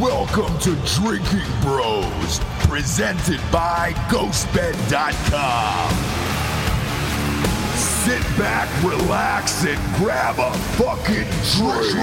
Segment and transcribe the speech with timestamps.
[0.00, 5.94] Welcome to Drinkin Bros, presented by GhostBed.com.
[7.76, 11.94] Sit back, relax, and grab a fucking drink.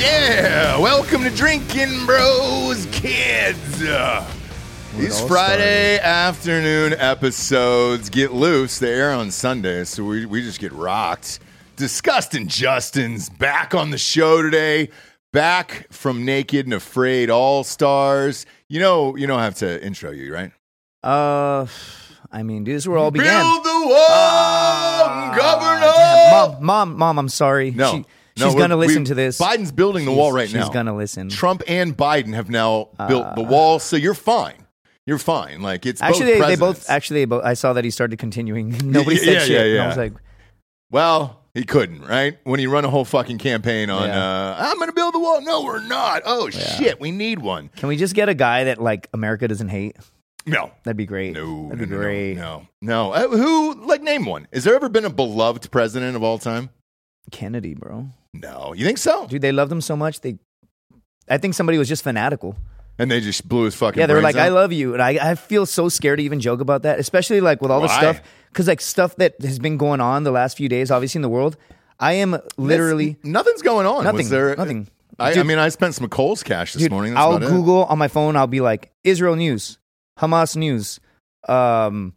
[0.00, 3.82] Yeah, welcome to Drinkin Bros, kids.
[3.82, 4.24] Uh,
[4.96, 8.78] These all Friday afternoon episodes get loose.
[8.78, 11.40] They air on Sundays, so we, we just get rocked.
[11.74, 14.90] Disgustin' Justin's back on the show today.
[15.34, 18.46] Back from Naked and Afraid All Stars.
[18.68, 20.52] You know, you don't have to intro you, right?
[21.02, 21.66] Uh,
[22.30, 23.42] I mean, dude, this is where it all began.
[23.44, 26.30] Build the wall, Governale.
[26.30, 27.72] Mom, mom, mom, I'm sorry.
[27.72, 28.04] No, She- no,
[28.36, 29.40] she's we're- gonna listen to this.
[29.40, 30.60] Biden's building the She's- wall right she's now.
[30.66, 31.28] She's gonna listen.
[31.30, 34.54] Trump and Biden have now built the wall, so you're fine.
[35.04, 35.62] You're fine.
[35.62, 36.88] Like it's Actually, both they, they both.
[36.90, 37.44] Actually, they both.
[37.44, 38.70] I saw that he started continuing.
[38.90, 39.50] Nobody said yeah, shit.
[39.50, 39.84] yeah, And yeah.
[39.84, 40.12] I was like,
[40.92, 42.36] Well, he couldn't, right?
[42.44, 44.22] When he run a whole fucking campaign on, Yeah.
[44.22, 45.40] uh, I'm going to build the wall.
[45.40, 46.22] No, we're not.
[46.26, 47.68] Oh shit, we need one.
[47.76, 49.96] can we just get a guy that like America doesn't hate?
[50.46, 51.32] No, That'd be great.
[51.34, 52.34] no, that'd be no, no, great.
[52.36, 53.12] No, no.
[53.12, 53.86] Uh, who?
[53.86, 54.46] Like, name one.
[54.52, 56.68] Has there ever been a beloved president of all time?
[57.30, 58.08] Kennedy, bro.
[58.34, 58.74] No.
[58.74, 59.26] You think so?
[59.26, 60.20] Dude, they loved him so much.
[60.20, 60.36] They,
[61.30, 62.56] I think somebody was just fanatical.
[62.98, 63.98] And they just blew his fucking.
[63.98, 66.22] Yeah, they were brains like, "I love you," and I, I feel so scared to
[66.24, 67.98] even joke about that, especially like with all the Why?
[67.98, 68.20] stuff,
[68.54, 71.28] because like stuff that has been going on the last few days, obviously in the
[71.28, 71.56] world.
[72.00, 73.96] I am literally That's- nothing's going on.
[73.96, 74.88] Was Nothing, there- nothing.
[75.18, 75.46] I, I Dude.
[75.46, 76.90] mean, I spent some Coles cash this dude.
[76.92, 77.14] morning.
[77.14, 77.52] That's I'll about it.
[77.52, 78.34] Google on my phone.
[78.36, 79.78] I'll be like Israel news,
[80.18, 80.98] Hamas news,
[81.48, 82.14] um,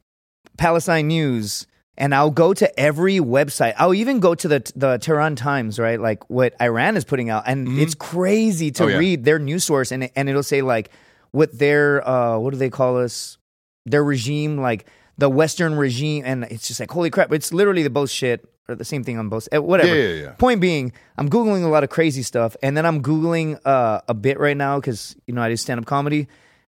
[0.57, 3.73] Palestine news, and I'll go to every website.
[3.77, 5.99] I'll even go to the the Tehran Times, right?
[5.99, 8.97] Like what Iran is putting out, and it's crazy to Oh, yeah.
[8.97, 10.89] read their news source, and it- and it'll say like
[11.31, 13.37] what their uh, what do they call us?
[13.85, 17.31] Their regime, like the Western regime, and it's just like holy crap!
[17.33, 19.47] It's literally the both shit or the same thing on both.
[19.51, 19.95] eh, Whatever.
[19.95, 20.31] Yeah, yeah, yeah.
[20.33, 24.13] Point being, I'm googling a lot of crazy stuff, and then I'm googling uh, a
[24.13, 26.27] bit right now because you know I do stand up comedy,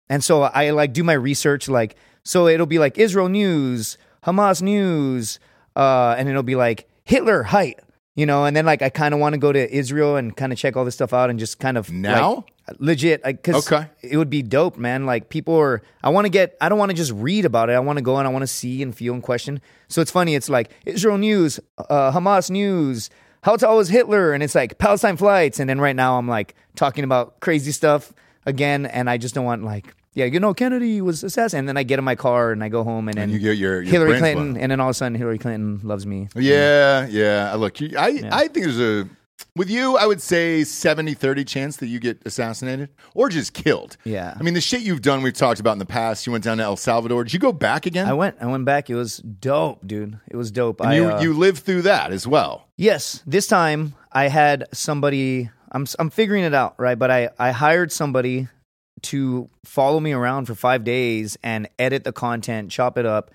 [0.09, 1.69] and so I like do my research.
[1.69, 5.39] Like, so it'll be like Israel news, Hamas news,
[5.77, 7.79] uh, and it'll be like Hitler height,
[8.15, 10.53] you know, and then like I kind of want to go to Israel and kind
[10.53, 12.45] of check all this stuff out and just kind of Now?
[12.69, 13.89] like, legit, because Okay.
[14.03, 15.07] it would be dope, man.
[15.07, 17.73] Like people are, I want to get, I don't want to just read about it.
[17.73, 19.61] I want to go and I want to see and feel and question.
[19.89, 20.35] So it's funny.
[20.35, 23.11] It's like Israel news, uh, Hamas news.
[23.43, 24.33] How tall was Hitler?
[24.33, 25.59] And it's like Palestine flights.
[25.59, 28.13] And then right now I'm like talking about crazy stuff
[28.47, 28.87] again.
[28.87, 31.61] And I just don't want like, yeah, you know, Kennedy was assassinated.
[31.61, 33.57] And then I get in my car and I go home and then you get
[33.57, 34.53] your- your Hillary Clinton.
[34.53, 34.63] blown.
[34.63, 36.29] And then all of a sudden Hillary Clinton loves me.
[36.37, 37.55] Yeah, yeah.
[37.55, 39.09] Look, you- I I think there's a
[39.57, 43.97] with you, I would say 70-30 chance that you get assassinated or just killed.
[44.05, 44.35] Yeah.
[44.39, 46.27] I mean, the shit you've done, we've talked about in the past.
[46.27, 47.25] You went down to El Salvador.
[47.25, 48.07] Did you go back again?
[48.07, 48.89] I went, I went back.
[48.89, 50.19] It was dope, dude.
[50.31, 50.81] It was dope.
[50.81, 52.69] and I, you uh, you lived through that as well.
[52.77, 55.51] Yes, this time I had somebody.
[55.73, 56.99] I'm I'm figuring it out, right?
[56.99, 58.49] But I I hired somebody
[59.03, 63.31] to follow me around for five days and edit the content, chop it up,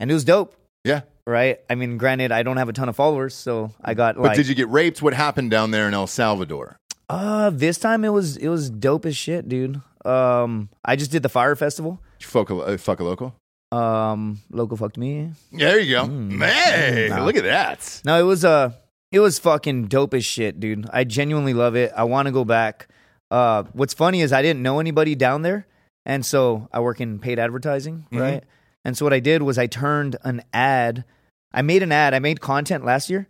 [0.00, 1.02] and it was dope, Yeah.
[1.26, 1.58] right?
[1.70, 4.36] I mean, granted, I don't have a ton of followers, so I got But like.
[4.36, 5.02] did you get raped?
[5.02, 6.76] What happened down there in El Salvador?
[7.08, 9.80] Uh, this time it was it was dope as shit, dude.
[10.04, 12.00] Um, I just did the fire festival.
[12.18, 13.34] Did you fuck a, uh, fuck a local?
[13.72, 15.30] Um, local fucked me.
[15.52, 16.06] Yeah, there you go.
[16.46, 17.24] Hey, Nah.
[17.24, 18.00] look at that.
[18.04, 18.72] No, it was uh
[19.12, 20.88] it was fucking dope as shit, dude.
[20.92, 21.92] I genuinely love it.
[21.96, 22.88] I want to go back.
[23.30, 25.66] Uh what's funny is I didn't know anybody down there,
[26.04, 28.18] and so I work in paid advertising, Mm-hmm.
[28.18, 28.44] right?
[28.84, 31.04] And so what I did was I turned an ad.
[31.52, 32.14] I made an ad.
[32.14, 33.26] I made content last year,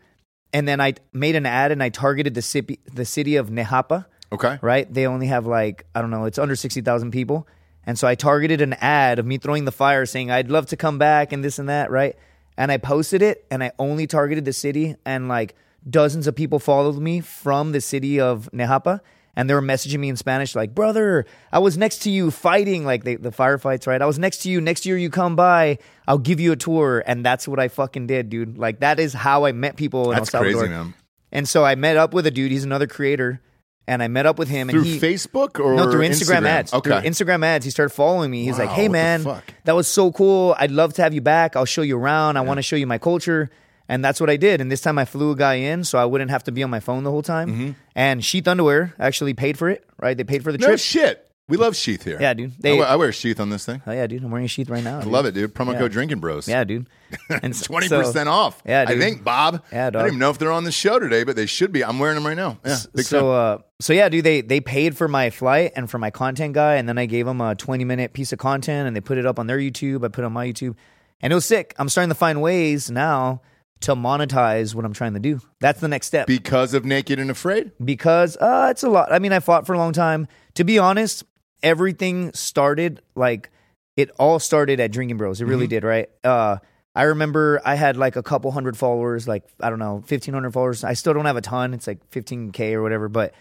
[0.53, 4.05] and then I made an ad and I targeted the city the city of Nejapa,
[4.33, 4.59] Okay.
[4.61, 4.93] right?
[4.93, 7.47] They only have like I don't know, it's under 60,000 people.
[7.89, 10.77] And so I targeted an ad of me throwing the fire saying I'd love to
[10.77, 12.17] come back and this and that, right?
[12.59, 15.55] And I posted it and I only targeted the city and like
[15.89, 19.01] dozens of people followed me from the city of Nejapa
[19.36, 22.84] and they were messaging me in Spanish like, "Brother, I was next to you fighting
[22.84, 24.00] like they, the firefights, right?
[24.00, 24.60] I was next to you.
[24.60, 28.06] Next year you come by, I'll give you a tour." And that's what I fucking
[28.06, 28.58] did, dude.
[28.58, 30.60] Like that is how I met people in That's El Salvador.
[30.62, 30.94] crazy, man.
[31.30, 33.42] And so I met up with a dude, he's another creator,
[33.86, 36.72] and I met up with him Through and he Facebook or no, through Instagram, ads.
[36.72, 36.91] Okay.
[36.91, 37.65] Through Instagram ads.
[37.65, 38.44] He started following me.
[38.44, 39.27] He's like, "Hey, man,
[39.65, 40.56] that was so cool.
[40.59, 41.56] I'd love to have you back.
[41.56, 42.36] I'll show you around.
[42.36, 43.50] I want to show you my culture."
[43.88, 44.60] And that's what I did.
[44.60, 46.71] And this time I flew a guy in, so I wouldn't have to be on
[46.71, 47.77] my phone the whole time.
[47.94, 49.84] And Sheath Underwear actually paid for it.
[50.00, 50.16] Right?
[50.16, 50.62] They paid for the Mm-hmm.
[50.62, 50.80] no trip.
[50.80, 51.22] shit.
[51.48, 52.18] We love sheath here.
[52.21, 52.54] Yeah, dude.
[52.66, 53.80] I wear- I wear a sheath on this thing.
[53.86, 54.24] oh yeah, dude.
[54.24, 54.98] I'm wearing a sheath right now.
[54.98, 55.54] I love it, dude.
[55.54, 55.78] Promo Yeah.
[55.78, 56.48] code Drinkin Bros.
[56.48, 56.88] Yeah, dude.
[57.30, 58.60] And s- Twenty so- percent off.
[58.66, 58.98] Yeah, I dude.
[59.00, 59.62] think Bob.
[59.72, 60.00] Yeah, I dog.
[60.00, 61.84] don't even know if they're on the show today, but they should be.
[61.84, 62.59] I'm wearing them right now.
[62.66, 65.98] Yeah, big so uh so yeah dude they they paid for my flight and for
[65.98, 68.97] my content guy and then i gave them a 20 minute piece of content and
[68.97, 70.74] they put it up on their youtube i put it on my youtube
[71.21, 73.41] and it was sick i'm starting to find ways now
[73.81, 77.31] to monetize what i'm trying to do that's the next step because of Naked and
[77.31, 77.73] Afraid.
[77.84, 80.78] because uh it's a lot i mean i fought for a long time to be
[80.78, 81.23] honest,
[81.63, 83.51] everything started like
[83.97, 85.41] it all started at Drinkin Bros.
[85.41, 85.51] It Mm-hmm.
[85.51, 86.09] really did, right?
[86.25, 86.57] Uh,
[86.95, 90.53] I remember I had like a couple hundred followers, like I don't know, fifteen hundred
[90.53, 90.83] followers.
[90.84, 91.75] I still don't have a ton.
[91.75, 93.09] It's like fifteen k or whatever.
[93.11, 93.34] But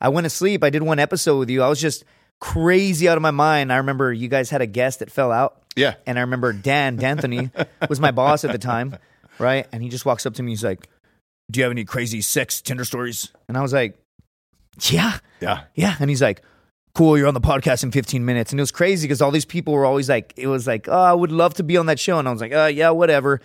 [0.00, 0.62] I went to sleep.
[0.64, 1.62] I did one episode with you.
[1.62, 2.04] I was just
[2.40, 3.72] crazy out of my mind.
[3.72, 5.62] I remember you guys had a guest that fell out.
[5.76, 5.94] Yeah.
[6.06, 7.50] And I remember Dan D'Anthony
[7.88, 8.96] was my boss at the time,
[9.38, 9.66] right?
[9.72, 10.52] And he just walks up to me.
[10.52, 10.88] He's like,
[11.50, 13.98] "Do you have any crazy sex Tinder stories?" And I was like,
[14.90, 15.62] "Yeah, Yeah.
[15.74, 16.42] yeah." And he's like,
[16.94, 19.44] "Cool, you're on the podcast in 15 minutes." And it was crazy because all these
[19.44, 21.98] people were always like, "It was like, oh, I would love to be on that
[21.98, 23.40] show," and I was like, "Uh, yeah, whatever."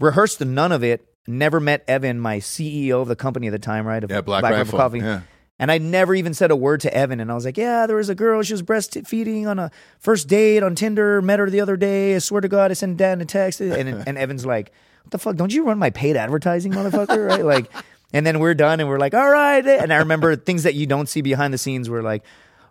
[0.00, 1.04] Rehearsed none of it.
[1.26, 4.02] Never met Evan, my CEO of the company at the time, right?
[4.04, 4.98] Of Yeah, Black Rifle Rifle, Coffee.
[4.98, 5.20] yeah.
[5.58, 7.20] And I never even said a word to Evan.
[7.20, 8.42] And I was like, yeah, there was a girl.
[8.42, 9.70] She was breastfeeding on a
[10.00, 11.22] first date on Tinder.
[11.22, 12.16] Met her the other day.
[12.16, 13.60] I swear to God, I sent Dan a text.
[13.60, 14.72] And, and Evan's like,
[15.04, 15.36] what the fuck?
[15.36, 17.28] Don't you run my paid advertising, motherfucker?
[17.28, 17.44] right?
[17.44, 17.70] Like,
[18.12, 19.64] and then we're done and we're like, all right.
[19.66, 22.22] And I remember things that you don't see behind the scenes were like,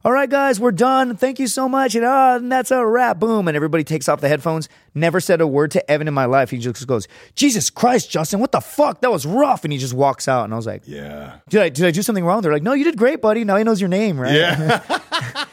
[0.06, 1.16] all right, guys, we're done.
[1.16, 1.96] Thank you so much.
[1.96, 3.20] And, uh, and that's a wrap.
[3.20, 3.48] Boom.
[3.48, 4.68] And everybody takes off the headphones.
[4.94, 6.50] Never said a word to Evan in my life.
[6.50, 9.00] He just goes, Jesus Christ, Justin, what the fuck?
[9.00, 9.64] That was rough.
[9.64, 10.44] And he just walks out.
[10.44, 11.38] And I was like, Yeah.
[11.48, 12.42] did I did I do something wrong?
[12.42, 13.46] They're like, no, you did great, buddy.
[13.46, 14.34] Now he knows your name, right?
[14.36, 14.82] Yeah.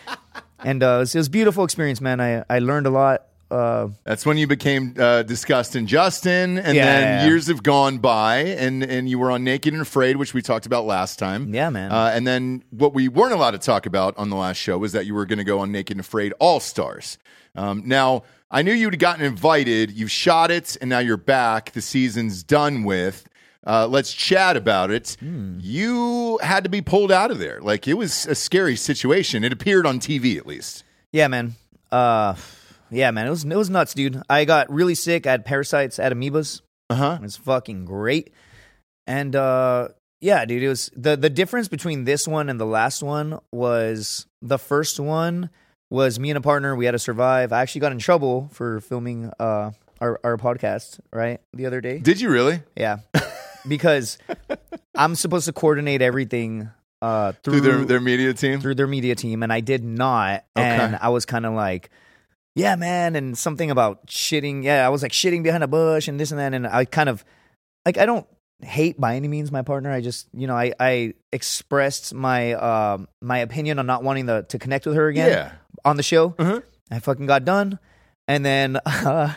[0.62, 2.20] And uh, it, was, it was a beautiful experience, man.
[2.20, 3.22] I I learned a lot.
[3.50, 7.26] Uh, That's when you became uh, Disgustin' Justin, and Yeah, then yeah, yeah.
[7.26, 10.66] years have gone by, and and you were on Naked and Afraid, which we talked
[10.66, 11.52] about last time.
[11.52, 11.90] Yeah, man.
[11.90, 14.92] Uh, and then what we weren't allowed to talk about on the last show was
[14.92, 17.18] that you were going to go on Naked and Afraid All Stars.
[17.56, 19.90] Um, now I knew you'd gotten invited.
[19.90, 21.72] You've shot it, and now you're back.
[21.72, 23.24] The season's done with.
[23.66, 25.16] Uh, let's chat about it.
[25.20, 25.58] Hmm.
[25.60, 27.60] You had to be pulled out of there.
[27.60, 29.44] Like it was a scary situation.
[29.44, 30.84] It appeared on TV, at least.
[31.12, 31.54] yeah, man.
[31.92, 32.34] Uh,
[32.90, 33.26] yeah, man.
[33.26, 34.20] It was it was nuts, dude.
[34.28, 35.26] I got really sick.
[35.26, 35.98] I had parasites.
[35.98, 36.60] I had amoebas.
[36.88, 37.12] Uh huh.
[37.20, 38.32] It was fucking great.
[39.06, 39.88] And uh,
[40.20, 40.62] yeah, dude.
[40.62, 44.98] It was the the difference between this one and the last one was the first
[45.00, 45.50] one
[45.90, 46.76] was me and a partner.
[46.76, 47.52] We had to survive.
[47.52, 51.98] I actually got in trouble for filming uh our our podcast right the other day.
[51.98, 52.60] Did you really?
[52.76, 52.98] Yeah.
[53.68, 54.18] because
[54.94, 56.70] I'm supposed to coordinate everything
[57.02, 58.60] uh, Through through their their media team.
[58.60, 60.44] through their media team, and I did not.
[60.56, 60.66] Okay.
[60.66, 61.90] And I was kind of like,
[62.54, 64.62] yeah, man, and something about shitting.
[64.64, 67.08] Yeah, I was like shitting behind a bush and this and that, and I kind
[67.08, 67.24] of
[67.86, 68.26] like I don't
[68.62, 69.90] hate by any means my partner.
[69.90, 74.42] I just you know I I expressed my um my opinion on not wanting the,
[74.48, 75.52] to connect with her again Yeah.
[75.84, 76.34] on the show.
[76.38, 76.60] Uh-huh.
[76.90, 77.78] I fucking got done,
[78.28, 79.34] and then uh,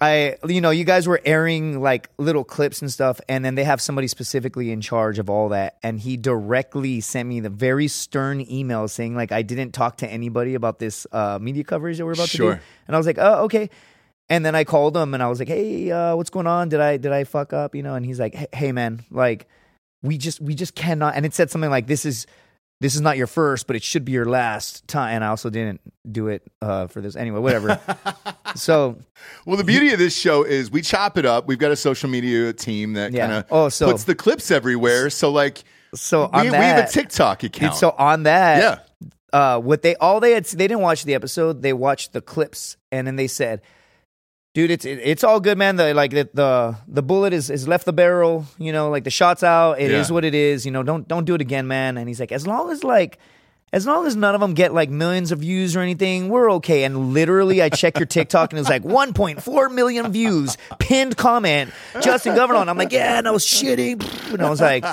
[0.00, 3.64] I, you know, you guys were airing like little clips and stuff, and then they
[3.64, 7.88] have somebody specifically in charge of all that, and he directly sent me the very
[7.88, 12.06] stern email saying like I didn't talk to anybody about this uh, media coverage that
[12.06, 12.52] we're about Sure.
[12.54, 13.70] to do, and I was like, oh, okay.
[14.30, 16.68] And then I called him and I was like, "Hey, uh, what's going on?
[16.68, 17.74] Did I did I fuck up?
[17.74, 19.48] You know?" And he's like, "Hey- "Hey, man, like,
[20.02, 22.26] we just we just cannot." And it said something like, "This is
[22.80, 25.50] this is not your first, but it should be your last time." And I also
[25.50, 25.80] didn't
[26.10, 27.40] do it uh, for this anyway.
[27.40, 27.80] Whatever.
[28.54, 28.98] so
[29.46, 31.46] Well, the beauty of this show is we chop it up.
[31.46, 33.26] We've got a social media team that Yeah.
[33.26, 35.10] kind of Oh, so- puts the clips everywhere.
[35.10, 35.64] So, like,
[35.94, 37.74] so we, on we that, have a TikTok account.
[37.74, 39.08] so on that, yeah.
[39.38, 41.62] uh, what they all they had they didn't watch the episode.
[41.62, 43.62] They watched the clips, and then they said,
[44.58, 45.76] "Dude, it's it, it's all good, man.
[45.76, 48.44] The like the the, the bullet is, is left the barrel.
[48.58, 49.78] You know, like the shot's out.
[49.78, 50.14] It is Yeah.
[50.14, 50.66] what it is.
[50.66, 53.18] You know, don't don't do it again, man." And he's like, "As long as like."
[53.70, 56.84] As long as none of them get like millions of views or anything, we're okay.
[56.84, 61.70] And literally, I check your TikTok and it was like 1.4 million views, pinned comment,
[62.00, 62.62] Justin Governale.
[62.62, 64.00] And I'm like, yeah, and I was shitting.
[64.32, 64.86] And I was like,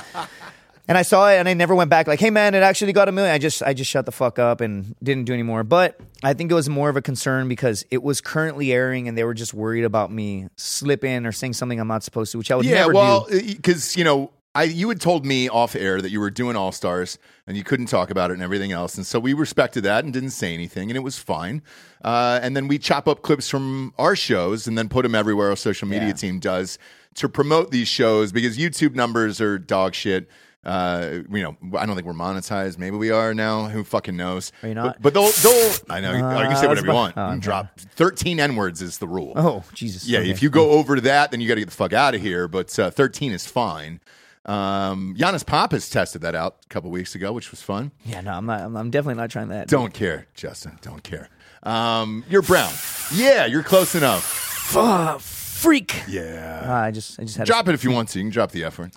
[0.87, 3.07] and I saw it and I never went back like, hey man, it actually got
[3.09, 3.33] a million.
[3.33, 5.63] I just I just shut the fuck up and didn't do anymore.
[5.63, 9.17] But I think it was more of a concern because it was currently airing and
[9.17, 12.51] they were just worried about me slipping or saying something I'm not supposed to, which
[12.51, 13.41] I would Yeah, never well, do.
[13.55, 16.71] because, you know, I, you had told me off air that you were doing All
[16.71, 18.95] Stars and you couldn't talk about it and everything else.
[18.95, 21.61] And so we respected that and didn't say anything, and it was fine.
[22.05, 25.49] Uh, and then we chop up clips from our shows and then put them everywhere
[25.49, 26.13] our social media Yeah.
[26.13, 26.77] team does
[27.15, 30.29] to promote these shows because YouTube numbers are dog shit.
[30.65, 32.77] Uh, you know, I don't think we're monetized.
[32.79, 33.67] Maybe we are now.
[33.69, 34.51] Who fucking knows?
[34.63, 34.99] Are you not?
[34.99, 35.73] But, but they'll, they'll.
[35.89, 36.11] I know.
[36.13, 37.13] you Uh, can say whatever you want.
[37.17, 37.39] oh, okay.
[37.39, 39.33] drop thirteen n words is the rule.
[39.35, 40.07] Oh, Jesus.
[40.07, 40.31] Yeah, Okay.
[40.31, 42.47] if you go over that, then you got to get the fuck out of here.
[42.47, 43.99] But uh, 13 is fine.
[44.47, 47.91] Um, Yannis Pappas tested that out a couple weeks ago, which was fun.
[48.03, 49.67] Yeah, no, I'm not I'm, definitely not trying that.
[49.67, 50.77] Don't care, Justin.
[50.81, 51.29] Don't care.
[51.63, 52.71] Um, you're brown.
[53.13, 54.23] Yeah, you're close enough.
[54.23, 55.95] Fuck, freak.
[56.07, 56.63] Yeah.
[56.65, 58.19] Ah, I just I just had Drop it if you want to.
[58.19, 58.91] You can drop the F word.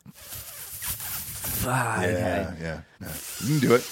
[1.67, 3.13] Ah, Yeah, yeah, yeah.
[3.41, 3.87] You can do it.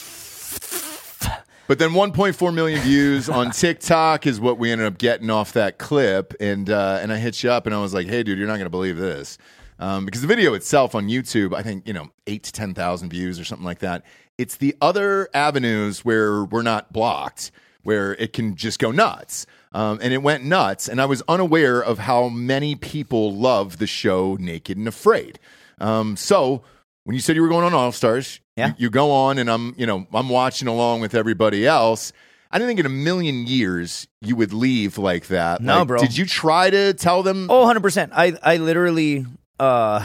[1.68, 5.78] But then 1.4 million views on TikTok is what we ended up getting off that
[5.78, 8.46] clip, and uh, and I hit you up and I was like, "Hey, dude, you're
[8.46, 9.36] not going to believe this."
[9.78, 13.38] Um, because the video itself on YouTube, I think, you know, eight to 10,000 views
[13.38, 14.04] or something like that.
[14.38, 17.50] It's the other avenues where we're not blocked,
[17.82, 19.46] where it can just go nuts.
[19.72, 20.88] Um, and it went nuts.
[20.88, 25.38] And I was unaware of how many people love the show Naked and Afraid.
[25.78, 26.62] Um, so
[27.06, 28.68] when you said you were going on All Stars, Yeah.
[28.68, 32.12] you, you go on and I'm, you know, I'm watching along with everybody else.
[32.50, 35.60] I didn't think in a million years you would leave like that.
[35.60, 35.98] No, Like, bro.
[36.00, 37.46] Did you try to tell them?
[37.48, 38.10] Oh, 100%.
[38.12, 39.25] I, I literally,
[39.60, 40.04] uh,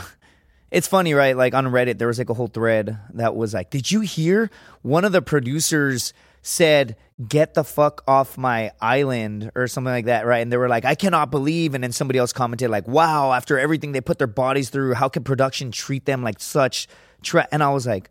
[0.70, 1.36] it's funny, right?
[1.36, 4.51] Like on Reddit, there was like a whole thread that was like, did you hear?
[4.84, 6.95] One of the producers said,
[7.27, 10.39] get the fuck off my island or something like that, right?
[10.39, 11.74] And they were like, I cannot believe.
[11.75, 15.10] And then somebody else commented, like, wow, after everything they put their bodies through, how
[15.10, 16.88] can production treat them like such?
[17.21, 17.48] Tra-?
[17.51, 18.10] And I was like,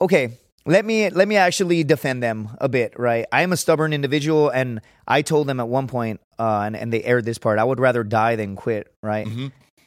[0.00, 0.32] okay
[0.66, 4.48] let me let me actually defend them a bit right i am a stubborn individual
[4.50, 7.64] and i told them at one point uh, and, and they aired this part i
[7.64, 9.26] would rather die than quit right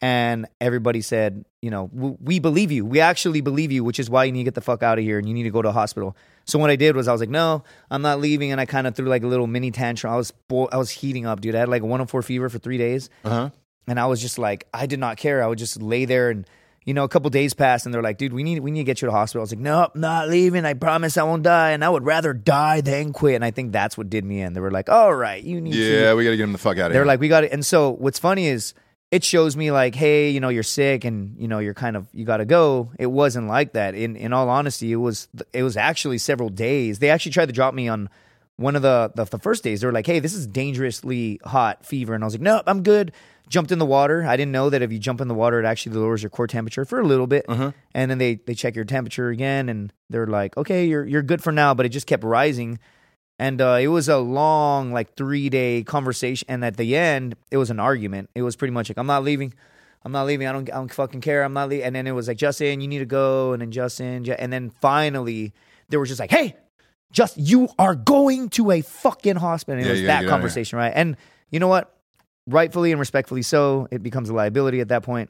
[0.04, 4.26] and everybody said you know we believe you we actually believe you which is why
[4.26, 5.70] you need to get the fuck out of here and you need to go to
[5.70, 8.60] a hospital so what i did was i was like no i'm not leaving and
[8.60, 11.26] i kind of threw like a little mini tantrum i was bo- i was heating
[11.26, 13.50] up dude i had like a 104 fever for three days Uh-huh.
[13.88, 15.42] and I was just like, I did not care.
[15.44, 16.46] I would just lay there and
[16.86, 18.84] you know, a couple days passed and they're like, dude, we need we need to
[18.84, 19.40] get you to the hospital.
[19.40, 20.66] I was like, nope, not leaving.
[20.66, 21.72] I promise I won't die.
[21.72, 23.36] And I would rather die than quit.
[23.36, 24.52] And I think that's what did me in.
[24.52, 26.58] They were like, all right, you need to Yeah, we got to get him the
[26.58, 27.00] fuck out of here.
[27.00, 27.54] they're like, we got it.
[27.54, 28.74] And so what's funny is
[29.14, 32.08] it shows me like, hey, you know, you're sick and you know you're kind of
[32.14, 32.92] you got to go.
[32.98, 33.94] It wasn't like that.
[33.94, 36.98] In in all honesty, it was it was actually several days.
[36.98, 38.10] They actually tried to drop me on
[38.56, 39.82] one of the the, the first days.
[39.82, 42.82] They were like, hey, this is dangerously hot fever, and I was like, nope, I'm
[42.82, 43.12] good.
[43.48, 44.24] Jumped in the water.
[44.24, 46.48] I didn't know that if you jump in the water, it actually lowers your core
[46.48, 47.72] temperature for a little bit, uh-huh.
[47.94, 51.44] and then they they check your temperature again, and they're like, okay, you're you're good
[51.44, 52.80] for now, but it just kept rising.
[53.44, 56.46] And uh, it was a long, like three day conversation.
[56.48, 58.30] And at the end, it was an argument.
[58.36, 59.54] It was pretty much like, I'm not leaving.
[60.06, 60.48] I'm not leaving.
[60.48, 61.44] I don't, I don't fucking care.
[61.44, 61.86] I'm not leaving.
[61.86, 63.52] And then it was like, Justin, you need to go.
[63.52, 65.52] And then Justin, and then finally,
[65.90, 66.56] they were just like, hey,
[67.12, 69.78] just you are going to a fucking hospital.
[69.78, 70.94] And it Yeah, was that get out of conversation, right?
[70.96, 71.18] And
[71.52, 71.94] you know what?
[72.48, 75.30] Rightfully and respectfully so, it becomes a liability at that point.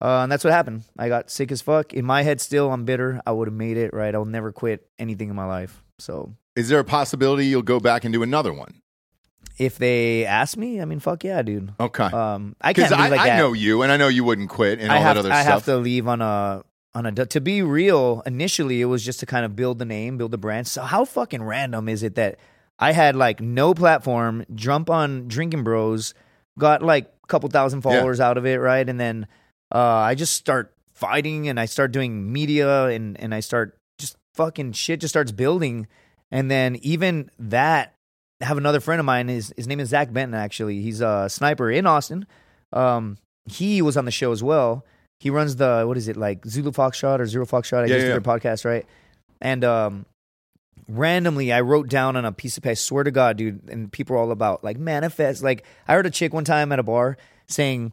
[0.00, 0.84] Uh, and that's what happened.
[0.96, 1.92] I got sick as fuck.
[1.92, 3.20] In my head, still, I'm bitter.
[3.26, 4.14] I would have made it, right?
[4.14, 5.82] I'll never quit anything in my life.
[5.98, 8.82] So Is there a possibility you'll go back and do another one?
[9.58, 11.72] if they ask me, I mean, fuck yeah, dude.
[11.80, 12.04] Okay.
[12.04, 13.38] Um, I Because can't I, like I that.
[13.38, 15.42] know you, and I know you wouldn't quit and all I have, that other I
[15.42, 15.52] stuff.
[15.52, 16.62] have to leave on a
[16.94, 18.22] on a to be real.
[18.24, 20.68] Initially, it was just to kind of build the name, build the brand.
[20.68, 22.38] So how fucking random is it that
[22.78, 26.14] I had like no platform, jump on Drinkin Bros,
[26.58, 28.88] got like a couple thousand followers out of it, right?
[28.88, 29.26] And then
[29.74, 34.16] uh, I just start fighting and I start doing media and and I start just
[34.34, 35.88] fucking shit just starts building.
[36.30, 37.94] And then even that,
[38.40, 39.28] I have another friend of mine.
[39.28, 40.34] His his name is Zach Benton.
[40.38, 42.26] Actually, he's a sniper in Austin.
[42.72, 43.16] Um,
[43.46, 44.84] he was on the show as well.
[45.20, 47.78] He runs the what is it like Zulu Foxtrot or Zero Foxtrot?
[47.78, 48.08] I Yeah, guess yeah.
[48.08, 48.86] their podcast, right?
[49.40, 50.06] And um,
[50.88, 52.76] randomly, I wrote down on a piece of paper.
[52.76, 55.42] Swear to God, dude, and people are all about like manifest.
[55.42, 57.16] Like I heard a chick one time at a bar
[57.46, 57.92] saying.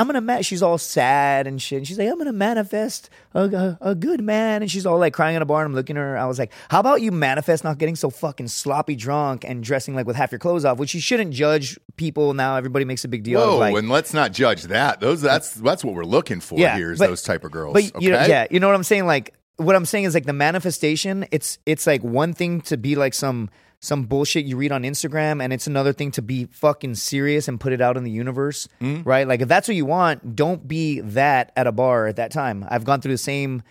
[0.00, 0.20] I'm gonna.
[0.22, 1.76] Ma-, she's all sad and shit.
[1.78, 5.12] And she's like, "I'm gonna manifest a, a, a good man," and she's all like
[5.12, 5.62] crying in a bar.
[5.62, 6.16] And I'm looking at her.
[6.16, 9.94] I was like, "How about you manifest not getting so fucking sloppy drunk and dressing
[9.94, 12.56] like with half your clothes off?" Which you shouldn't judge people now.
[12.56, 13.40] Everybody makes a big deal.
[13.40, 15.00] Whoa, of like, and let's not judge that.
[15.00, 17.74] Those that's that's what we're looking for Yeah, here is but- those type of girls.
[17.74, 18.04] But okay?
[18.04, 19.04] you know, yeah, you know what I'm saying?
[19.06, 22.96] Like what I'm saying is like the manifestation, it's it's like one thing to be
[22.96, 23.50] like some
[23.82, 27.58] some bullshit you read on Instagram and it's another thing to be fucking serious and
[27.58, 29.08] put it out in the universe, Mm-hmm.
[29.08, 29.26] right?
[29.26, 32.64] Like if that's what you want, don't be that at a bar at that time.
[32.68, 33.62] I've gone through the same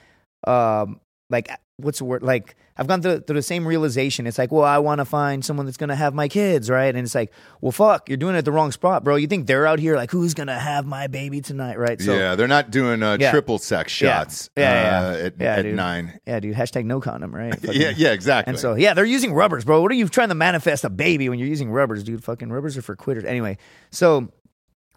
[0.48, 1.00] um
[1.30, 1.50] like
[1.82, 4.26] what's the word like I've gone through, through the same realization.
[4.26, 6.88] It's like, well, I want to find someone that's gonna have my kids, right?
[6.96, 9.18] And it's like, well, fuck, you're doing it at the wrong spot, bro.
[9.18, 12.00] You think they're out here like, who's gonna have my baby tonight, right?
[12.02, 13.32] So, yeah, they're not doing uh, Yeah.
[13.32, 15.24] triple sex shots Yeah, yeah, uh, yeah.
[15.26, 16.20] at, Yeah, at nine.
[16.26, 16.56] Yeah, dude.
[16.56, 17.54] Hashtag no condom, right?
[17.60, 18.52] Fucking- Yeah, yeah, exactly.
[18.52, 19.82] And so, yeah, they're using rubbers, bro.
[19.82, 22.24] What are you trying to manifest a baby when you're using rubbers, dude?
[22.24, 23.26] Fucking rubbers are for quitters.
[23.26, 23.58] Anyway,
[23.92, 24.30] so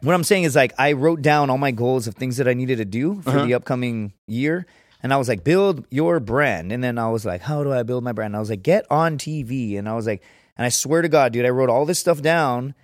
[0.02, 2.54] what I'm saying is like I wrote down all my goals of things that I
[2.54, 3.44] needed to do for Uh-huh.
[3.46, 4.66] the upcoming year.
[5.02, 6.70] And I was like, build your brand.
[6.70, 8.30] And then I was like, how do I build my brand?
[8.32, 9.76] And I was like, get on TV.
[9.78, 10.22] And I was like,
[10.56, 12.74] and I swear to God, dude, I wrote all this stuff down.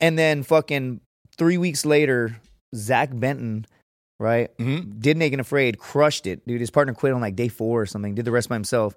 [0.00, 1.00] And then fucking
[1.36, 2.40] three weeks later,
[2.74, 3.66] Zach Benton,
[4.18, 4.56] right?
[4.58, 4.98] Mhm.
[5.00, 6.46] Did Naked and Afraid, crushed it.
[6.46, 8.96] Dude, his partner quit on like day four or something, did the rest by himself.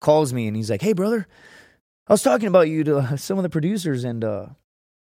[0.00, 1.26] Calls me and he's like, hey, brother,
[2.06, 4.46] I was talking about you to uh, some of the producers and, uh,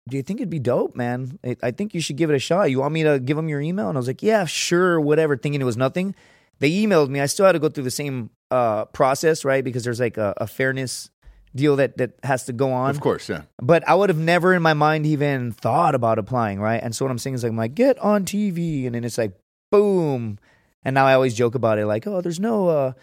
[0.09, 1.37] do you think it'd be dope, man?
[1.43, 2.71] I, I think you should give it a shot.
[2.71, 3.89] You want me to give them your email?
[3.89, 6.15] And I was like, yeah, sure, whatever, thinking it was nothing.
[6.59, 7.19] They emailed me.
[7.19, 9.63] I still had to go through the same uh, process, right?
[9.63, 11.09] Because there's like a, a fairness
[11.55, 12.89] deal that, that has to go on.
[12.89, 13.43] of course, yeah.
[13.61, 16.81] But I would have never in my mind even thought about applying, right?
[16.81, 18.85] And so what I'm saying is like, I'm like, get on TV.
[18.85, 19.33] And then it's like,
[19.71, 20.39] boom.
[20.83, 22.93] And now I always joke about it, like, oh, there's no, uh,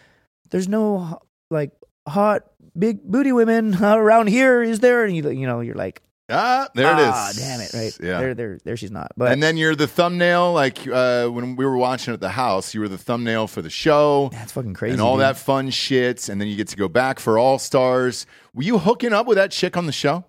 [0.50, 1.20] there's no
[1.50, 1.72] like
[2.06, 2.44] hot
[2.78, 5.04] big booty women around here, is there?
[5.04, 7.10] And you, you know, you're like, Ah, there it is.
[7.12, 7.98] ah, damn it, right?
[8.00, 8.18] Yeah.
[8.20, 8.76] there, there, there.
[8.78, 9.12] She's not.
[9.14, 12.72] But and then you're the thumbnail, like uh, when we were watching at the house,
[12.72, 14.30] you were the thumbnail for the show.
[14.32, 14.94] that's fucking crazy.
[14.94, 15.20] and all dude.
[15.22, 18.24] that fun shit, and then you get to go back for All Stars.
[18.54, 20.24] Were you hooking up with that chick on the show?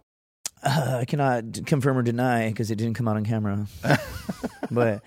[0.61, 3.67] Uh, I cannot d- confirm or deny because it didn't come out on camera.
[4.71, 5.01] but,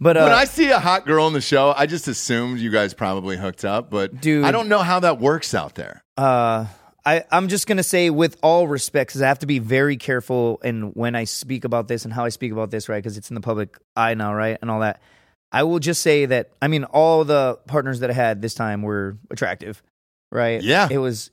[0.00, 2.70] but uh, when I see a hot girl on the show, I just assumed you
[2.70, 4.44] guys probably hooked up, but Dude.
[4.44, 6.02] I don't know how that works out there.
[6.16, 6.66] uh,
[7.10, 10.60] I, I'm just gonna say, with all respect, because I have to be very careful
[10.62, 13.02] and when I speak about this and how I speak about this, right?
[13.02, 15.02] Because it's in the public eye now, right, and all that.
[15.50, 18.82] I will just say that I mean, all the partners that I had this time
[18.82, 19.82] were attractive,
[20.30, 20.62] right?
[20.62, 20.86] Yeah.
[20.88, 21.32] it was,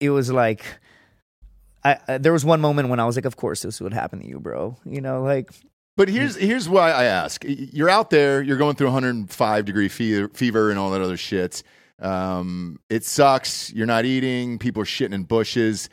[0.00, 0.64] it was like,
[1.84, 4.22] I, I there was one moment when I was like, of course this would happen
[4.22, 4.76] to you, bro.
[4.84, 5.52] You know, like
[5.96, 10.26] But here's here's why I ask: You're out there, you're going through 105 degree fe-
[10.34, 11.62] fever and all that other shit.
[12.02, 13.72] Um, it sucks.
[13.72, 14.58] You're not eating.
[14.58, 15.88] People are shitting in bushes.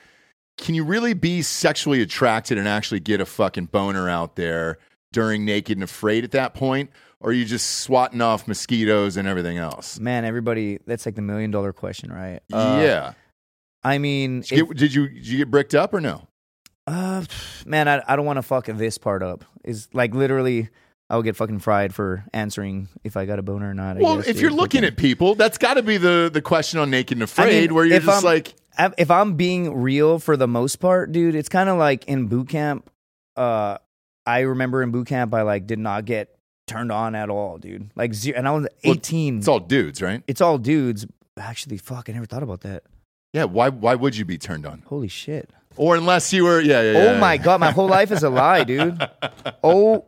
[0.57, 4.77] Can you really be sexually attracted and actually get a fucking boner out there
[5.13, 6.89] during Naked and Afraid at that point,
[7.19, 9.99] or are you just swatting off mosquitoes and everything else?
[9.99, 12.41] man, everybody, that's like the million dollar question, right?
[12.51, 13.13] Uh, yeah.
[13.83, 16.27] I mean, Did you, if- get, did you did you get bricked up or no?
[16.85, 17.23] Uh,
[17.65, 19.45] man, I, I don't want to fuck this part up.
[19.63, 20.69] Is like literally,
[21.09, 23.97] I'll get fucking fried for answering if I got a boner or not.
[23.97, 26.79] I Well, guess, if you're looking at people, that's got to be the the question
[26.79, 28.53] on Naked and I Afraid, mean, where you're just I'm- like,
[28.97, 32.49] if I'm being real for the most part, dude, it's kind of like in boot
[32.49, 32.89] camp.
[33.35, 33.77] Uh,
[34.25, 36.35] I remember in boot camp, I like did not get
[36.67, 37.89] turned on at all, dude.
[37.95, 39.39] Like zero, and I was 18.
[39.39, 40.21] it's all dudes, right?
[40.27, 41.05] it's all dudes.
[41.39, 42.83] Actually, fuck, I never thought about that.
[43.33, 44.83] Yeah, why why would you be turned on?
[44.85, 45.49] Holy shit.
[45.77, 46.97] Or unless you were, yeah, yeah.
[46.99, 47.19] Oh yeah.
[47.19, 48.99] my god, my whole life is a lie, dude.
[49.63, 50.05] Oh,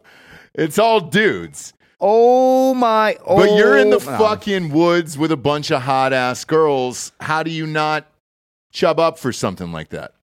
[0.54, 1.74] It's all dudes.
[2.00, 3.16] oh my.
[3.26, 4.18] Oh, But you're in the no.
[4.18, 7.12] fucking woods with a bunch of hot ass girls.
[7.20, 8.08] How do you not
[8.72, 10.14] chub up for something like that?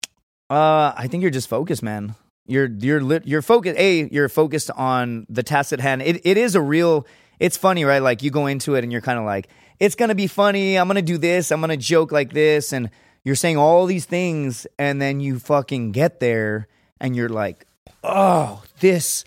[0.51, 2.14] Uh, I think you're just focused, man.
[2.47, 3.79] You're you're lit, you're focused.
[3.79, 6.01] A, you're focused on the task at hand.
[6.03, 7.07] It it is a real.
[7.38, 8.03] It's funny, right?
[8.03, 10.77] Like you go into it and you're kind of like, it's gonna be funny.
[10.77, 11.53] I'm gonna do this.
[11.53, 12.88] I'm gonna joke like this, and
[13.23, 16.67] you're saying all these things, and then you fucking get there,
[17.01, 17.67] and you're like,
[18.03, 19.25] oh, this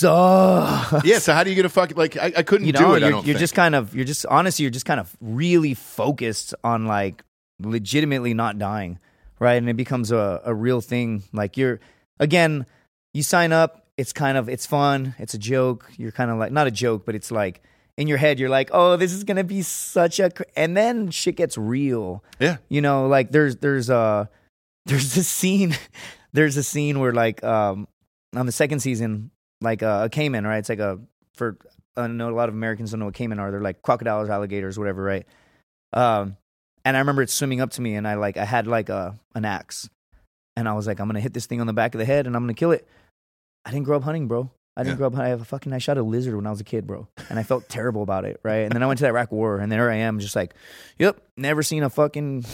[0.00, 1.04] sucks.
[1.04, 3.02] Yeah, so how do you get a fucking like I, I couldn't You do it,
[3.02, 6.86] you're, you're just kind of, you're just honestly, you're just kind of really focused on
[6.86, 7.22] like
[7.60, 8.98] legitimately not dying,
[9.38, 9.54] right?
[9.54, 11.22] And it becomes a, a real thing.
[11.32, 11.80] Like you're,
[12.18, 12.66] again,
[13.12, 15.90] you sign up, it's kind of, it's fun, it's a joke.
[15.96, 17.62] You're kind of like, not a joke, but it's like
[17.96, 20.44] in your head, you're like, oh, this is gonna be such a, cr-.
[20.56, 22.24] and then shit gets real.
[22.38, 22.56] Yeah.
[22.68, 24.30] You know, like there's, there's a,
[24.86, 25.76] there's this scene,
[26.32, 27.86] there's a scene where like, um,
[28.34, 30.58] on the second season, like uh, a caiman, right?
[30.58, 30.98] It's like a
[31.34, 31.56] for
[31.96, 33.50] I know a lot of Americans don't know what caiman are.
[33.50, 35.26] They're like crocodiles, alligators, whatever, right?
[35.92, 36.36] Um,
[36.84, 39.18] and I remember it swimming up to me, and I like I had like a
[39.34, 39.88] an axe,
[40.56, 42.26] and I was like, I'm gonna hit this thing on the back of the head,
[42.26, 42.86] and I'm gonna kill it.
[43.64, 44.50] I didn't grow up hunting, bro.
[44.76, 44.98] I didn't Yeah.
[44.98, 45.16] grow up.
[45.18, 45.72] I have a fucking.
[45.72, 48.24] I shot a lizard when I was a kid, bro, and I felt terrible about
[48.24, 48.60] it, right?
[48.60, 50.54] And then I went to the Iraq War, and there I am, just like,
[50.98, 52.44] yep, never seen a fucking.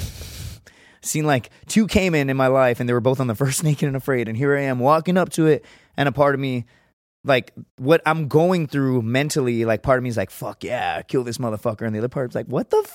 [1.03, 3.87] Seen like two caiman in my life, and they were both on the first Naked
[3.87, 5.64] and Afraid, and here I am walking up to it,
[5.97, 6.64] and a part of me
[7.27, 11.25] like what I'm going through mentally, like part of me is like, fuck yeah, kill
[11.25, 11.83] this motherfucker.
[11.83, 12.89] And the other part's like, what the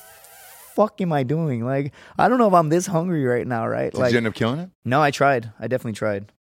[0.74, 1.63] fuck am I doing?
[1.65, 3.91] Like, I don't know if I'm this hungry right now, right?
[3.91, 4.70] Did like, you end up killing it?
[4.86, 5.52] no, I tried.
[5.60, 6.32] I definitely tried.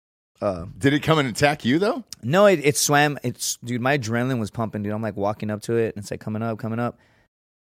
[0.40, 2.03] Uh, Did it come and attack you though?
[2.22, 3.18] no, it, it swam.
[3.22, 4.92] It's, dude, my adrenaline was pumping, dude.
[4.92, 6.98] I'm like walking up to it and it's like coming up, coming up.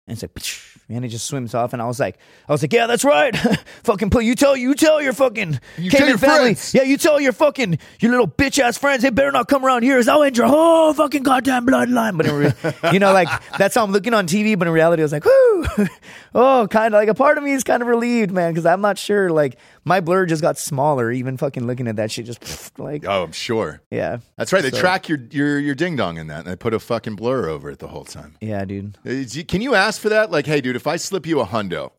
[0.09, 1.73] And it's like, and it just swims off.
[1.73, 2.17] And I was like,
[2.49, 3.37] I was like, yeah, that's right.
[3.83, 6.37] fucking put, you tell, you tell your fucking You caiman tell your family.
[6.55, 6.75] friends.
[6.75, 9.83] Yeah, you tell your fucking, your little bitch ass friends, they better not come around
[9.83, 10.01] here.
[10.09, 12.17] I'll end your whole fucking goddamn bloodline.
[12.17, 12.53] But in re-
[12.93, 14.57] you know, like, that's how I'm looking on TV.
[14.57, 15.67] But in reality, I was like, whoo.
[16.37, 18.55] oh, kind of like a part of me is kind of relieved, man.
[18.55, 19.31] Cause I'm not sure.
[19.31, 22.27] Like, my blur just got smaller, even fucking looking at that shit.
[22.27, 23.81] Just like, Oh, I'm sure.
[23.91, 24.19] yeah.
[24.37, 24.63] That's right.
[24.63, 27.15] They So- track your your your ding dong in that, and they put a fucking
[27.15, 28.37] blur over it the whole time.
[28.41, 28.99] Yeah, dude.
[29.07, 30.31] Uh, Can you ask for that?
[30.31, 31.93] Like, hey, dude, if I slip you a hundo,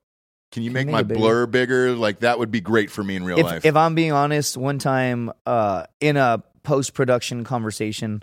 [0.52, 1.20] can you make make my bigger?
[1.20, 1.92] blur bigger?
[1.96, 3.66] Like, that would be great for me in real if, life.
[3.66, 8.22] if I'm being honest, one time uh, in a post production conversation,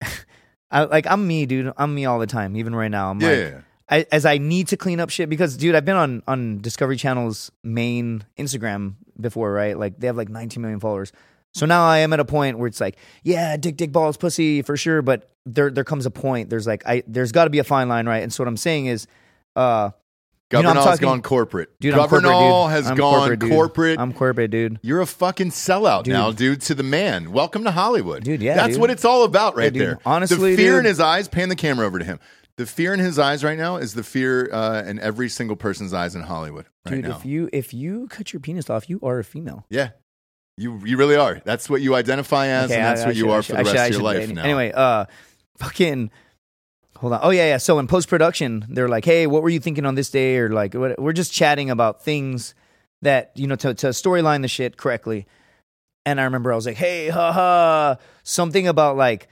[0.70, 1.72] I, like I'm me, dude.
[1.76, 3.10] I'm me all the time, even right now.
[3.10, 3.60] I'm yeah, like, yeah, yeah.
[3.90, 6.96] I, as I need to clean up shit because, dude, I've been on on Discovery
[6.96, 9.78] Channel's main Instagram before, right?
[9.78, 11.12] Like they have like 19 million followers.
[11.54, 14.60] So now I am at a point where it's like, yeah, dick, dick, balls, pussy
[14.62, 15.00] for sure.
[15.00, 16.50] But there there comes a point.
[16.50, 18.22] There's like I there's got to be a fine line, right?
[18.22, 19.06] And so what I'm saying is,
[19.56, 19.90] uh,
[20.52, 21.70] You know, talking- gone corporate.
[21.80, 22.70] Dude, I'm corporate, dude.
[22.70, 23.50] has I'm gone corporate, dude.
[23.50, 23.98] corporate.
[23.98, 24.78] I'm corporate, dude.
[24.82, 27.32] You're a fucking sellout now, dude, to the man.
[27.32, 28.24] Welcome to Hollywood.
[28.24, 28.80] Dude, yeah, That's dude.
[28.82, 29.82] what it's all about right dude.
[29.82, 29.98] there.
[30.04, 30.80] Honestly, the fear dude.
[30.80, 32.20] in his eyes, pan the camera over to him.
[32.58, 35.94] The fear in his eyes right now is the fear uh, in every single person's
[35.94, 37.16] eyes in Hollywood right Dude, now.
[37.16, 39.64] if you if you cut your penis off, you are a female.
[39.70, 39.90] yeah.
[40.60, 41.40] You, you really are.
[41.44, 43.52] That's what you identify as, Okay, and that's I- what I you are I for
[43.52, 44.42] the rest should- of your life any- now.
[44.42, 45.04] Anyway, uh,
[45.58, 46.10] fucking.
[46.96, 47.20] Hold on.
[47.22, 47.56] Oh yeah, yeah.
[47.58, 50.48] So in post production, they're like, "Hey, what were you thinking on this day?" Or
[50.50, 52.56] like, what, we're just chatting about things
[53.02, 55.28] that you know to to storyline the shit correctly.
[56.04, 57.94] And I remember I was like, "Hey, haha,"
[58.24, 59.28] something about like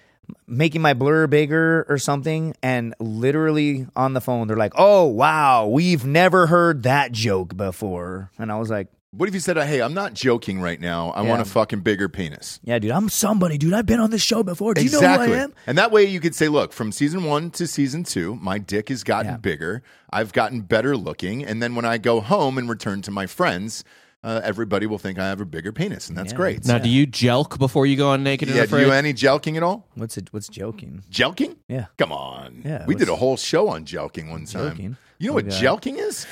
[0.47, 2.55] making my blur bigger or something.
[2.63, 8.31] And literally on the phone, they're like, "Oh wow, we've never heard that joke before."
[8.39, 11.09] And I was like, what if you said, hey, I'm not joking right now.
[11.11, 11.31] I Yeah.
[11.31, 12.61] want a fucking bigger penis?
[12.65, 13.73] "Yeah, dude, I'm somebody, dude.
[13.73, 14.75] I've been on this show before.
[14.75, 17.25] Do you know who I am?" And that way you could say, look, from season
[17.25, 19.37] one to season two, my dick has gotten Yeah.
[19.39, 19.83] bigger.
[20.11, 21.45] I've gotten better looking.
[21.47, 23.85] And then when I go home and return to my friends,
[24.25, 26.09] uh, everybody will think I have a bigger penis.
[26.09, 26.37] And that's Yeah.
[26.37, 26.65] great.
[26.65, 28.87] Now, do you jelq before you go on Naked and yeah, do Afraid?
[28.87, 29.87] you any jelqing at all?
[29.95, 30.29] What's it?
[30.33, 31.05] What's joking?
[31.11, 31.57] Jelqing?
[31.69, 31.87] Yeah.
[31.99, 32.63] Come on.
[32.65, 34.77] Yeah, We did what's- a whole show on jelqing one time.
[34.77, 34.97] Jelqing?
[35.19, 35.63] You know Oh, what God.
[35.63, 36.27] jelqing is?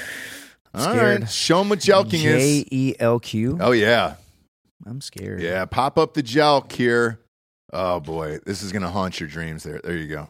[0.74, 1.20] All scared.
[1.22, 1.30] right.
[1.30, 2.64] Show them what jelqing J is.
[2.72, 3.58] E L Q.
[3.60, 4.14] Oh, yeah.
[4.84, 5.40] I'm scared.
[5.40, 5.64] Yeah.
[5.66, 7.20] Pop up the jelq here.
[7.72, 8.38] Oh, boy.
[8.44, 9.80] This is going to haunt your dreams there.
[9.82, 10.28] There you go.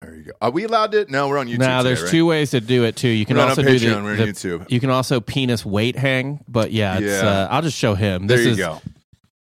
[0.00, 0.32] There you go.
[0.40, 1.06] Are we allowed to?
[1.10, 1.58] No, we're on YouTube.
[1.58, 2.10] Now, today, there's right?
[2.10, 3.08] two ways to do it too.
[3.08, 4.70] You can We're not also on do Patreon, the, we're on the- YouTube.
[4.70, 7.28] You can also penis weight hang, but yeah, it's, Yeah.
[7.28, 8.26] Uh, I'll just show him.
[8.28, 8.80] There This you is go.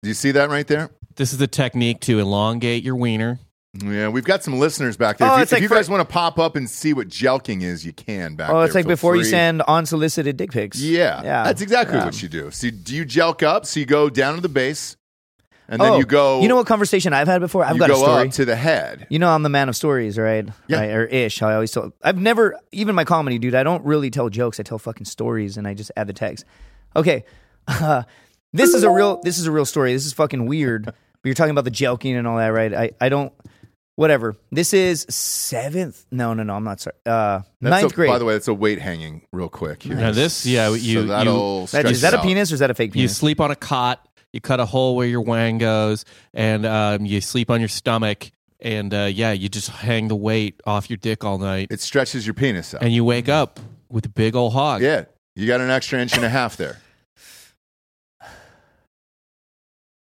[0.01, 0.89] Do you see that right there?
[1.15, 3.39] this is the technique to elongate your wiener.
[3.73, 5.27] Yeah, we've got some listeners back there.
[5.29, 6.93] Oh, if you, it's if like you for- guys want to pop up and see
[6.93, 8.65] what jelqing is, you can back Oh, there.
[8.65, 9.29] it's like for before you free.
[9.29, 10.79] send unsolicited dick pics.
[10.81, 11.43] Yeah, Yeah.
[11.43, 12.05] that's exactly Yeah.
[12.05, 12.49] what you do.
[12.49, 13.67] So, do you jelq up?
[13.67, 14.95] So you go down to the base,
[15.69, 16.41] and then oh, you go.
[16.41, 17.63] You know what conversation I've had before?
[17.63, 18.27] I've you got a go story.
[18.27, 19.05] up to the head.
[19.09, 20.47] you know, I'm the man of stories, right?
[20.67, 20.79] Yeah.
[20.79, 21.39] Right, or ish.
[21.39, 21.93] How I always tell.
[22.03, 23.55] I've never, even my comedy, dude.
[23.55, 24.59] I don't really tell jokes.
[24.59, 26.43] I tell fucking stories, and I just add the text.
[26.95, 27.23] Okay,
[27.67, 28.03] uh,
[28.53, 29.21] this is a real.
[29.21, 29.93] This is a real story.
[29.93, 30.85] This is fucking weird.
[30.85, 32.73] but you're talking about the jelqing and all that, right?
[32.73, 33.31] I, I don't.
[33.95, 34.37] Whatever.
[34.49, 36.05] This is seventh.
[36.09, 36.55] No, no, no.
[36.55, 36.95] I'm not sorry.
[37.05, 38.07] Uh, That's ninth a, grade.
[38.09, 39.83] By the way, it's a weight hanging real quick.
[39.83, 39.97] Here.
[39.97, 42.23] Now this, yeah, you so that'll That- is that a out.
[42.23, 43.11] penis or is that a fake penis?
[43.11, 47.05] you sleep on a cot, you cut a hole where your wang goes, and um,
[47.05, 50.97] you sleep on your stomach, and uh, yeah, you just hang the weight off your
[50.97, 52.81] dick all night, It stretches your penis out.
[52.83, 54.81] and you wake up with a big old hog.
[54.81, 56.77] yeah, you got an extra inch and a half there.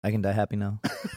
[0.02, 0.80] I can die happy now.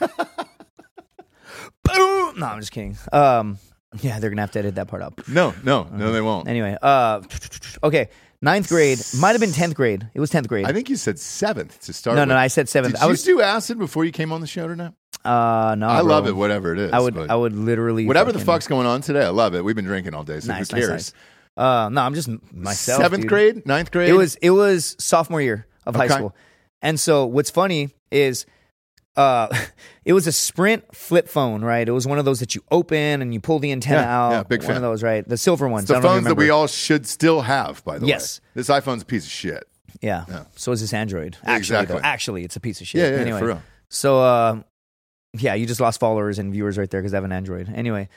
[1.84, 2.38] Boom!
[2.38, 2.96] No, I'm just kidding.
[3.12, 3.58] Um,
[4.00, 5.28] yeah, they're gonna have to edit that part out.
[5.28, 6.48] No, no, no, they won't.
[6.48, 7.20] Anyway, uh,
[7.82, 8.08] okay,
[8.42, 10.08] ninth grade might have been tenth grade.
[10.14, 10.66] It was tenth grade.
[10.66, 12.16] I think you said seventh to start.
[12.16, 12.28] no, with.
[12.30, 12.94] no, I said seventh.
[12.94, 14.92] Did I you was do acid before you came on the show tonight?
[15.24, 16.10] uh, no, I bro.
[16.10, 16.92] love it, whatever it is.
[16.92, 19.64] I would, I would literally whatever the fuck's going on today, I love it.
[19.64, 20.88] We've been drinking all day, so Nice, who cares?
[20.90, 21.12] nice.
[21.56, 23.02] Uh, no, I'm just myself.
[23.02, 23.28] Seventh dude.
[23.28, 24.08] grade, ninth grade.
[24.10, 26.34] It was it was sophomore year of high school,
[26.82, 28.46] and so what's funny is,
[29.18, 29.48] uh,
[30.04, 31.86] it was a Sprint flip phone, right?
[31.86, 34.30] It was one of those that you open and you pull the antenna Yeah, out.
[34.30, 34.76] yeah, big one fan.
[34.76, 35.26] of those, right?
[35.28, 35.88] The silver ones.
[35.88, 37.84] the I don't know if you phones that we all should still have.
[37.84, 38.40] By the Yes.
[38.40, 39.64] way, this iPhone's a piece of shit.
[40.00, 40.24] Yeah.
[40.28, 40.44] Yeah.
[40.56, 41.36] So is this Android?
[41.42, 41.96] Actually, Exactly.
[41.96, 43.00] though, actually, it's a piece of shit.
[43.00, 43.62] Yeah, yeah, anyway, for real.
[43.88, 44.62] So, uh,
[45.34, 47.68] yeah, you just lost followers and viewers right there because I have an Android.
[47.74, 48.08] Anyway,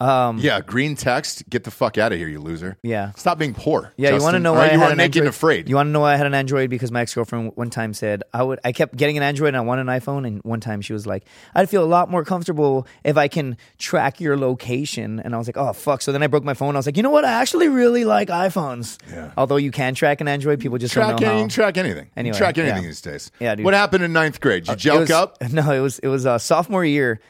[0.00, 1.48] um, Yeah, green text.
[1.50, 2.76] Get the fuck out of here, you loser.
[2.82, 3.12] yeah.
[3.16, 3.92] Stop being poor.
[3.96, 5.26] Yeah, you want to know why I you had are an naked Android?
[5.26, 5.68] and afraid.
[5.68, 6.70] You want to know why I had an Android?
[6.70, 8.58] Because my ex girlfriend one time said I would.
[8.64, 10.26] I kept getting an Android and I wanted an iPhone.
[10.26, 13.56] And one time she was like, "I'd feel a lot more comfortable if I can
[13.78, 16.76] track your location." And I was like, "Oh fuck!" So then I broke my phone.
[16.76, 17.24] I was like, "You know what?
[17.24, 18.98] I actually really like iPhones.
[19.10, 19.32] Yeah.
[19.36, 21.48] Although you can track an Android, people just track don't know anything.
[21.50, 22.04] how." Track anything.
[22.06, 22.88] You Anyway, track anything yeah.
[22.88, 23.30] these days.
[23.40, 23.64] Yeah, dude.
[23.64, 24.64] What happened in ninth grade?
[24.64, 25.36] Did you It jelq was- up?
[25.52, 27.20] No, it was it was uh, sophomore year,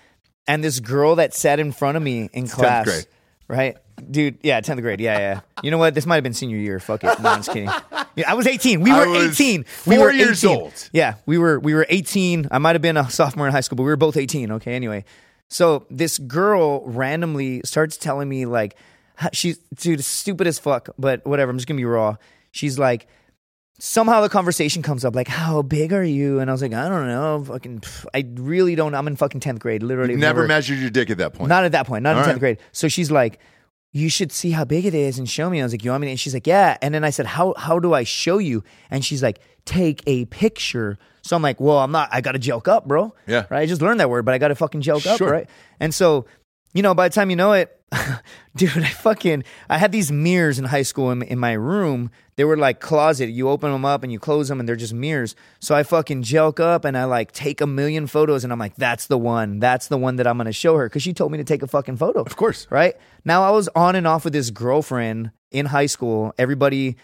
[0.51, 3.07] and this girl that sat in front of me in class, grade.
[3.47, 3.77] right,
[4.11, 4.39] dude?
[4.43, 5.01] Yeah, tenth grade.
[5.01, 5.41] Yeah, yeah.
[5.63, 5.95] You know what?
[5.95, 6.81] This might have been senior year.
[6.81, 7.21] Fuck it.
[7.21, 7.71] No, I'm just kidding.
[8.17, 8.81] Yeah, I was 18.
[8.81, 9.65] We I were was 18.
[9.87, 10.57] We four were years 18.
[10.59, 10.89] old.
[10.93, 12.49] Yeah, we were we were 18.
[12.51, 14.51] I might have been a sophomore in high school, but we were both 18.
[14.53, 15.05] Okay, anyway.
[15.49, 18.77] So this girl randomly starts telling me like,
[19.33, 21.51] she's dude stupid as fuck, but whatever.
[21.51, 22.17] I'm just gonna be raw.
[22.51, 23.07] She's like,
[23.81, 26.39] somehow the conversation comes up like, how big are you?
[26.39, 28.95] And I was like, I don't know, fucking, pff, I really don't.
[28.95, 30.13] I'm in fucking tenth grade, literally.
[30.13, 31.49] You never measured your dick at that point.
[31.49, 32.39] Not at that point, not in 10th right.
[32.39, 32.59] grade.
[32.73, 33.41] So she's like,
[33.93, 35.61] you should see how big it is and show me.
[35.61, 36.07] I was like, you want me?
[36.09, 36.77] to-" And she's like, yeah.
[36.81, 38.63] And then I said, how, how do I show you?
[38.91, 40.99] And she's like, take a picture.
[41.23, 43.15] So I'm like, well, I'm not, I got to joke up, bro.
[43.27, 43.47] Yeah.
[43.51, 43.63] Right.
[43.63, 45.21] I just learned that word, but I got to fucking joke up.
[45.21, 45.49] Right.
[45.81, 46.27] And so,
[46.73, 47.77] you know, by the time you know it,
[48.57, 52.11] dude, I fucking, I had these mirrors in high school in, in my room.
[52.37, 53.27] They were like closet.
[53.27, 55.35] You open them up and you close them and they're just mirrors.
[55.59, 58.77] So I fucking joke up and I like take a million photos and I'm like,
[58.77, 59.59] that's the one.
[59.59, 60.89] That's the one that I'm to show her.
[60.89, 62.23] Cause she told me to take a fucking photo.
[62.23, 62.67] Of course.
[62.71, 62.95] Right.
[63.25, 66.97] Now I was on and off with this girlfriend in high school, everybody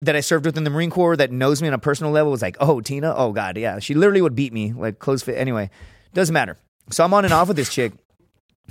[0.00, 2.32] that I served with in the Marine Corps that knows me on a personal level
[2.32, 5.36] was like, "Oh, Tina, oh god, yeah." She literally would beat me like close fit.
[5.36, 5.70] Anyway,
[6.12, 6.58] doesn't matter.
[6.90, 7.92] So I'm on and off with this chick.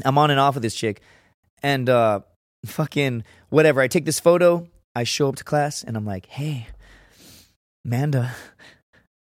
[0.03, 1.01] I'm on and off with this chick,
[1.61, 2.21] and uh,
[2.65, 3.81] fucking whatever.
[3.81, 4.67] I take this photo.
[4.95, 6.67] I show up to class, and I'm like, "Hey,
[7.85, 8.31] Amanda,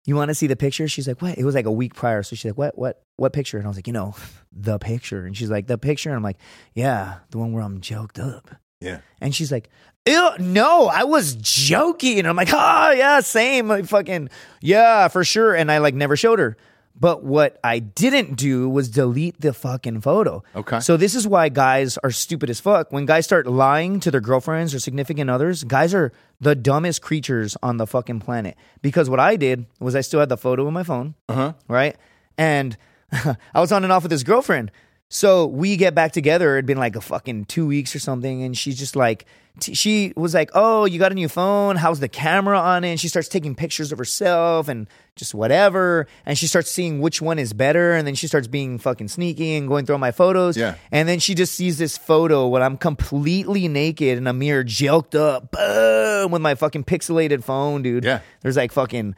[0.06, 2.24] you want to see the picture?" She's like, "What?" It was like a week prior,
[2.24, 2.78] so she's like, "What?
[2.78, 3.02] What?
[3.18, 4.16] What picture?" And I was like, "You know,
[4.52, 6.38] the picture." And she's like, "The picture?" And I'm like,
[6.74, 9.00] "Yeah, the one where I'm joked up." Yeah.
[9.22, 9.70] And she's like,
[10.08, 12.20] Ew, no, I was joking.
[12.20, 13.68] And I'm like, oh, yeah, same.
[13.68, 14.30] Like, fucking,
[14.62, 15.56] yeah, for sure.
[15.56, 16.58] And I like never showed her.
[16.98, 20.44] But what I didn't do was delete the fucking photo.
[20.56, 20.80] Okay.
[20.80, 22.92] So this is why guys are stupid as fuck.
[22.92, 27.58] When guys start lying to their girlfriends or significant others, guys are the dumbest creatures
[27.62, 28.56] on the fucking planet.
[28.82, 31.16] Because what I did was I still had the photo in my phone.
[31.28, 31.54] Uh-huh.
[31.68, 31.98] Right.
[32.38, 32.78] And
[33.12, 34.72] I was on and off with this girlfriend.
[35.10, 36.56] So we get back together.
[36.56, 39.26] It'd been like a fucking two weeks or something, and she's just like,
[39.60, 41.76] t- she was like, "Oh, you got a new phone?
[41.76, 46.08] How's the camera on it?" And she starts taking pictures of herself and just whatever,
[46.26, 49.56] and she starts seeing which one is better, and then she starts being fucking sneaky
[49.56, 50.58] and going through all my photos.
[50.58, 50.76] Yeah.
[50.92, 55.14] and then she just sees this photo when I'm completely naked in a mirror, joked
[55.14, 58.04] up, boom, with my fucking pixelated phone, dude.
[58.04, 58.22] Yeah.
[58.42, 59.16] there's like fucking.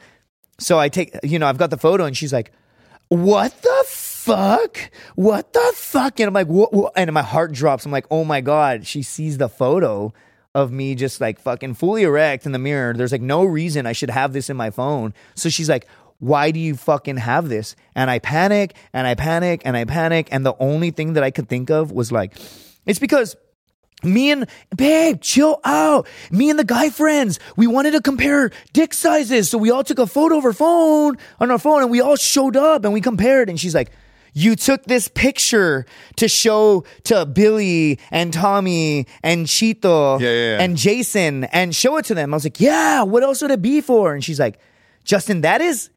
[0.60, 2.52] So I take, you know, I've got the photo, and she's like,
[3.08, 4.07] "What the fuck?
[5.16, 6.92] What the fuck?" And I'm like, "What?" what?
[6.96, 7.86] And my heart drops.
[7.86, 10.12] I'm like, "Oh my god!" She sees the photo
[10.54, 12.94] of me just like fucking fully erect in the mirror.
[12.94, 15.14] There's like no reason I should have this in my phone.
[15.34, 15.86] So she's like.
[16.20, 17.76] Why do you fucking have this?
[17.94, 20.26] And I panic and I panic and I panic.
[20.32, 22.34] And the only thing that I could think of was like,
[22.86, 23.36] it's because
[24.02, 26.08] me and babe, chill out.
[26.32, 29.48] Me and the guy friends, we wanted to compare dick sizes.
[29.48, 32.16] So we all took a photo of our phone on our phone and we all
[32.16, 33.48] showed up and we compared.
[33.48, 33.92] And she's like,
[34.34, 35.86] you took this picture
[36.16, 40.62] to show to Billy and Tommy and Chito Yeah, yeah, yeah.
[40.62, 42.32] and Jason and show it to them.
[42.32, 44.14] I was like, yeah, what else would it be for?
[44.14, 44.58] And she's like,
[45.04, 45.90] Justin, that is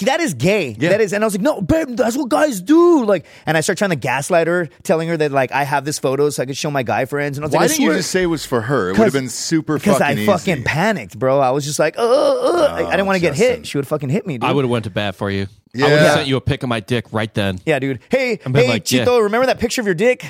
[0.00, 0.76] that is gay.
[0.78, 0.90] Yeah.
[0.90, 3.04] That is, and I was like, no, babe, that's what guys do.
[3.04, 5.98] Like, and I start trying to gaslight her, telling her that like I have this
[5.98, 7.38] photo so I could show my guy friends.
[7.38, 8.90] And I was Why like, I didn't you just say it was for her?
[8.90, 10.26] It would have been super because fucking I easy.
[10.26, 11.40] fucking panicked, bro.
[11.40, 12.74] I was just like, uh, uh.
[12.76, 13.56] I- I didn't want to get Justin.
[13.56, 13.66] hit.
[13.66, 14.48] She would fucking hit me, dude.
[14.48, 15.46] I would have went to bat for you.
[15.72, 15.86] Yeah.
[15.86, 17.58] I would have sent you a pic of my dick right then.
[17.64, 18.00] yeah, dude.
[18.10, 19.22] Hey, And been hey, like, Chito, yeah.
[19.24, 20.24] remember that picture of your dick?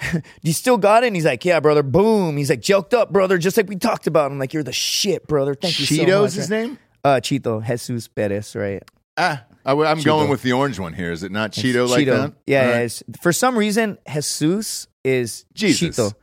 [0.42, 1.08] you still got it?
[1.08, 1.82] And he's like, yeah, brother.
[1.82, 2.36] Boom.
[2.36, 4.30] He's like, joked up, brother, just like we talked about.
[4.30, 5.54] I'm like, you're the shit, brother.
[5.54, 6.06] Thank you so much.
[6.06, 6.66] Cheeto's his right?
[6.68, 6.78] name?
[7.04, 8.82] Uh, Chito, Jesus Perez, right?
[9.18, 11.10] Ah, I, am going with the orange one here.
[11.12, 12.16] Is it not Cheeto like Cheeto.
[12.16, 12.32] that?
[12.46, 15.96] Yeah, All yeah, it's- for some reason, Jesus is Jesus.
[15.98, 16.14] Cheeto.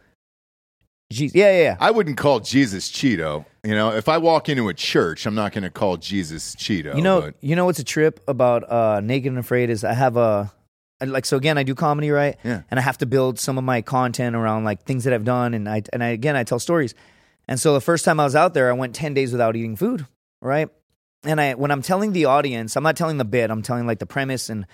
[1.11, 1.77] Je- yeah, yeah, yeah.
[1.79, 3.45] I wouldn't call Jesus Cheeto.
[3.63, 6.95] You know, if I walk into a church, I'm not going to call Jesus Cheeto.
[6.95, 9.93] You know, but- you know what's a trip about uh, Naked and Afraid is I
[9.93, 10.51] have a
[11.05, 12.61] like so again I do comedy right, Yeah.
[12.71, 15.53] and I have to build some of my content around like things that I've done,
[15.53, 16.95] and I and I again I tell stories,
[17.49, 19.75] and so the first time I was out there, I went ten days without eating
[19.75, 20.07] food,
[20.41, 20.69] right,
[21.25, 23.99] and I when I'm telling the audience, I'm not telling the bit, I'm telling like
[23.99, 24.65] the premise, and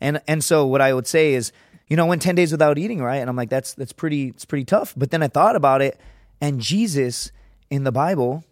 [0.00, 1.52] and and so what I would say is,
[1.88, 4.28] you know, I went ten days without eating, right, and I'm like that's that's pretty
[4.28, 6.00] it's pretty tough, but then I thought about it,
[6.40, 7.32] and Jesus
[7.70, 8.44] in the Bible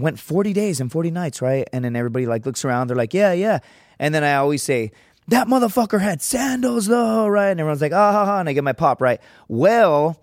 [0.00, 1.68] went 40 days and 40 nights, right?
[1.72, 3.58] And then everybody like looks around, they're like, yeah, yeah.
[3.98, 4.92] And then I always say,
[5.28, 7.50] that motherfucker had sandals though, right?
[7.50, 8.40] And everyone's like, ah, ha, ha.
[8.40, 9.20] And I get my pop, right?
[9.48, 10.20] Well,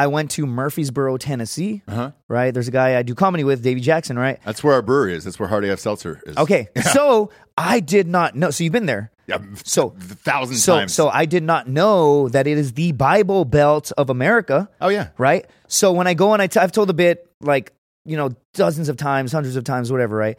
[0.00, 2.12] I went to Murfreesboro, Tennessee, Uh-huh.
[2.28, 2.52] right?
[2.54, 4.38] There's a guy I do comedy with, Davey Jackson, right?
[4.44, 5.24] That's where our brewery is.
[5.24, 6.36] That's where HardAF Seltzer is.
[6.36, 6.68] Okay.
[6.92, 8.50] So I did not know.
[8.50, 9.10] So you've been there.
[9.26, 10.94] Yeah, So- a thousand So, times.
[10.94, 14.68] so I did not know that it is the Bible Belt of America.
[14.80, 15.44] oh yeah, right?
[15.68, 17.72] So when I go and I t- I've told the bit like
[18.06, 20.38] you know dozens of times, hundreds of times, whatever, right?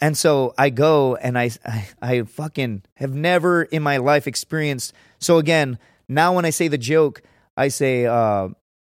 [0.00, 4.92] And so I go and I, I I fucking have never in my life experienced.
[5.18, 7.22] So again, now when I say the joke,
[7.56, 8.50] I say uh,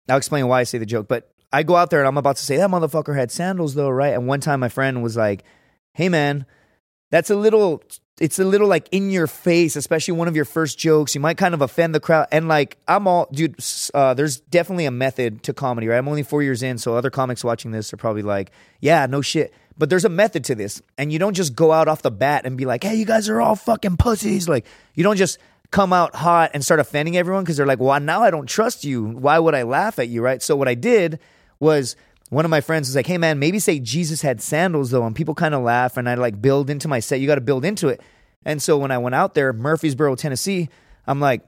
[0.10, 2.36] I'll explain why I say the joke, but I go out there and I'm about
[2.38, 4.14] to say that motherfucker had sandals though, right?
[4.14, 5.44] And one time my friend was like,
[5.94, 6.46] "Hey man,
[7.12, 7.82] that's a little
[8.20, 11.16] it's a little like in your face especially one of your first jokes.
[11.16, 12.28] You might kind of offend the crowd.
[12.32, 13.56] And like i'm all dude
[13.94, 15.98] uh, there's definitely a method to comedy right?
[15.98, 19.22] I'm only four years in so other comics watching this are probably like yeah no
[19.22, 19.54] shit.
[19.78, 22.46] But there's a method to this and you don't just go out off the bat
[22.46, 24.50] and be like hey you guys are all fucking pussies.
[24.50, 25.38] Like you don't just
[25.72, 28.84] come out hot and start offending everyone because they're like well now i don't trust
[28.84, 31.20] you why would i laugh at you right so what i did
[31.60, 31.96] was
[32.30, 35.16] one of my friends was like, "Hey man, maybe say Jesus had sandals though," and
[35.16, 37.20] people kind of laugh, and I like build into my set.
[37.20, 38.02] You got to build into it.
[38.44, 40.70] And so when I went out there, Murfreesboro, Tennessee,
[41.08, 41.42] I'm like,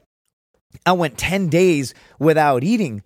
[0.85, 3.03] I went ten days without eating,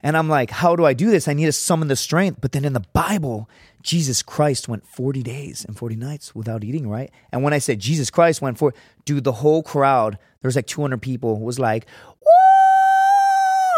[0.00, 1.28] and I'm like, how do I do this?
[1.28, 2.40] I need to summon the strength.
[2.40, 3.48] But then in the Bible,
[3.84, 7.12] Jesus Christ went 40 days and 40 nights without eating, right?
[7.30, 10.66] And when I said Jesus Christ went for, dude, the whole crowd, there was like
[10.66, 11.86] 200 people, was like,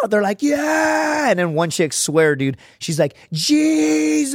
[0.08, 1.30] they're like, yeah.
[1.30, 4.34] And then one chick swear, dude, she's like, Jesus.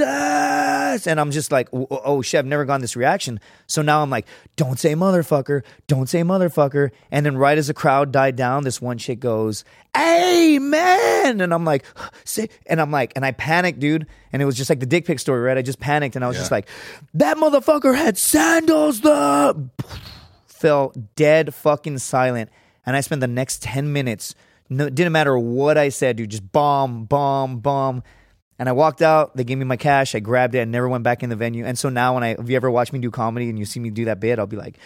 [1.08, 3.39] And I'm just like, oh, oh shit, I've never gotten this reaction.
[3.67, 6.91] So now I'm like, don't say motherfucker, don't say motherfucker.
[7.12, 9.63] And then right as the crowd died down, this one chick goes,
[9.97, 11.41] Amen.
[11.41, 11.86] And I'm like,
[12.24, 14.08] say, and I'm like, and I panicked, dude.
[14.32, 15.58] And it was just like the dick pic story, right?
[15.58, 16.67] I just panicked and I was just like,
[17.13, 19.69] that motherfucker had sandals, the
[20.45, 22.50] fell dead fucking silent.
[22.86, 24.34] And I spent the next 10 minutes,
[24.71, 28.03] no, didn't matter what I said, dude, just bomb, bomb, bomb.
[28.57, 31.03] And I walked out, they gave me my cash, I grabbed it, and never went
[31.03, 31.65] back in the venue.
[31.65, 33.81] And so now when I, if you ever watch me do comedy and you see
[33.81, 34.77] me do that bit, I'll be like,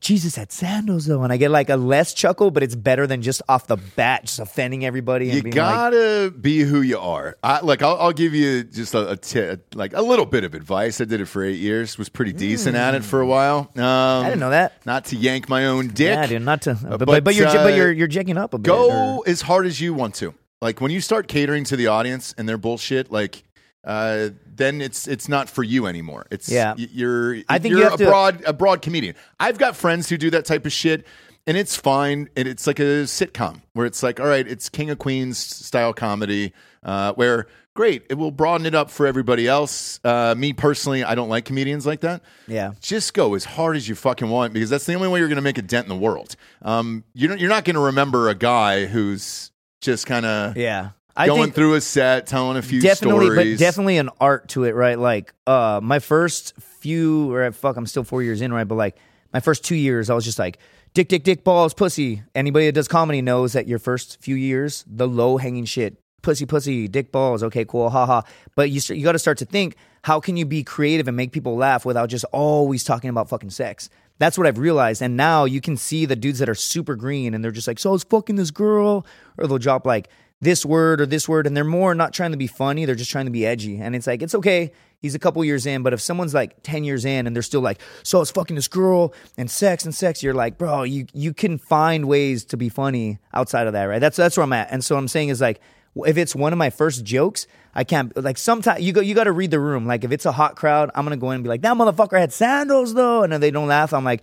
[0.00, 1.22] Jesus had sandals though.
[1.22, 4.22] And I get like a less chuckle, but it's better than just off the bat,
[4.24, 5.26] just offending everybody.
[5.28, 7.36] And You being gotta be who you are.
[7.42, 10.54] I, like I'll, I'll give you just a, a ti- like a little bit of
[10.54, 11.00] advice.
[11.00, 11.98] I did it for eight years.
[11.98, 13.70] Was pretty decent at it for a while.
[13.76, 14.24] Um, I Hmm.
[14.28, 14.86] didn't know that.
[14.86, 16.14] Not to yank my own dick.
[16.16, 18.54] yeah, dude, not to, but, but, but, but you're, uh, but you're, you're jacking up
[18.54, 18.66] a bit.
[18.68, 20.32] Go or- as hard as you want to.
[20.62, 23.44] Like when you start catering to the audience and their bullshit, like
[23.84, 26.26] uh, then it's it's not for you anymore.
[26.30, 26.74] It's Yeah.
[26.76, 29.14] you're I think you're you a to- broad a broad comedian.
[29.38, 31.06] I've got friends who do that type of shit.
[31.46, 32.28] And it's fine.
[32.36, 35.94] And it's like a sitcom where it's like, all right, it's King of Queens style
[35.94, 36.52] comedy,
[36.84, 39.98] uh, where great, it will broaden it up for everybody else.
[40.04, 42.20] Uh, me personally, I don't like comedians like that.
[42.46, 42.72] Yeah.
[42.82, 45.36] Just go as hard as you fucking want because that's the only way you're going
[45.36, 46.36] to make a dent in the world.
[46.60, 50.90] Um, you're, you're not going to remember a guy who's just kind of yeah.
[51.16, 53.58] I going through a set, telling a few definitely stories.
[53.58, 57.86] but definitely an art to it right like uh my first few or fuck i'm
[57.86, 58.96] still four years in right but like
[59.32, 60.58] my first two years i was just like
[60.94, 64.84] dick dick dick balls pussy anybody that does comedy knows that your first few years
[64.86, 68.22] the low hanging shit pussy pussy dick balls okay cool haha
[68.54, 71.16] but you st- you got to start to think how can you be creative and
[71.16, 75.00] make people laugh without just always talking about fucking sex that's what I've realized.
[75.00, 77.78] And now you can see the dudes that are super green and they're just like,
[77.78, 79.06] so I was fucking this girl.
[79.38, 81.46] Or they'll drop like this word or this word.
[81.46, 82.84] And they're more not trying to be funny.
[82.84, 83.78] They're just trying to be edgy.
[83.78, 84.72] And it's like, it's okay.
[85.00, 85.82] He's a couple years in.
[85.82, 88.56] But if someone's like 10 years in and they're still like, so I was fucking
[88.56, 92.56] this girl and sex and sex, you're like, bro, you, you can find ways to
[92.56, 93.98] be funny outside of that, right?
[93.98, 94.70] That's, that's where I'm at.
[94.70, 95.60] And so I'm saying is like,
[95.96, 99.24] if it's one of my first jokes, I can't like sometimes you go you got
[99.24, 99.86] to read the room.
[99.86, 102.18] Like if it's a hot crowd, I'm gonna go in and be like that motherfucker
[102.18, 103.92] had sandals though, and then they don't laugh.
[103.92, 104.22] I'm like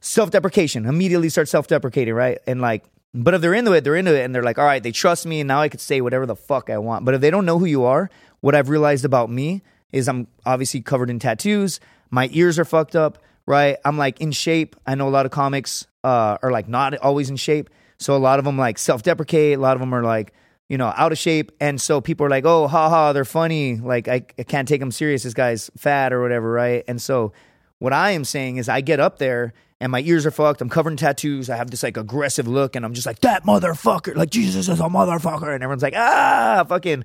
[0.00, 0.86] self deprecation.
[0.86, 2.38] Immediately start self deprecating, right?
[2.46, 4.82] And like, but if they're into it, they're into it, and they're like, all right,
[4.82, 7.04] they trust me, and now I could say whatever the fuck I want.
[7.04, 10.26] But if they don't know who you are, what I've realized about me is I'm
[10.46, 11.80] obviously covered in tattoos.
[12.10, 13.76] My ears are fucked up, right?
[13.84, 14.76] I'm like in shape.
[14.86, 18.18] I know a lot of comics uh, are like not always in shape, so a
[18.18, 19.58] lot of them like self deprecate.
[19.58, 20.32] A lot of them are like
[20.72, 21.52] you know, out of shape.
[21.60, 23.76] And so people are like, oh, haha, they're funny.
[23.76, 25.22] Like, I, I can't take them serious.
[25.22, 26.82] This guy's fat or whatever, right?
[26.88, 27.34] And so
[27.78, 30.60] what I am saying is I get up there and my ears are fucked.
[30.62, 31.50] I'm covered in tattoos.
[31.50, 34.14] I have this like aggressive look and I'm just like, that motherfucker.
[34.16, 35.52] Like, Jesus is a motherfucker.
[35.54, 37.04] And everyone's like, ah, fucking.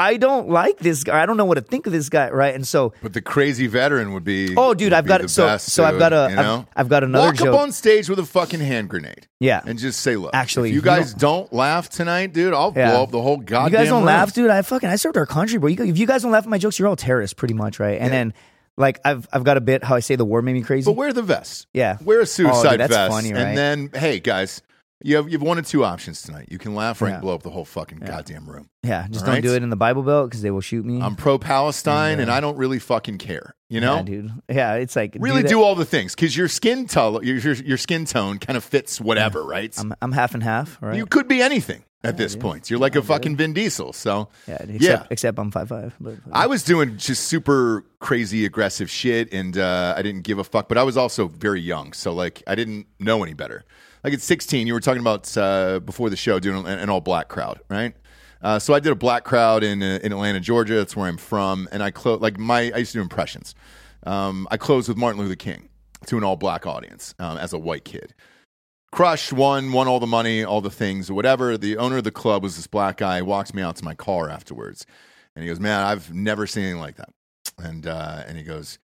[0.00, 1.20] I don't like this guy.
[1.20, 2.54] I don't know what to think of this guy, right?
[2.54, 4.54] And so, But the crazy veteran would be.
[4.56, 7.26] Oh, dude, I've got- so- best, so I've got a- you I've- I've got another
[7.26, 7.48] Walk joke.
[7.48, 9.26] up on stage with a fucking hand grenade.
[9.40, 9.60] Yeah.
[9.66, 12.90] and just say, "Look, Actually, you you guys don't, laugh tonight, dude, I'll Yeah.
[12.92, 14.50] blow up the whole goddamn." You guys don't room." laugh, dude.
[14.50, 15.68] I fucking I served our country, bro.
[15.68, 18.00] You, if you guys don't laugh at my jokes, you're all terrorists, pretty much, right?
[18.00, 18.34] And then,
[18.78, 20.84] like, I've I've got a bit how I say the war made me crazy.
[20.86, 21.66] But wear the vest.
[21.74, 21.98] Yeah.
[22.04, 23.10] Wear a Oh, suicide dude, that's vest.
[23.12, 23.40] funny, right?
[23.42, 24.62] And then, hey, guys,
[25.02, 26.48] you have, you have one of two options tonight.
[26.50, 27.20] You can laugh or Yeah.
[27.20, 28.68] blow up the whole fucking goddamn room.
[28.82, 29.42] yeah, just All don't right.
[29.42, 31.00] do it in the Bible Belt because they will shoot me.
[31.00, 33.54] I'm pro Palestine and I don't really fucking care.
[33.68, 33.96] You know?
[33.96, 34.30] yeah, dude.
[34.48, 37.54] Yeah, it's like Really that- do all the things because your skin tone, your, your,
[37.54, 39.74] your skin tone kind of fits whatever, right?
[39.78, 40.96] I'm I'm half and half, right?
[40.96, 42.70] You could be anything at this point.
[42.70, 43.92] You're like a fucking Vin Diesel.
[43.92, 45.02] So, yeah, except, yeah.
[45.10, 45.94] except I'm five five.
[46.00, 50.44] But I was doing just super crazy aggressive shit and uh, I didn't give a
[50.44, 51.92] fuck, but I was also very young.
[51.92, 53.64] So, like, I didn't know any better.
[54.08, 57.02] Like, at 16, you were talking about uh, before the show doing an, an all
[57.02, 57.94] black crowd, right?
[58.40, 60.76] Uh, so I did a black crowd in uh, in Atlanta, Georgia.
[60.76, 63.54] That's where I'm from, and I close like my I used to do impressions.
[64.06, 65.68] Um, I closed with Martin Luther King
[66.06, 68.14] to an all black audience um, as a white kid.
[68.92, 71.58] Crushed, won, won all the money, all the things, whatever.
[71.58, 73.20] The owner of the club was this black guy.
[73.20, 74.86] Walks me out to my car afterwards,
[75.36, 77.10] and he goes, "Man, I've never seen anything like that."
[77.58, 78.78] And uh, and he goes,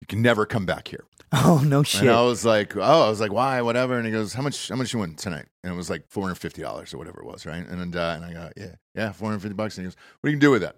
[0.00, 1.04] "You can never come back here."
[1.44, 2.02] oh no shit.
[2.02, 3.96] And I was like, "Oh," I was like, "Why?" Whatever.
[3.96, 4.68] And he goes, "How much?
[4.68, 7.20] How much you win tonight?" And it was like four hundred fifty dollars or whatever
[7.22, 7.66] it was, right?
[7.66, 10.28] And uh, and I go, "Yeah, yeah, four hundred fifty bucks." And he goes, "What
[10.28, 10.76] are you do with that?"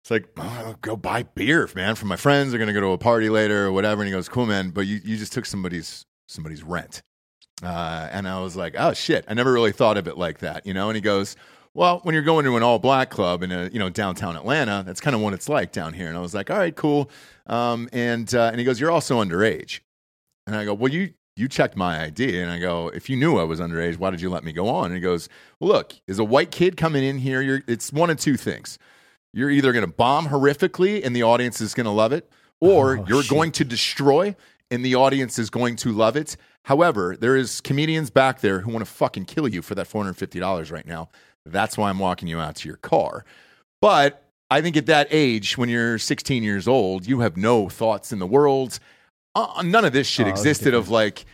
[0.00, 2.50] It's like, oh, go buy beer, man, for my friends.
[2.50, 4.02] They're gonna go to a party later or whatever.
[4.02, 7.02] And he goes, "Cool, man, but you, you just took somebody's somebody's rent."
[7.62, 10.66] Uh, and I was like, "Oh shit!" I never really thought of it like that,
[10.66, 10.88] you know.
[10.88, 11.36] And he goes,
[11.74, 14.82] "Well, when you're going to an all black club in a you know downtown Atlanta,
[14.84, 17.10] that's kind of what it's like down here." And I was like, "All right, cool."
[17.46, 19.80] Um, and uh, and he goes, "You're also underage."
[20.46, 22.40] And I go, "Well, you you checked my ID.
[22.40, 24.68] And I go, if you knew I was underage, why did you let me go
[24.68, 24.86] on?
[24.86, 27.40] And he goes, well, look, is a white kid coming in here?
[27.40, 28.78] You're, it's one of two things.
[29.32, 32.98] You're either going to bomb horrifically and the audience is going to love it, or
[32.98, 33.30] Oh, you're shit.
[33.30, 34.36] going to destroy
[34.70, 36.36] and the audience is going to love it.
[36.64, 40.70] However, there is comedians back there who want to fucking kill you for that $450
[40.70, 41.08] right now.
[41.52, 43.24] That's why I'm walking you out to your car.
[43.80, 48.12] But I think at that age, when you're 16 years old, you have no thoughts
[48.12, 48.78] in the world.
[49.34, 51.24] Uh, none of this shit Oh, existed of like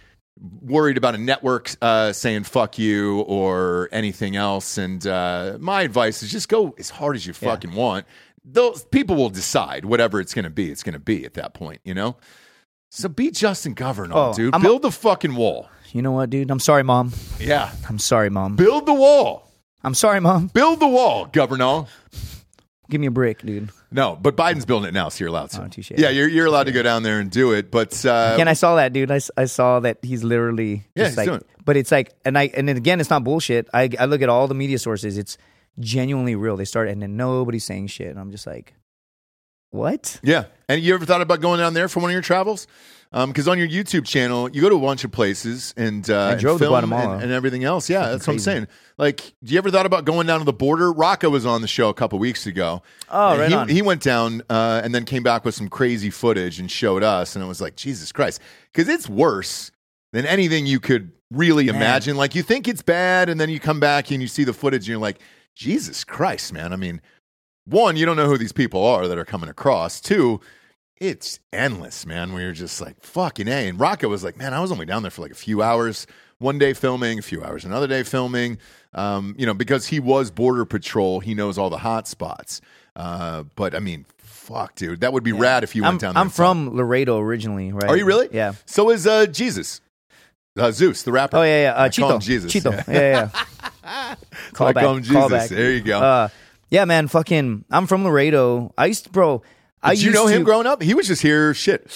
[0.61, 4.77] worried about a network uh, saying fuck you or anything else.
[4.77, 7.51] And uh, my advice is just go as hard as you Yeah.
[7.51, 8.05] fucking want.
[8.45, 10.71] Those people will decide whatever it's going to be.
[10.71, 12.17] It's going to be at that point, you know.
[12.91, 14.55] So be Justin Governor, Oh, dude.
[14.55, 15.69] I'm- Build the fucking wall.
[15.93, 16.51] You know what, dude?
[16.51, 17.13] I'm sorry, mom.
[17.41, 18.57] Yeah, I'm sorry, mom.
[18.57, 19.46] build the wall.
[19.83, 20.49] I'm sorry, mom.
[20.49, 21.85] Build the wall, Governor.
[22.89, 23.71] Give me a break, dude.
[23.91, 25.65] No, but Biden's building it now, so you're allowed to.
[25.65, 25.93] Oh, touche.
[25.97, 27.71] yeah, you're you're allowed to go down there and do it.
[27.71, 29.11] But uh, Again, I saw that, dude.
[29.11, 31.47] I saw that he's literally Yeah, he's like, doing it.
[31.65, 33.69] but it's like, and I and then again, it's not bullshit.
[33.75, 35.19] I I look at all the media sources.
[35.19, 35.37] It's
[35.81, 36.57] genuinely real.
[36.57, 38.09] They start, and then nobody's saying shit.
[38.09, 38.75] And I'm just like,
[39.77, 40.19] what?
[40.23, 40.47] Yeah.
[40.69, 42.67] And you ever thought about going down there for one of your travels?
[43.13, 46.33] Because on your YouTube channel, you go to a bunch of places and uh, I
[46.33, 47.15] and drove to film Guatemala.
[47.15, 47.89] and, and everything else.
[47.89, 48.67] Yeah, that's what I'm saying.
[48.99, 50.93] Like, do you ever thought about going down to the border?
[50.93, 52.83] Rocco was on the show a couple weeks ago.
[53.09, 53.69] Oh, right he, on.
[53.69, 57.37] he went down uh, and then came back with some crazy footage and showed us,
[57.37, 59.71] and it was like Jesus Christ, because it's worse
[60.13, 62.17] than anything you could really imagine.
[62.17, 64.83] Like, you think it's bad, and then you come back and you see the footage,
[64.83, 65.21] and you're like,
[65.55, 66.75] Jesus Christ, man.
[66.75, 67.01] I mean,
[67.67, 70.01] one, you don't know who these people are that are coming across.
[70.01, 70.41] Two,
[70.99, 72.33] it's endless, man.
[72.33, 73.69] Where you're just like fucking a.
[73.69, 76.07] And Rocco was like, man, I was only down there for like a few hours,
[76.39, 78.59] one day filming, a few hours another day filming.
[78.95, 82.61] Um, you know, because he was border patrol, he knows all the hot spots.
[82.95, 86.15] Uh, but I mean, fuck, dude, that would be rad if you went I'm, down
[86.15, 86.21] there.
[86.23, 87.91] I'm from Laredo originally, right?
[87.91, 88.29] Are you really?
[88.33, 88.55] Yeah.
[88.65, 89.83] So is uh, Jesus,
[90.57, 91.37] uh, Zeus, the rapper.
[91.37, 91.73] Oh yeah, yeah.
[91.73, 92.15] Uh, I call Chito.
[92.15, 92.53] him Jesus.
[92.55, 92.73] Chito.
[92.73, 92.85] Yeah.
[92.89, 93.31] Yeah, yeah.
[93.85, 94.15] yeah.
[94.61, 95.17] I call him Jesus.
[95.17, 95.49] callback.
[95.49, 96.31] There you go.
[96.71, 97.09] Yeah, man.
[97.09, 97.65] Fucking.
[97.71, 98.73] I'm from Laredo.
[98.77, 99.43] I used to, bro.
[99.83, 100.83] I Did you know him to- growing up?
[100.83, 101.87] He was just here, shit,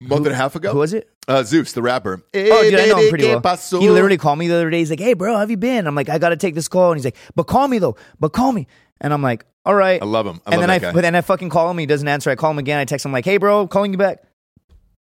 [0.00, 0.72] a month and a half ago.
[0.72, 1.10] Who was it?
[1.28, 2.22] Uh, Zeus, the rapper.
[2.34, 3.40] Oh, dude, I know him pretty well.
[3.80, 4.78] He literally called me the other day.
[4.78, 6.68] He's like, "Hey, bro, how have you been?" I'm like, "I got to take this
[6.68, 7.96] call," and he's like, "But call me though.
[8.20, 8.66] But call me."
[9.00, 10.40] And I'm like, "All right." I love him.
[10.46, 10.92] I and love then I, guy.
[10.92, 11.78] but then I fucking call him.
[11.78, 12.30] He doesn't answer.
[12.30, 12.78] I call him again.
[12.78, 14.22] I text him like, "Hey, bro, calling you back."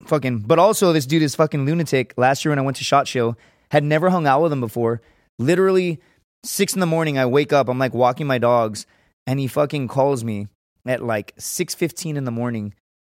[0.06, 0.40] Fucking.
[0.40, 2.14] But also, this dude is fucking lunatic.
[2.16, 3.36] Last year when I went to Shot Show,
[3.70, 5.02] had never hung out with him before.
[5.38, 6.00] Literally
[6.44, 7.68] six in the morning, I wake up.
[7.68, 8.86] I'm like walking my dogs,
[9.28, 10.48] and he fucking calls me
[10.86, 12.74] at like six fifteen in the morning.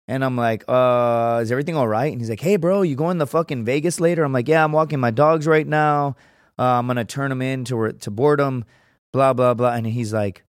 [0.08, 2.12] And I'm like, uh, is everything all right?
[2.12, 4.24] And he's like, hey, bro, you going to fucking Vegas later?
[4.24, 6.16] I'm like, yeah, I'm walking my dogs right now.
[6.58, 8.64] Uh, I'm to turn them in to, to boredom,
[9.12, 9.72] blah, blah, blah.
[9.72, 10.44] And he's like,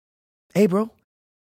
[0.54, 0.90] hey, bro,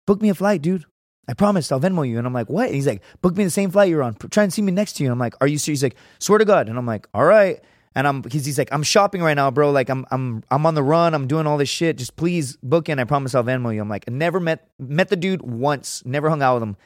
[0.06, 0.84] book me a flight, dude.
[1.26, 2.18] I promised I'll Venmo you.
[2.18, 2.66] And I'm like, what?
[2.66, 4.14] And he's like, book me the same flight you're on.
[4.14, 5.08] Try and see me next to you.
[5.08, 5.80] And I'm like, are you serious?
[5.80, 6.68] He's like, swear to God.
[6.68, 7.60] And I'm like, all right.
[7.96, 9.70] And I'm, he's, he's like, I'm shopping right now, bro.
[9.70, 11.14] Like, I'm, I'm, I'm on the run.
[11.14, 11.96] I'm doing all this shit.
[11.96, 12.98] Just please book in.
[12.98, 13.80] I promise I'll Venmo you.
[13.80, 16.02] I'm like, I never met, met the dude once.
[16.04, 16.76] Never hung out with him.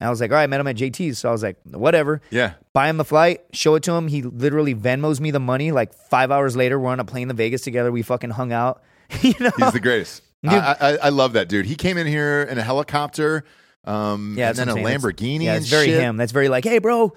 [0.00, 1.18] And I was like, all right, I met him at JT's.
[1.18, 2.20] So I was like, whatever.
[2.30, 2.54] yeah.
[2.72, 4.08] Buy him the flight, show it to him.
[4.08, 5.70] He literally Venmos me the money.
[5.70, 7.92] Like five hours later, we're on a plane to Vegas together.
[7.92, 8.82] We fucking hung out.
[9.20, 9.50] you know?
[9.56, 10.22] He's the greatest.
[10.46, 11.64] I, I, I love that dude.
[11.66, 13.44] He came in here in a helicopter,
[13.84, 15.44] um, yeah, and then a what That's- Lamborghini.
[15.44, 16.00] Yeah, it's very shit.
[16.00, 16.16] him.
[16.18, 17.14] That's very like, hey, bro,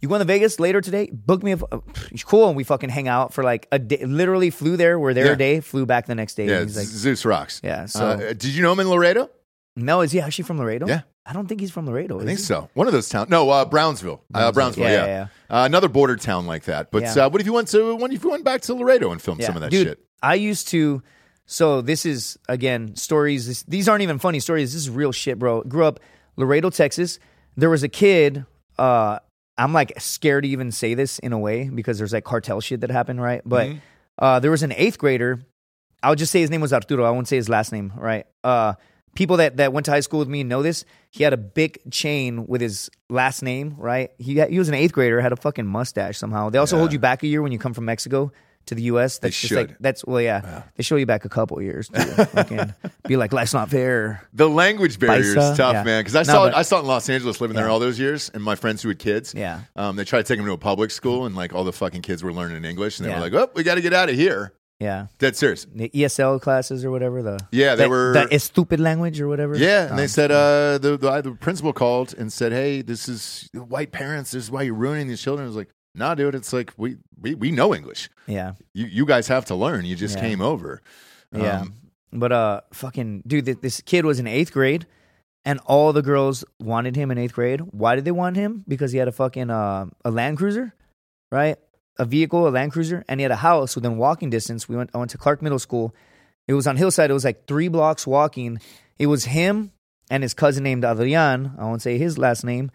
[0.00, 1.08] you going to Vegas later today?
[1.12, 1.54] Book me a.
[1.54, 1.78] f- uh,
[2.24, 2.48] cool.
[2.48, 4.04] And we fucking hang out for like a day.
[4.04, 4.98] Literally flew there.
[4.98, 5.32] We're there Yeah.
[5.32, 5.60] a day.
[5.60, 6.46] Flew back the next day.
[6.46, 7.60] Yeah, and he's like, Zeus rocks.
[7.64, 9.30] Yeah, so- uh, did you know him in Laredo?
[9.76, 10.86] no, is he actually from Laredo?
[10.86, 11.02] Yeah.
[11.28, 12.20] I don't think he's from Laredo.
[12.20, 12.70] I think so.
[12.74, 13.28] One of those towns.
[13.30, 14.22] No, uh, Brownsville.
[14.32, 14.84] Uh, Brownsville.
[14.84, 16.92] Yeah, Yeah, yeah, Uh, another border town like that.
[16.92, 17.26] But Yeah.
[17.26, 17.96] uh, what if you went to?
[17.96, 19.98] What if you went back to Laredo and filmed some of that Dude, shit?
[20.22, 21.02] I used to.
[21.44, 23.46] So this is again stories.
[23.48, 24.72] This, these aren't even funny stories.
[24.72, 25.62] This is real shit, bro.
[25.62, 25.98] Grew up
[26.36, 27.18] Laredo, Texas.
[27.56, 28.44] There was a kid.
[28.78, 29.18] Uh,
[29.58, 32.80] I'm like scared to even say this in a way because there's like cartel shit
[32.82, 33.42] that happened, right?
[33.44, 33.78] But Mm-hmm.
[34.18, 35.40] uh, there was an eighth grader.
[36.02, 37.04] I'll just say his name was Arturo.
[37.04, 38.26] I won't say his last name, right?
[38.44, 38.74] Uh,
[39.14, 40.84] people that, that went to high school with me know this.
[41.10, 44.10] He had a big chain with his last name, right?
[44.18, 46.50] He had, he was an eighth grader, had a fucking mustache somehow.
[46.50, 48.30] They also hold you back a year when you come from Mexico
[48.66, 49.18] to the U.S.
[49.18, 49.76] That's just like should.
[49.80, 50.62] that's well, yeah.
[50.76, 51.88] They show you back a couple years.
[51.88, 52.74] Fucking
[53.08, 54.26] be like, life's not fair.
[54.32, 55.52] The language barrier Paisa?
[55.52, 55.82] is tough, Yeah.
[55.84, 56.00] man.
[56.00, 57.98] Because I No, saw but- I saw it in Los Angeles, living there all those
[57.98, 59.34] years, and my friends who had kids.
[59.34, 59.60] Yeah.
[59.76, 62.02] um, they tried to take them to a public school, and like all the fucking
[62.02, 63.20] kids were learning English, and they Yeah.
[63.20, 65.66] were like, "Oh, we got to get out of here." Yeah, Dead serious.
[65.74, 67.22] the ESL classes or whatever.
[67.22, 69.56] The Yeah, they the, were- the stupid language or whatever.
[69.56, 73.08] Yeah, and they Um, said uh, the, the the principal called and said, "Hey, this
[73.08, 74.32] is white parents.
[74.32, 76.34] This is why you're ruining these children." I was like, "Nah, dude.
[76.34, 78.08] It's like we we, we know English.
[78.26, 79.84] yeah, You you guys have to learn.
[79.84, 80.22] You just Yeah.
[80.22, 80.82] came over."
[81.32, 81.60] yeah.
[81.62, 81.74] Um,
[82.12, 84.86] But uh, fucking dude, th- this kid was in eighth grade,
[85.44, 87.60] and all the girls wanted him in eighth grade.
[87.60, 88.64] Why did they want him?
[88.68, 90.72] Because he had a fucking uh, a Land Cruiser,
[91.32, 91.56] right?
[91.98, 94.68] a vehicle, a Land Cruiser, and he had a house within walking distance.
[94.68, 94.90] We went.
[94.94, 95.94] I went to Clark Middle School.
[96.46, 97.10] It was on Hillside.
[97.10, 98.60] It was like three blocks walking.
[98.98, 99.72] It was him
[100.10, 101.52] and his cousin named Adrian.
[101.58, 102.70] I won't say his last name.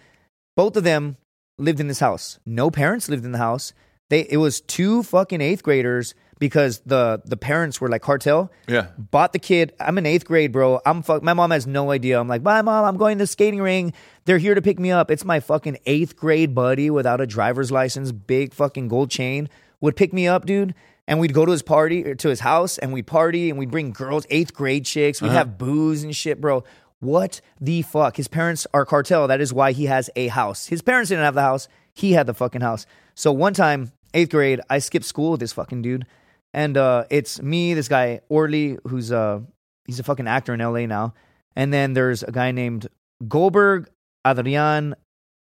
[0.58, 1.18] Both of them
[1.62, 2.40] lived in this house.
[2.46, 3.74] No parents lived in the house.
[4.10, 8.52] They it was two fucking eighth graders because the the parents were like cartel.
[8.68, 8.88] Yeah.
[8.98, 9.74] Bought the kid.
[9.80, 10.82] I'm in eighth grade, bro.
[10.86, 11.24] I'm fuck.
[11.24, 12.20] My mom has no idea.
[12.20, 12.84] I'm like, bye, mom.
[12.84, 13.94] I'm going to the skating ring.
[14.26, 15.12] They're here to pick me up.
[15.12, 19.50] It's my fucking eighth grade buddy without a driver's license, big fucking gold chain
[19.82, 20.74] would pick me up, dude.
[21.08, 23.72] And we'd go to his party or to his house and we'd party and we'd
[23.72, 25.22] bring girls, eighth grade chicks.
[25.22, 25.38] We'd uh-huh.
[25.40, 26.64] have booze and shit, bro.
[27.02, 28.16] What the fuck?
[28.16, 29.28] His parents are cartel.
[29.28, 30.68] That is why he has a house.
[30.68, 31.68] His parents didn't have the house.
[31.94, 32.86] He had the fucking house.
[33.16, 36.06] So one time, eighth grade, I skipped school with this fucking dude.
[36.54, 39.40] And uh, it's me, this guy, Orly, who's uh
[39.86, 41.16] he's a fucking actor in LA now.
[41.56, 42.88] And then there's a guy named
[43.28, 43.90] Goldberg,
[44.26, 44.96] Adrian,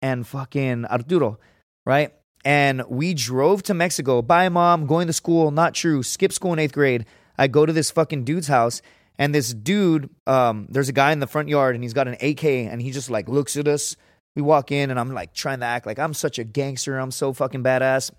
[0.00, 1.38] and fucking Arturo,
[1.84, 2.14] right?
[2.44, 4.22] And we drove to Mexico.
[4.22, 4.86] Bye, mom.
[4.86, 5.50] Going to school.
[5.50, 6.02] Not true.
[6.02, 7.04] Skip school in eighth grade.
[7.38, 8.82] I go to this fucking dude's house,
[9.22, 12.16] and this dude, um, there's a guy in the front yard, and he's got an
[12.20, 13.94] AK, and he just like looks at us.
[14.34, 16.98] We walk in, and I'm like trying to act like I'm such a gangster.
[16.98, 18.10] I'm so fucking badass.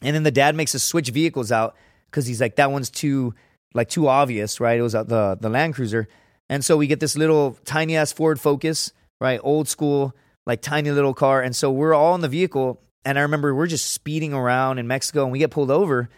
[0.00, 1.74] And then the dad makes us switch vehicles out
[2.08, 3.34] because he's like, that one's too
[3.74, 4.78] like too obvious, right?
[4.78, 6.06] It was uh, the the Land Cruiser,
[6.48, 9.40] and so we get this little tiny ass Ford Focus, right?
[9.42, 10.14] Old school,
[10.46, 12.80] like tiny little car, and so we're all in the vehicle.
[13.04, 16.08] And I remember we're just speeding around in Mexico, and we get pulled over,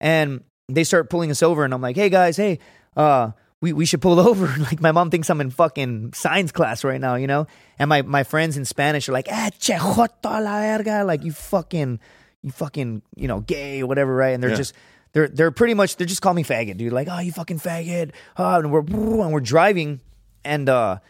[0.00, 2.58] and they start pulling us over, and I'm like, hey guys, hey,
[2.96, 3.30] uh.
[3.60, 4.46] We, we should pull over.
[4.58, 7.46] Like my mom thinks I'm in fucking science class right now, you know?
[7.78, 11.04] And my, my friends in Spanish are like, eh, che la verga.
[11.04, 12.00] Like you fucking,
[12.42, 14.30] you fucking, you know, gay or whatever, right?
[14.30, 14.56] And they're Yeah.
[14.56, 14.74] just,
[15.12, 16.92] they're they're pretty much they're just calling me faggot, dude.
[16.92, 18.12] Like, oh, you fucking faggot.
[18.36, 20.00] Oh, and we're and we're driving,
[20.44, 21.00] and uh,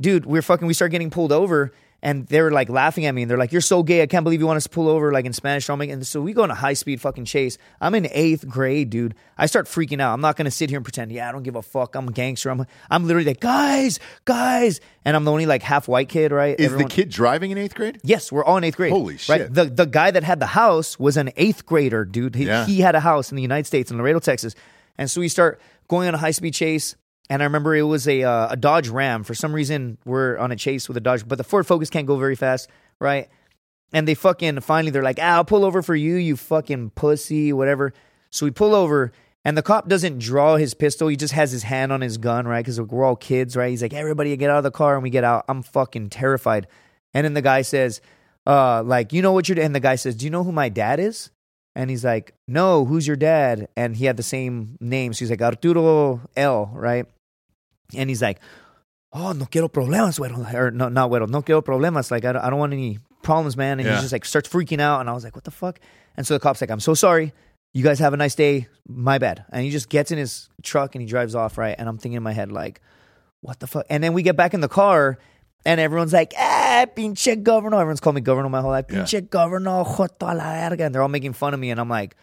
[0.00, 0.66] dude, we're fucking.
[0.66, 1.70] We start getting pulled over,
[2.02, 4.02] and they're like laughing at me, and they're like, "You're so gay.
[4.02, 6.32] I can't believe you want us to pull over." Like in Spanish, and so we
[6.32, 7.58] go on a high speed fucking chase.
[7.80, 9.14] I'm in eighth grade, dude.
[9.36, 10.12] I start freaking out.
[10.14, 11.94] I'm not gonna sit here and pretend, yeah, I don't give a fuck.
[11.94, 12.50] I'm a gangster.
[12.50, 16.58] I'm I'm literally like, guys, guys, and I'm the only like half white kid, right?
[16.58, 17.98] Is Everyone- the kid driving in eighth grade?
[18.02, 18.92] Yes, we're all in eighth grade.
[18.92, 19.20] Holy Right?
[19.20, 19.54] shit.
[19.54, 22.34] The the guy that had the house was an eighth grader, dude.
[22.34, 22.66] He, Yeah.
[22.66, 24.54] he had a house in the United States in Laredo, Texas,
[24.98, 26.96] and so we start going on a high speed chase.
[27.30, 29.22] And I remember it was a uh, a Dodge Ram.
[29.22, 32.06] For some reason, we're on a chase with a Dodge, but the Ford Focus can't
[32.06, 32.68] go very fast,
[32.98, 33.28] right?
[33.92, 37.52] And they fucking finally they're like, ah, "I'll pull over for you, you fucking pussy,
[37.52, 37.92] whatever."
[38.30, 39.12] So we pull over,
[39.44, 41.06] and the cop doesn't draw his pistol.
[41.06, 42.64] He just has his hand on his gun, right?
[42.64, 43.70] Because we're all kids, right?
[43.70, 45.44] He's like, "Everybody get out of the car," and we get out.
[45.48, 46.66] I'm fucking terrified.
[47.14, 48.00] And then the guy says,
[48.44, 50.68] "Uh, like you know what you're," and the guy says, "Do you know who my
[50.68, 51.30] dad is?"
[51.76, 55.30] And he's like, "No, who's your dad?" And he had the same name, so he's
[55.30, 57.06] like Arturo L, right?
[57.96, 58.38] And he's like,
[59.12, 61.28] "Oh, no quiero problemas, güero." Or no, not güero.
[61.28, 62.10] No quiero problemas.
[62.10, 63.78] Like I don't, I don't want any problems, man.
[63.80, 63.94] And Yeah.
[63.94, 65.78] he's just like starts freaking out, and I was like, "What the fuck?"
[66.16, 67.32] And so the cop's like, "I'm so sorry.
[67.72, 68.68] You guys have a nice day.
[68.88, 71.74] My bad." And he just gets in his truck and he drives off, right?
[71.78, 72.80] And I'm thinking in my head like,
[73.40, 75.18] "What the fuck?" And then we get back in the car.
[75.66, 77.76] And everyone's like, ah, pinche governor.
[77.76, 78.86] Everyone's called me governor my whole life.
[78.88, 79.00] Yeah.
[79.02, 80.84] Pinche governor, joto a la verga.
[80.86, 81.70] And they're all making fun of me.
[81.70, 82.16] And I'm like,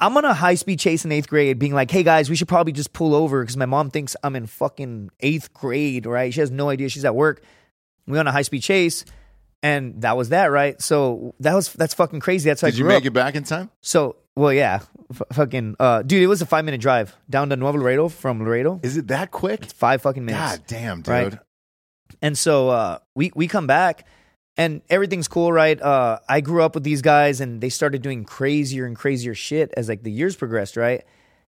[0.00, 2.48] I'm on a high speed chase in eighth grade, being like, hey guys, we should
[2.48, 6.32] probably just pull over because my mom thinks I'm in fucking eighth grade, right?
[6.34, 7.42] She has no idea she's at work.
[8.06, 9.04] We on a high speed chase,
[9.62, 10.80] and that was that, right?
[10.82, 12.50] So that was that's fucking crazy.
[12.50, 13.06] That's how Did I you grew make up.
[13.06, 13.70] it back in time?
[13.80, 14.80] So, well, yeah,
[15.10, 18.44] F- fucking, uh, dude, it was a five minute drive down to Nuevo Laredo from
[18.44, 18.80] Laredo.
[18.82, 19.64] Is it that quick?
[19.66, 20.58] Five fucking minutes.
[20.58, 21.08] God damn, dude.
[21.08, 21.38] Right.
[22.20, 24.06] And so uh, we we come back
[24.56, 25.80] and everything's cool, right?
[25.80, 29.72] Uh, I grew up with these guys and they started doing crazier and crazier shit
[29.76, 31.04] as like the years progressed, right?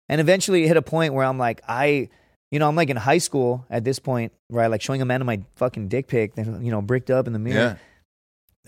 [0.08, 2.08] And eventually it hit a point where I'm like, I,
[2.50, 4.68] you know, I'm like in high school at this point, right?
[4.68, 7.58] Like showing a man my fucking dick pic, you know, bricked up in the mirror.
[7.58, 7.76] Yeah.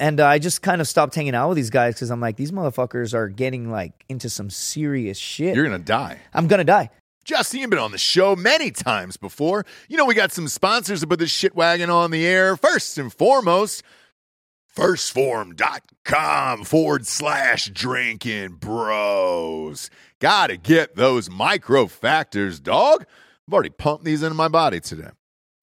[0.00, 2.36] And uh, I just kind of stopped hanging out with these guys because I'm like,
[2.36, 5.56] these motherfuckers are getting like into some serious shit.
[5.56, 6.18] You're gonna die.
[6.32, 6.90] I'm gonna die.
[7.24, 9.66] Justin, you've been on the show many times before.
[9.88, 12.56] You know, we got some sponsors to put this shit wagon on the air.
[12.56, 13.82] First and foremost,
[14.78, 19.90] 1stphorm.com forward slash drinking bros.
[20.20, 23.04] Gotta get those micro factors, dog.
[23.48, 25.08] I've already pumped these into my body today.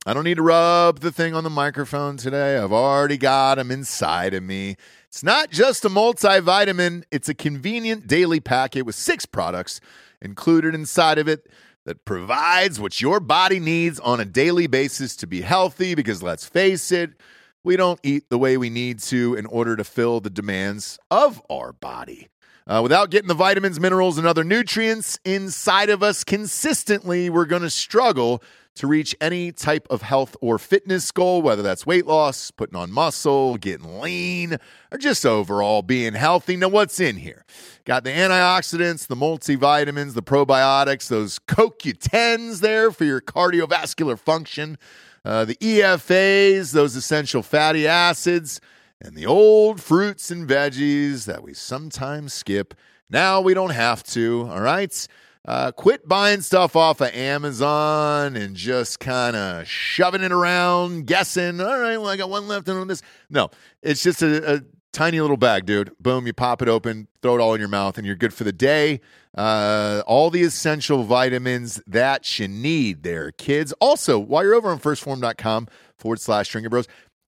[0.06, 2.58] I don't need to rub the thing on the microphone today.
[2.58, 4.76] I've already got them inside of me.
[5.08, 9.80] It's not just a multivitamin, it's a convenient daily packet with six products
[10.22, 11.48] included inside of it
[11.86, 15.96] that provides what your body needs on a daily basis to be healthy.
[15.96, 17.12] Because let's face it,
[17.66, 21.42] we don't eat the way we need to in order to fill the demands of
[21.50, 22.30] our body.
[22.68, 27.62] Uh, without getting the vitamins, minerals, and other nutrients inside of us consistently, we're going
[27.62, 28.42] to struggle
[28.76, 32.92] to reach any type of health or fitness goal, whether that's weight loss, putting on
[32.92, 34.58] muscle, getting lean,
[34.92, 36.58] or just overall being healthy.
[36.58, 37.46] Now, what's in here?
[37.86, 44.78] Got the antioxidants, the multivitamins, the probiotics, those CoQ10s there for your cardiovascular function,
[45.26, 48.62] uh, the EFAs, those essential fatty acids,
[49.02, 52.76] and the old fruits and veggies that we sometimes skip.
[53.10, 55.08] Now we don't have to, all right?
[55.48, 61.60] Uh, quit buying stuff off of Amazon and just kind of shoving it around, guessing.
[61.60, 63.02] All right, well, I got one left on this.
[63.30, 63.50] No,
[63.82, 64.62] it's just a, a,
[64.96, 65.92] tiny little bag, dude.
[66.00, 68.46] Boom, you pop it open, throw it all in your mouth, and you're good for
[68.46, 69.02] the day.
[69.38, 73.74] Uh, all the essential vitamins that you need there, kids.
[73.82, 75.68] Also, while you're over on 1stphorm.com
[75.98, 76.88] forward slash drinking bros,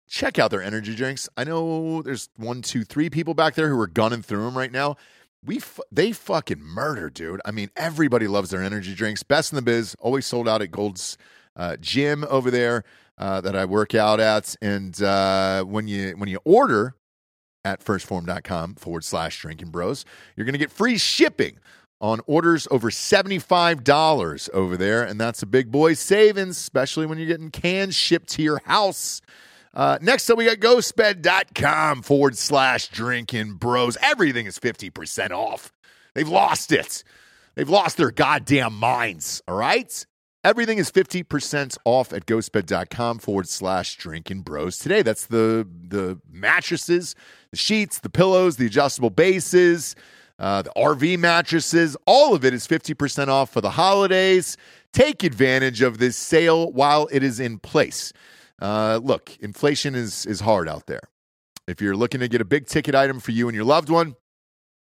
[0.07, 1.27] check out their energy drinks.
[1.35, 4.71] I know there's one, two, three people back there who are gunning through them right
[4.71, 4.95] now
[5.43, 7.39] we f- they fucking murder, dude.
[7.45, 9.23] I mean, everybody loves their energy drinks.
[9.23, 9.95] Best in the biz.
[9.99, 11.17] Always sold out at Gold's
[11.55, 12.83] uh, Gym over there
[13.17, 14.55] uh, that I work out at.
[14.61, 16.95] And uh, when you when you order
[17.65, 20.05] at 1stphorm.com forward slash drinking bros,
[20.35, 21.57] you're gonna get free shipping
[21.99, 25.03] on orders over $75 over there.
[25.03, 29.21] And that's a big boy savings, especially when you're getting cans shipped to your house.
[29.73, 33.97] Uh, next up, we got ghostbed.com forward slash drinking bros.
[34.01, 35.73] Everything is 50% off.
[36.13, 37.03] They've lost it.
[37.55, 39.41] They've lost their goddamn minds.
[39.47, 40.05] All right.
[40.45, 45.01] Everything is 50% off at ghostbed.com forward slash drinking bros today.
[45.01, 47.15] That's the, the mattresses,
[47.49, 49.95] the sheets, the pillows, the adjustable bases,
[50.37, 51.97] uh, the RV mattresses.
[52.05, 54.55] All of it is 50% off for the holidays.
[54.93, 58.13] Take advantage of this sale while it is in place.
[58.61, 61.09] Uh, look, inflation is is hard out there.
[61.67, 64.15] If you're looking to get a big ticket item for you and your loved one,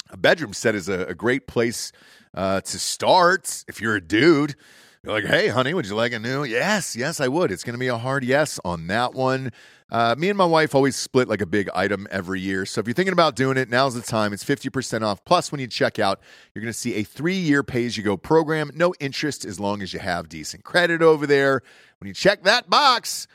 [0.08, 1.92] a bedroom set is a, a great place
[2.32, 3.66] uh, to start.
[3.68, 4.56] If you're a dude,
[5.04, 6.44] you're like, hey, honey, would you like a new?
[6.44, 7.50] Yes, yes, I would.
[7.50, 9.50] It's going to be a hard yes on that one.
[9.90, 12.64] Uh, me and my wife always split like a big item every year.
[12.64, 14.32] So if you're thinking about doing it, now's the time.
[14.32, 15.24] It's 50% off.
[15.24, 16.20] Plus, when you check out,
[16.54, 18.70] you're going to see a three year pay as you go program.
[18.74, 21.62] No interest as long as you have decent credit over there.
[21.98, 23.26] When you check that box,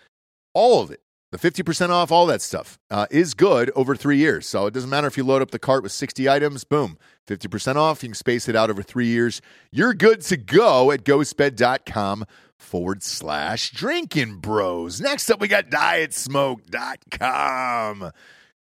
[0.54, 1.02] all of it,
[1.32, 4.48] the 50% off, all that stuff uh, is good over three years.
[4.48, 6.98] So it doesn't matter if you load up the cart with 60 items, boom,
[7.28, 8.02] 50% off.
[8.02, 9.42] You can space it out over three years.
[9.72, 12.26] You're good to go at ghostbed.com
[12.58, 15.02] forward slash drinking bros.
[15.02, 18.12] Next up, we got dietsmoke.com.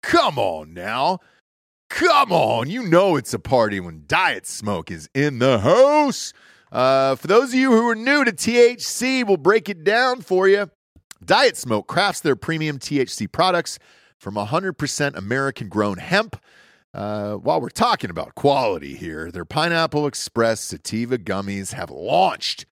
[0.03, 1.21] Come on now.
[1.91, 2.71] Come on.
[2.71, 6.33] You know it's a party when Diet Smoke is in the house.
[6.73, 10.49] Uh, for those of you who are new to THC, we'll break it down for
[10.49, 10.71] you.
[11.25, 13.79] Diet Smoke crafts their premium THC products
[14.19, 16.37] from 100% American grown hemp.
[16.93, 22.67] Uh, while we're talking about quality here, their Pineapple Express sativa gummies have launched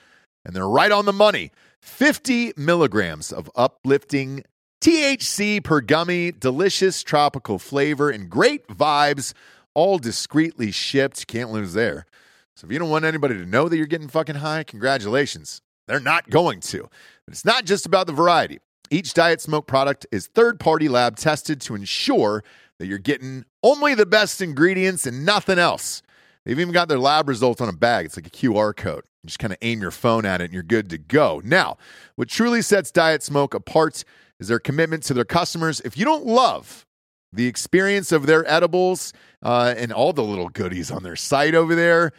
[0.44, 1.52] and they're right on the money.
[1.82, 4.44] 50 milligrams of uplifting
[4.80, 9.34] THC per gummy, delicious tropical flavor, and great vibes,
[9.74, 11.26] all discreetly shipped.
[11.26, 12.06] Can't lose there.
[12.56, 15.60] So if you don't want anybody to know that you're getting fucking high, congratulations.
[15.88, 16.88] They're not going to.
[17.26, 18.58] It's not just about the variety.
[18.90, 22.44] Each Diet Smoke product is third party lab tested to ensure
[22.78, 26.02] that you're getting only the best ingredients and nothing else.
[26.44, 28.06] They've even got their lab results on a bag.
[28.06, 29.02] It's like a QR code.
[29.22, 31.42] You just kind of aim your phone at it and you're good to go.
[31.44, 31.76] Now,
[32.16, 34.04] what truly sets Diet Smoke apart
[34.40, 35.80] is their commitment to their customers.
[35.80, 36.86] If you don't love
[37.32, 39.12] the experience of their edibles
[39.42, 42.12] uh, and all the little goodies on their site over there,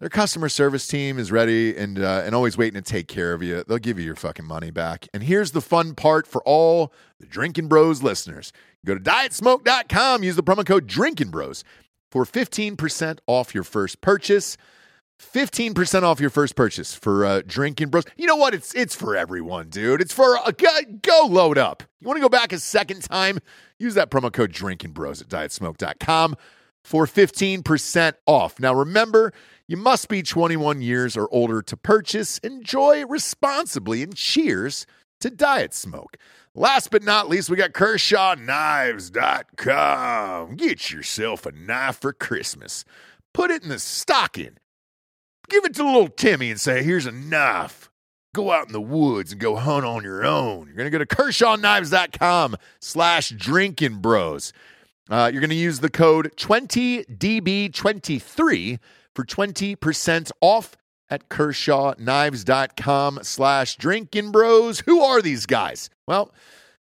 [0.00, 3.42] their customer service team is ready and uh, and always waiting to take care of
[3.42, 3.64] you.
[3.66, 5.08] They'll give you your fucking money back.
[5.12, 8.52] And here's the fun part for all the Drinkin Bros listeners.
[8.86, 11.64] Go to dietsmoke.com, use the promo code Drinkin Bros
[12.10, 14.56] for 15% off your first purchase.
[15.20, 18.04] 15% off your first purchase for uh, Drinkin Bros.
[18.16, 18.54] You know what?
[18.54, 20.00] It's it's for everyone, dude.
[20.00, 20.68] It's for a go,
[21.02, 21.82] go load up.
[22.00, 23.40] You want to go back a second time?
[23.80, 26.36] Use that promo code Drinkin Bros at dietsmoke.com
[26.84, 28.60] for 15% off.
[28.60, 29.32] Now remember,
[29.68, 32.38] you must be 21 years or older to purchase.
[32.38, 34.86] Enjoy responsibly and cheers
[35.20, 36.16] to Diet Smoke.
[36.54, 40.56] Last but not least, we got KershawKnives.com.
[40.56, 42.86] Get yourself a knife for Christmas.
[43.34, 44.56] Put it in the stocking.
[45.50, 47.90] Give it to little Timmy and say, here's a knife.
[48.34, 50.66] Go out in the woods and go hunt on your own.
[50.66, 54.54] You're going to go to KershawKnives.com slash drinking bros.
[55.10, 58.78] Uh, you're going to use the code 20DB23
[59.14, 60.76] for 20% off
[61.10, 64.80] at kershawknives.com slash drinking bros.
[64.80, 65.90] Who are these guys?
[66.06, 66.32] Well,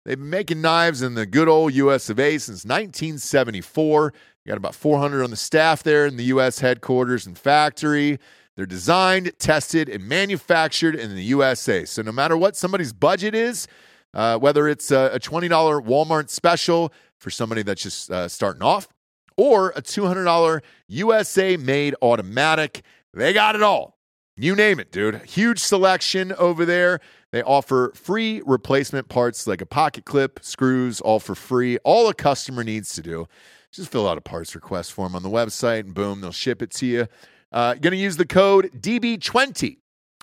[0.04, 4.12] they've been making knives in the good old US of A since 1974.
[4.44, 8.18] You got about 400 on the staff there in the US headquarters and factory.
[8.56, 11.84] They're designed, tested, and manufactured in the USA.
[11.84, 13.68] So no matter what somebody's budget is,
[14.14, 15.50] uh, whether it's a, a $20
[15.84, 18.88] Walmart special for somebody that's just uh, starting off,
[19.37, 22.82] or a $200 USA made automatic,
[23.12, 23.97] they got it all.
[24.37, 25.22] You name it, dude.
[25.22, 27.01] Huge selection over there.
[27.32, 31.78] They offer free replacement parts like a pocket clip, screws, all for free.
[31.78, 33.26] All a customer needs to do.
[33.72, 36.70] Just fill out a parts request form on the website and boom, they'll ship it
[36.72, 37.09] to you.
[37.51, 39.78] Uh, going to use the code DB20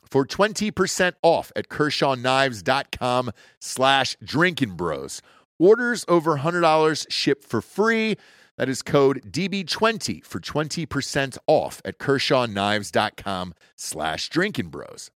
[0.10, 5.22] for 20% off at kershawknives.com slash drinking bros.
[5.58, 8.18] Orders over $100 ship for free.
[8.58, 15.10] That is code DB20 for 20% off at kershawknives.com slash drinking bros.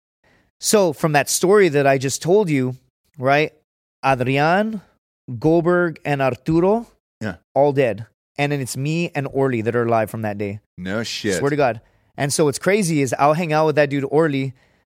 [0.60, 2.76] So from that story that I just told you,
[3.18, 3.54] right?
[4.04, 4.82] Adrian,
[5.40, 6.88] Goldberg, and Arturo,
[7.22, 7.36] Yeah.
[7.54, 8.08] all dead.
[8.40, 10.60] And then it's me and Orly that are alive from that day.
[10.78, 11.36] No shit.
[11.36, 11.82] Swear to God.
[12.16, 14.54] And so what's crazy is I'll hang out with that dude Orly.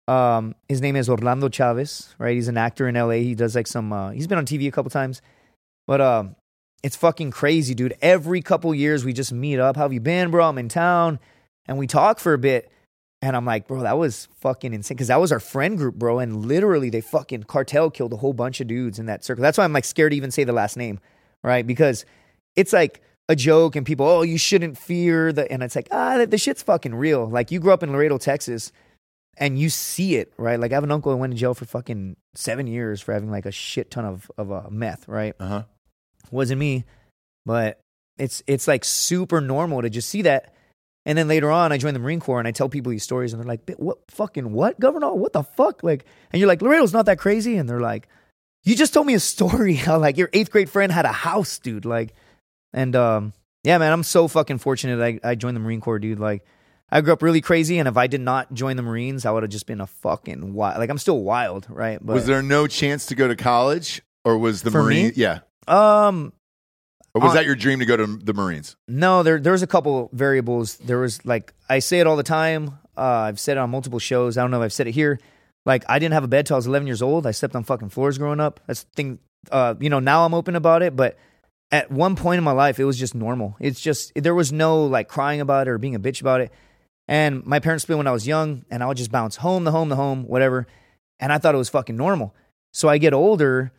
[0.08, 2.34] Um, his name is Orlando Chavez, right?
[2.36, 3.22] He's an actor in LA.
[3.22, 3.94] He does like some.
[3.94, 5.22] Uh, he's been on TV a couple times,
[5.88, 6.36] but um,
[6.84, 7.96] it's fucking crazy, dude.
[8.02, 9.76] Every couple years we just meet up.
[9.76, 10.48] How have you been, bro?
[10.48, 11.20] I'm in town,
[11.68, 12.72] and we talk for a bit.
[13.24, 16.18] And I'm like, bro, that was fucking insane because that was our friend group, bro.
[16.18, 19.44] And literally, they fucking cartel killed a whole bunch of dudes in that circle.
[19.44, 21.00] That's why I'm like scared to even say the last name,
[21.44, 21.66] right?
[21.66, 22.04] Because
[22.56, 26.18] it's like a joke and people, oh, you shouldn't fear the, and it's like, ah,
[26.18, 27.30] the, the shit's fucking real.
[27.30, 28.72] Like you grew up in Laredo, Texas,
[29.38, 30.60] and you see it, right?
[30.60, 33.30] Like I have an uncle who went to jail for fucking seven years for having
[33.30, 35.36] like a shit ton of of uh, meth, right?
[35.40, 35.64] Uh huh.
[36.30, 36.86] Wasn't me,
[37.46, 37.80] but
[38.18, 40.54] it's it's like super normal to just see that.
[41.06, 43.34] And then later on, I joined the Marine Corps and I tell people these stories,
[43.34, 45.14] and they're like, "What fucking what, Governor?
[45.14, 48.08] What the fuck?" Like, and you're like, "Laredo's not that crazy," and they're like,
[48.64, 51.58] "You just told me a story how like your eighth grade friend had a house,
[51.58, 52.14] dude." Like,
[52.72, 56.20] and um, yeah, man, I'm so fucking fortunate I, I joined the Marine Corps, dude.
[56.20, 56.46] Like,
[56.92, 59.44] I grew up really crazy, and if I did not join the Marines, I would
[59.44, 60.78] have just been a fucking wild.
[60.78, 62.00] Like, I'm still wild, right?
[62.02, 65.04] But was there no chance to go to college, or was the For me?
[65.04, 65.14] Marine?
[65.16, 66.34] Yeah, um,
[67.14, 68.76] or was Uh, that your dream to go to the Marines?
[68.88, 70.78] No, there there's a couple variables.
[70.78, 72.80] There was like I say it all the time.
[72.98, 74.38] Uh, I've said it on multiple shows.
[74.38, 75.20] I don't know if I've said it here.
[75.66, 77.28] Like I didn't have a bed till I was 11 years old.
[77.28, 78.60] I slept on fucking floors growing up.
[78.68, 79.20] That's the thing.
[79.52, 81.18] Uh, you know, now I'm open about it, but
[81.72, 83.56] at one point in my life, it was just normal.
[83.60, 86.52] It's just there was no like crying about it or being a bitch about it.
[87.08, 89.72] And my parents split when I was young, and I would just bounce home the
[89.72, 90.68] home the home, whatever.
[91.20, 92.34] And I thought it was fucking normal.
[92.74, 93.72] So I get older,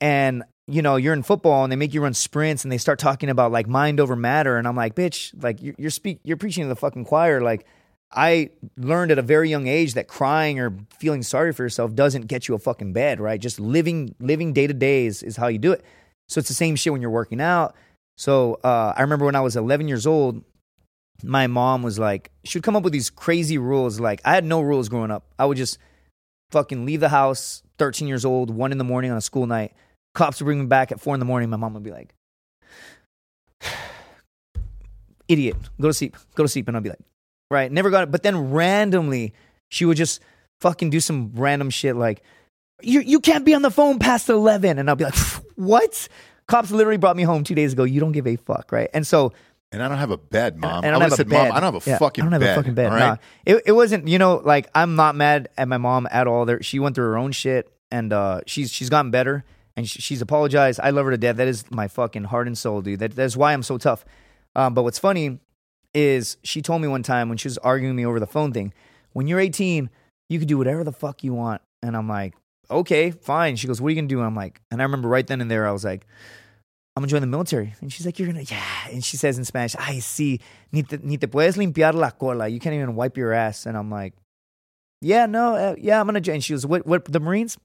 [0.00, 2.98] and you know, you're in football, and they make you run sprints, and they start
[2.98, 6.36] talking about like mind over matter, and I'm like, bitch, like you're you're speak, you're
[6.36, 7.40] preaching to the fucking choir.
[7.40, 7.66] Like
[8.12, 12.26] I learned at a very young age that crying or feeling sorry for yourself doesn't
[12.26, 13.40] get you a fucking bed, right?
[13.40, 15.84] Just living living day to day is, is how you do it.
[16.28, 17.74] So it's the same shit when you're working out.
[18.16, 20.44] So uh, I remember when I was 11 years old,
[21.22, 24.00] my mom was like, she would come up with these crazy rules.
[24.00, 25.24] Like I had no rules growing up.
[25.38, 25.78] I would just
[26.50, 29.72] fucking leave the house, 13 years old, one in the morning on a school night.
[30.14, 31.50] Cops would bring me back at four in the morning.
[31.50, 32.14] My mom would be like,
[35.28, 36.68] idiot, go to sleep, go to sleep.
[36.68, 36.98] And I'd be like,
[37.50, 38.10] right, never got it.
[38.10, 39.32] But then randomly,
[39.68, 40.20] she would just
[40.60, 42.22] fucking do some random shit like,
[42.82, 44.78] you, you can't be on the phone past 11.
[44.78, 45.14] And I'll be like,
[45.56, 46.08] what?
[46.48, 47.84] Cops literally brought me home two days ago.
[47.84, 48.88] You don't give a fuck, right?
[48.92, 49.32] And so
[49.70, 50.82] And I don't have a bed, mom.
[50.84, 51.48] and I don't would've have a said, bed.
[51.48, 52.52] mom, I don't have a Yeah, fucking I don't have bed.
[52.52, 52.88] a fucking bed.
[52.92, 52.98] right?
[52.98, 53.16] Nah.
[53.46, 56.46] It, it wasn't, you know, like I'm not mad at my mom at all.
[56.46, 59.44] There, she went through her own shit, and uh, she's she's gotten better,
[59.76, 60.80] and she, she's apologized.
[60.82, 61.36] I love her to death.
[61.36, 63.00] That is my fucking heart and soul, dude.
[63.00, 64.04] That that's why I'm so tough.
[64.54, 65.38] Um, but what's funny
[65.94, 68.72] is she told me one time when she was arguing me over the phone thing,
[69.12, 69.90] when you're 18,
[70.28, 72.34] you can do whatever the fuck you want, and I'm like,
[72.70, 73.56] okay, fine.
[73.56, 74.18] She goes, what are you gonna do?
[74.18, 76.06] And I'm like, and I remember right then and there, I was like.
[76.96, 77.72] I'm gonna join the military.
[77.80, 78.88] And she's like, You're gonna, yeah.
[78.90, 80.40] And she says in Spanish, I see,
[80.72, 82.48] ni te, ni te puedes limpiar la cola.
[82.48, 83.64] You can't even wipe your ass.
[83.64, 84.12] And I'm like,
[85.00, 86.34] Yeah, no, uh, yeah, I'm gonna join.
[86.34, 87.56] And she goes, What, what, the Marines?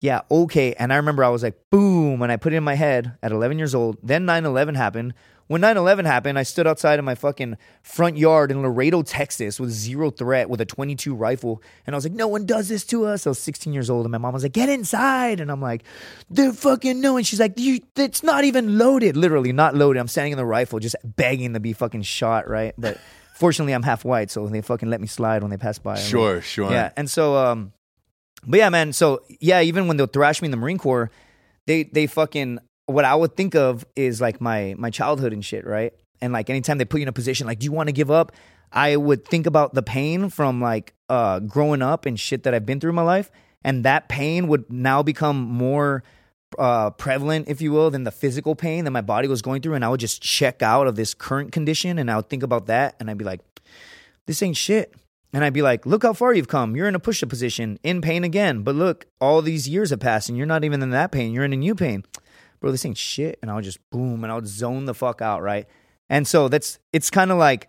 [0.00, 0.74] Yeah, okay.
[0.74, 2.22] And I remember I was like, Boom.
[2.22, 3.98] And I put it in my head at 11 years old.
[4.02, 5.14] Then 9 11 happened.
[5.48, 9.58] When 9 11 happened, I stood outside of my fucking front yard in Laredo, Texas
[9.58, 11.62] with zero threat with a 22 rifle.
[11.86, 13.26] And I was like, no one does this to us.
[13.26, 15.40] I was 16 years old and my mom was like, get inside.
[15.40, 15.84] And I'm like,
[16.28, 17.16] they're fucking no.
[17.16, 19.16] And she's like, you, it's not even loaded.
[19.16, 20.00] Literally not loaded.
[20.00, 22.74] I'm standing in the rifle just begging to be fucking shot, right?
[22.76, 22.98] But
[23.34, 24.30] fortunately, I'm half white.
[24.30, 25.94] So they fucking let me slide when they pass by.
[25.96, 26.70] Sure, sure.
[26.70, 27.72] yeah, and so, um,
[28.46, 28.92] but yeah, man.
[28.92, 31.10] So yeah, even when they'll thrash me in the Marine Corps,
[31.66, 35.66] they they fucking what I would think of is like my my childhood and shit,
[35.66, 35.92] right?
[36.20, 38.10] And like anytime they put you in a position like, do you want to give
[38.10, 38.32] up?
[38.72, 42.66] I would think about the pain from like uh growing up and shit that I've
[42.66, 43.30] been through in my life,
[43.62, 46.02] and that pain would now become more
[46.58, 49.74] uh, prevalent, if you will, than the physical pain that my body was going through.
[49.74, 52.66] And I would just check out of this current condition and I would think about
[52.66, 53.40] that and I'd be like,
[54.26, 54.94] this ain't shit.
[55.32, 56.74] And I'd be like, look how far you've come.
[56.74, 58.62] You're in a push up position, in pain again.
[58.62, 61.32] But look, all these years have passed and you're not even in that pain.
[61.32, 62.04] You're in a new pain.
[62.60, 63.38] Bro, this ain't shit.
[63.42, 65.66] And I'll just boom and I'll zone the fuck out, right?
[66.08, 67.68] And so that's, it's kind of like,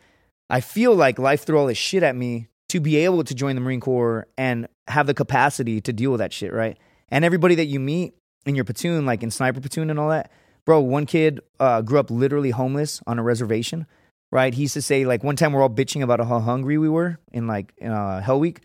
[0.50, 3.56] I feel like life threw all this shit at me to be able to join
[3.56, 6.78] the Marine Corps and have the capacity to deal with that shit, right?
[7.10, 8.14] And everybody that you meet
[8.46, 10.32] in your platoon, like in sniper platoon and all that,
[10.66, 13.86] bro, one kid uh, grew up literally homeless on a reservation,
[14.32, 14.54] right?
[14.54, 17.20] He used to say, like, one time we're all bitching about how hungry we were
[17.32, 18.62] in like in, uh, Hell Week.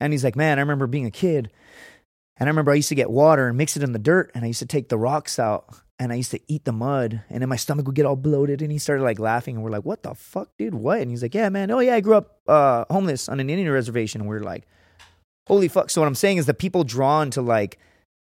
[0.00, 1.50] And he's like, man, I remember being a kid.
[2.36, 4.44] And I remember I used to get water and mix it in the dirt, and
[4.44, 5.66] I used to take the rocks out
[6.00, 8.62] and I used to eat the mud, and then my stomach would get all bloated.
[8.62, 10.74] And he started like laughing, and we're like, "What the fuck, dude?
[10.74, 11.70] What?" And he's like, "Yeah, man.
[11.70, 14.66] Oh yeah, I grew up uh, homeless on an Indian reservation." And we're like,
[15.46, 17.78] "Holy fuck!" So what I'm saying is, the people drawn to like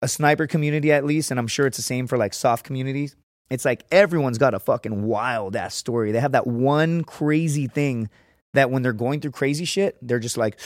[0.04, 3.16] a sniper community at least, and I'm sure it's the same for like soft communities.
[3.50, 6.12] It's like everyone's got a fucking wild ass story.
[6.12, 8.10] They have that one crazy thing
[8.54, 10.60] that when they're going through crazy shit, they're just like,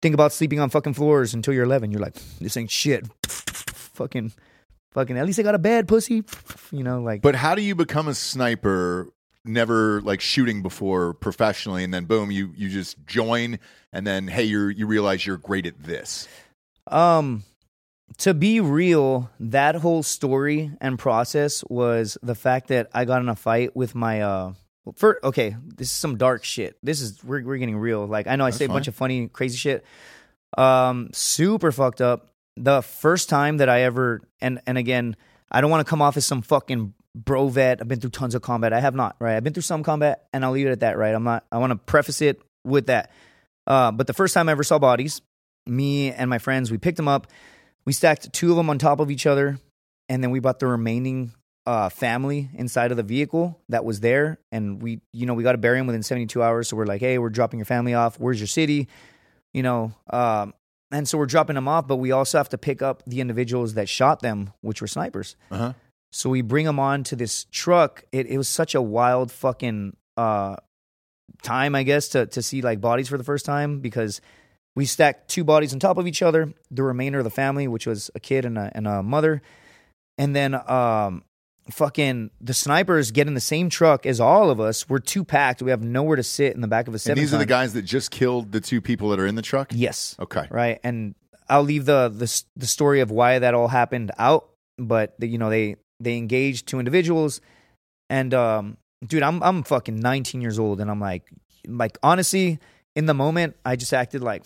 [0.00, 1.90] think about sleeping on fucking floors until you're 11.
[1.90, 3.06] You're like, this ain't shit.
[3.26, 4.32] fucking,
[4.92, 5.16] fucking.
[5.16, 6.24] At least I got a bad pussy.
[6.70, 7.22] You know, like.
[7.22, 9.12] But how do you become a sniper?
[9.44, 13.58] Never like shooting before professionally, and then boom, you you just join,
[13.92, 16.28] and then hey, you you realize you're great at this.
[16.86, 17.42] Um,
[18.18, 23.28] to be real, that whole story and process was the fact that I got in
[23.28, 24.52] a fight with my uh.
[24.96, 26.76] For, okay, this is some dark shit.
[26.82, 28.06] This is we're we're getting real.
[28.06, 29.84] Like I know I say a bunch of funny, crazy shit.
[30.58, 32.32] Um, super fucked up.
[32.56, 35.16] The first time that I ever and and again,
[35.50, 37.80] I don't want to come off as some fucking bro vet.
[37.80, 38.72] I've been through tons of combat.
[38.72, 39.36] I have not, right?
[39.36, 41.14] I've been through some combat, and I'll leave it at that, right?
[41.14, 41.44] I'm not.
[41.52, 43.10] I want to preface it with that.
[43.66, 45.22] Uh, but the first time I ever saw bodies,
[45.66, 47.28] me and my friends, we picked them up.
[47.84, 49.58] We stacked two of them on top of each other,
[50.08, 51.32] and then we brought the remaining
[51.66, 54.38] uh, family inside of the vehicle that was there.
[54.50, 56.68] And we, you know, we got to bury them within 72 hours.
[56.68, 58.18] So we're like, hey, we're dropping your family off.
[58.18, 58.88] Where's your city?
[59.52, 60.54] You know, um,
[60.90, 63.74] and so we're dropping them off, but we also have to pick up the individuals
[63.74, 65.36] that shot them, which were snipers.
[65.50, 65.72] Uh-huh.
[66.10, 68.04] So we bring them on to this truck.
[68.12, 70.56] It, it was such a wild fucking uh,
[71.42, 74.20] time, I guess, to to see like bodies for the first time because
[74.74, 76.52] we stacked two bodies on top of each other.
[76.70, 79.42] The remainder of the family, which was a kid and a and a mother,
[80.18, 81.24] and then um,
[81.70, 84.88] fucking the snipers get in the same truck as all of us.
[84.88, 85.62] We're too packed.
[85.62, 87.22] We have nowhere to sit in the back of a And seven.
[87.22, 89.70] these are the guys that just killed the two people that are in the truck.
[89.74, 90.16] Yes.
[90.18, 90.46] Okay.
[90.50, 90.80] Right.
[90.82, 91.14] And
[91.48, 94.48] I'll leave the the the story of why that all happened out,
[94.78, 97.40] but the, you know they they engaged two individuals,
[98.10, 101.30] and um, dude, I'm I'm fucking 19 years old, and I'm like
[101.68, 102.58] like honestly,
[102.94, 104.44] in the moment, I just acted like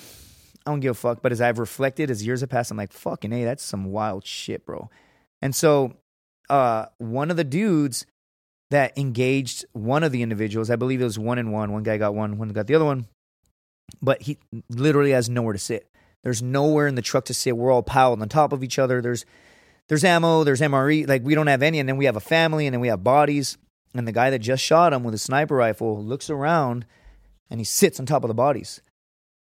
[0.67, 1.23] I don't give a fuck.
[1.23, 4.25] But as I've reflected, as years have passed, I'm like fucking hey, that's some wild
[4.27, 4.91] shit, bro.
[5.43, 5.95] And so,
[6.49, 8.07] uh, one of the dudes
[8.71, 11.73] that engaged one of the individuals, I believe it was one and one.
[11.73, 13.07] One guy got one, one got the other one,
[14.03, 14.39] but he
[14.69, 15.89] literally has nowhere to sit.
[16.25, 17.57] There's nowhere in the truck to sit.
[17.57, 19.01] We're all piled on top of each other.
[19.01, 19.25] There's
[19.89, 22.67] there's ammo, there's MRE, like we don't have any, and then we have a family,
[22.67, 23.57] and then we have bodies.
[23.95, 26.87] And the guy that just shot him with a sniper rifle looks around
[27.51, 28.81] and he sits on top of the bodies.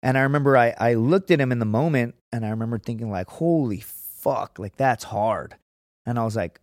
[0.03, 3.11] And I remember I, I looked at him in the moment and I remember thinking
[3.11, 5.57] like, holy fuck, like that's hard.
[6.07, 6.61] And I was like,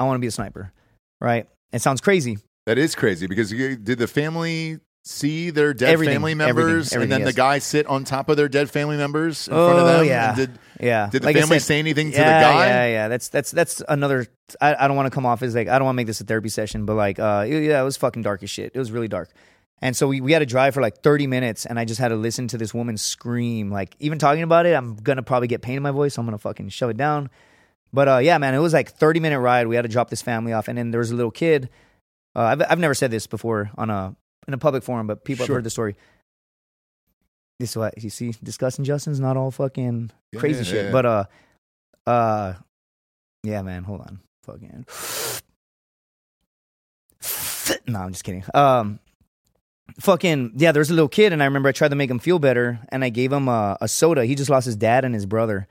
[0.00, 0.72] I want to be a sniper.
[1.20, 1.46] Right?
[1.72, 2.38] It sounds crazy.
[2.66, 7.02] That is crazy because you, did the family see their dead Everything, family members, everything,
[7.02, 7.28] and then yes.
[7.28, 10.06] the guy sit on top of their dead family members in front of Oh, them?
[10.06, 10.34] yeah.
[10.34, 11.08] Did Yeah.
[11.10, 12.66] did the Like family said- say anything to yeah, the guy?
[12.66, 13.08] Yeah, yeah.
[13.08, 14.26] That's that's that's another.
[14.60, 16.20] I, I don't want to come off as like I don't want to make this
[16.20, 18.72] a therapy session, but like, uh, yeah, it was fucking dark as shit.
[18.74, 19.30] It was really dark,
[19.82, 22.08] and so we we had to drive for like thirty minutes, and I just had
[22.08, 23.70] to listen to this woman scream.
[23.70, 26.14] Like even talking about it, I'm gonna probably get pain in my voice.
[26.14, 27.28] So I'm gonna fucking shove it down.
[27.92, 29.66] But uh, yeah, man, it was like thirty minute ride.
[29.66, 31.68] We had to drop this family off, and then there was a little kid.
[32.34, 34.16] Uh, I've I've never said this before on a
[34.48, 35.54] in a public forum, but people Sure.
[35.54, 35.96] have heard the story.
[37.60, 38.34] This is what you see.
[38.42, 40.92] Disgustin' Justin's not all fucking crazy Yeah, shit, yeah.
[40.92, 41.24] but uh,
[42.06, 42.54] uh,
[43.44, 43.84] yeah, man.
[43.84, 44.86] Hold on, fucking.
[47.86, 48.42] no, I'm just kidding.
[48.54, 48.98] Um,
[50.00, 50.72] fucking yeah.
[50.72, 53.04] There's a little kid, and I remember I tried to make him feel better, and
[53.04, 54.24] I gave him a, a soda.
[54.24, 55.68] He just lost his dad and his brother,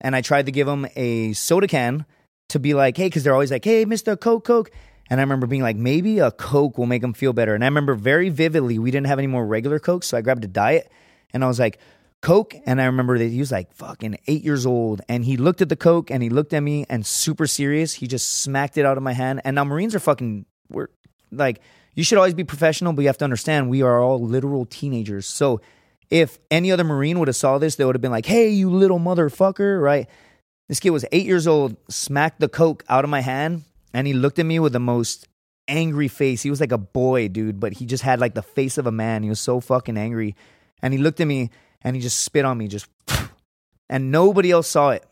[0.00, 2.06] and I tried to give him a soda can
[2.50, 4.70] to be like, hey, because they're always like, hey, Mister Coke, Coke.
[5.08, 7.54] And I remember being like, maybe a Coke will make him feel better.
[7.54, 10.44] And I remember very vividly, we didn't have any more regular Coke, so I grabbed
[10.44, 10.90] a diet,
[11.32, 11.78] and I was like,
[12.22, 12.56] Coke.
[12.66, 15.68] And I remember that he was like fucking eight years old, and he looked at
[15.68, 18.96] the Coke, and he looked at me, and super serious, he just smacked it out
[18.96, 19.42] of my hand.
[19.44, 20.88] And now Marines are fucking, we're
[21.30, 21.60] like,
[21.96, 25.26] you should always be professional, but you have to understand we are all literal teenagers.
[25.26, 25.60] So
[26.10, 28.70] if any other Marine would have saw this, they would have been like, hey, you
[28.70, 30.06] little motherfucker, right?
[30.68, 34.12] This kid was eight years old, smacked the Coke out of my hand, and he
[34.12, 35.26] looked at me with the most
[35.68, 36.42] angry face.
[36.42, 38.92] He was like a boy, dude, but he just had like the face of a
[38.92, 39.22] man.
[39.22, 40.36] He was so fucking angry.
[40.82, 41.50] And he looked at me
[41.82, 42.88] and he just spit on me, just,
[43.88, 45.04] and nobody else saw it.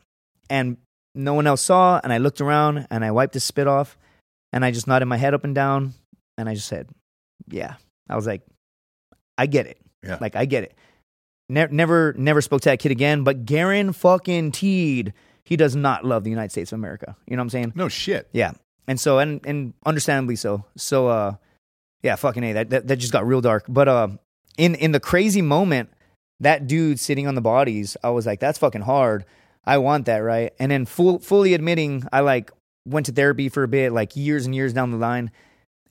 [0.51, 0.76] And
[1.14, 2.01] no one else saw.
[2.05, 3.97] And I looked around and I wiped the spit off
[4.53, 5.95] and I just nodded my head up and down
[6.39, 6.89] and I just said,
[7.49, 7.76] yeah.
[8.09, 8.43] I was like,
[9.39, 9.78] I get it.
[10.03, 10.18] Yeah.
[10.20, 10.74] Like, I get it.
[11.49, 15.12] Ne- never, never spoke to that kid again, but Garen fucking Teed,
[15.45, 17.16] he does not love the United States of America.
[17.26, 17.72] You know what I'm saying?
[17.74, 18.28] No shit.
[18.32, 18.53] Yeah.
[18.87, 20.64] And so and and understandably so.
[20.76, 21.37] So uh
[22.03, 23.64] yeah, fucking A, that, that that just got real dark.
[23.68, 24.09] But uh
[24.59, 25.91] in in the crazy moment,
[26.41, 29.24] that dude sitting on the bodies, I was like, that's fucking hard.
[29.64, 30.53] I want that, right?
[30.59, 32.51] And then full fully admitting I like
[32.87, 35.30] went to therapy for a bit, like years and years down the line.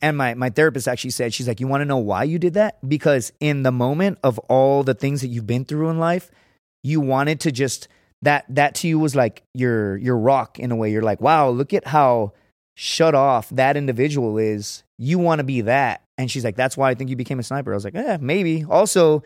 [0.03, 2.55] And my, my therapist actually said, she's like, You want to know why you did
[2.55, 2.77] that?
[2.87, 6.29] Because in the moment of all the things that you've been through in life,
[6.83, 7.87] you wanted to just
[8.21, 10.91] that that to you was like your your rock in a way.
[10.91, 12.33] You're like, wow, look at how
[12.75, 14.83] shut off that individual is.
[14.97, 16.03] You want to be that.
[16.17, 17.71] And she's like, that's why I think you became a sniper.
[17.71, 18.65] I was like, Yeah, maybe.
[18.69, 19.23] Also,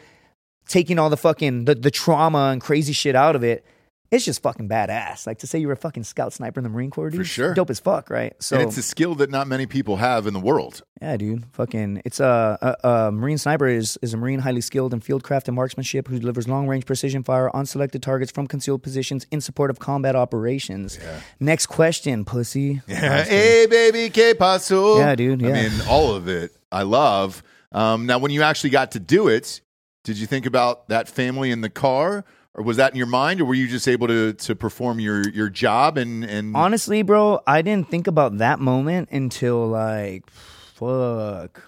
[0.67, 3.65] taking all the fucking the, the trauma and crazy shit out of it,
[4.11, 5.27] it's just fucking badass.
[5.27, 7.21] Like to say you're a fucking scout sniper in the Marine Corps, dude.
[7.21, 7.53] For sure.
[7.53, 8.33] Dope as fuck, right?
[8.41, 10.81] So and it's a skill that not many people have in the world.
[11.01, 11.45] yeah, dude.
[11.53, 15.47] Fucking, it's a, a, a Marine sniper is, is a Marine highly skilled in fieldcraft
[15.47, 19.41] and marksmanship who delivers long range precision fire on selected targets from concealed positions in
[19.41, 20.97] support of combat operations.
[21.39, 22.81] Next question, pussy.
[22.87, 23.23] Yeah.
[23.25, 24.97] hey, baby, que paso?
[24.99, 26.51] Yeah, dude, I mean, all of it.
[26.71, 27.43] I love.
[27.71, 29.61] Um, now, when you actually got to do it,
[30.03, 32.23] did you think about that family in the car,
[32.57, 35.27] or was that in your mind, or were you just able to to perform your
[35.29, 41.63] your job and and Honestly, bro, I didn't think about that moment until like, fuck.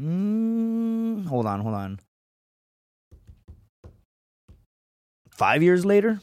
[0.00, 2.00] Mm, hold on, hold on.
[5.30, 6.20] Five years later,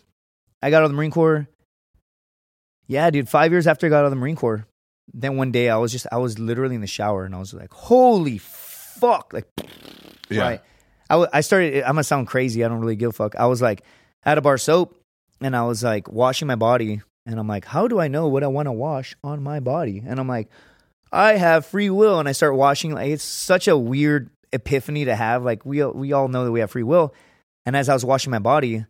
[0.61, 1.47] I got out of the Marine Corps.
[2.87, 4.65] Yeah, dude, five years after I got out of the Marine Corps.
[5.13, 7.53] Then one day I was just, I was literally in the shower and I was
[7.53, 9.33] like, holy fuck.
[9.33, 9.47] Like,
[10.29, 10.61] yeah, Right.
[11.09, 12.63] I, w- I started, I'm going to sound crazy.
[12.63, 13.35] I don't really give a fuck.
[13.35, 13.83] I was like,
[14.27, 15.01] had a bar soap
[15.41, 17.01] and I was like washing my body.
[17.25, 20.01] And I'm like, how do I know what I want to wash on my body?
[20.05, 20.49] And I'm like,
[21.11, 22.19] I have free will.
[22.19, 22.93] And I start washing.
[22.93, 25.43] Like, it's such a weird epiphany to have.
[25.43, 27.13] Like, we, we all know that we have free will.
[27.65, 28.85] And as I was washing my body,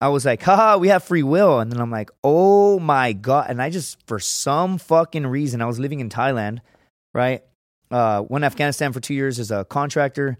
[0.00, 1.58] I was like, haha, we have free will.
[1.58, 3.50] And then I'm like, oh my God.
[3.50, 6.60] And I just, for some fucking reason, I was living in Thailand,
[7.12, 7.42] right?
[7.90, 10.38] Uh, went Afghanistan for two years as a contractor.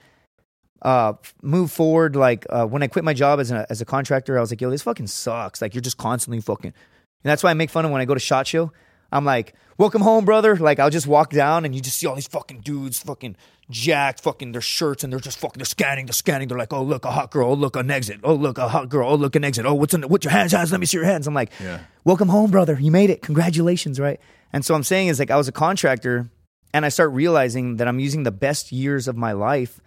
[0.83, 2.16] Uh, move forward.
[2.16, 4.61] Like, uh, when I quit my job as a, as a contractor, I was like,
[4.61, 5.61] yo, this fucking sucks.
[5.61, 6.72] Like, you're just constantly fucking.
[6.72, 8.72] And that's why I make fun of when I go to SHOT Show.
[9.12, 10.57] I'm like, welcome home, brother.
[10.57, 13.37] Like, I'll just walk down and you just see all these fucking dudes, fucking
[13.68, 16.49] jacked, fucking their shirts, and they're just fucking, they're scanning, they're scanning.
[16.49, 17.51] They're like, oh, look, a hot girl.
[17.51, 18.20] Oh, look, an exit.
[18.24, 19.11] Oh, look, a hot girl.
[19.11, 19.66] Oh, look, an exit.
[19.66, 20.70] Oh, what's in the, what's your hands, hands?
[20.72, 21.26] Let me see your hands.
[21.26, 21.81] I'm like, Yeah.
[22.05, 22.78] welcome home, brother.
[22.81, 23.20] You made it.
[23.20, 24.18] Congratulations, right?
[24.53, 26.31] And so I'm saying is like, I was a contractor
[26.72, 29.81] and I start realizing that I'm using the best years of my life,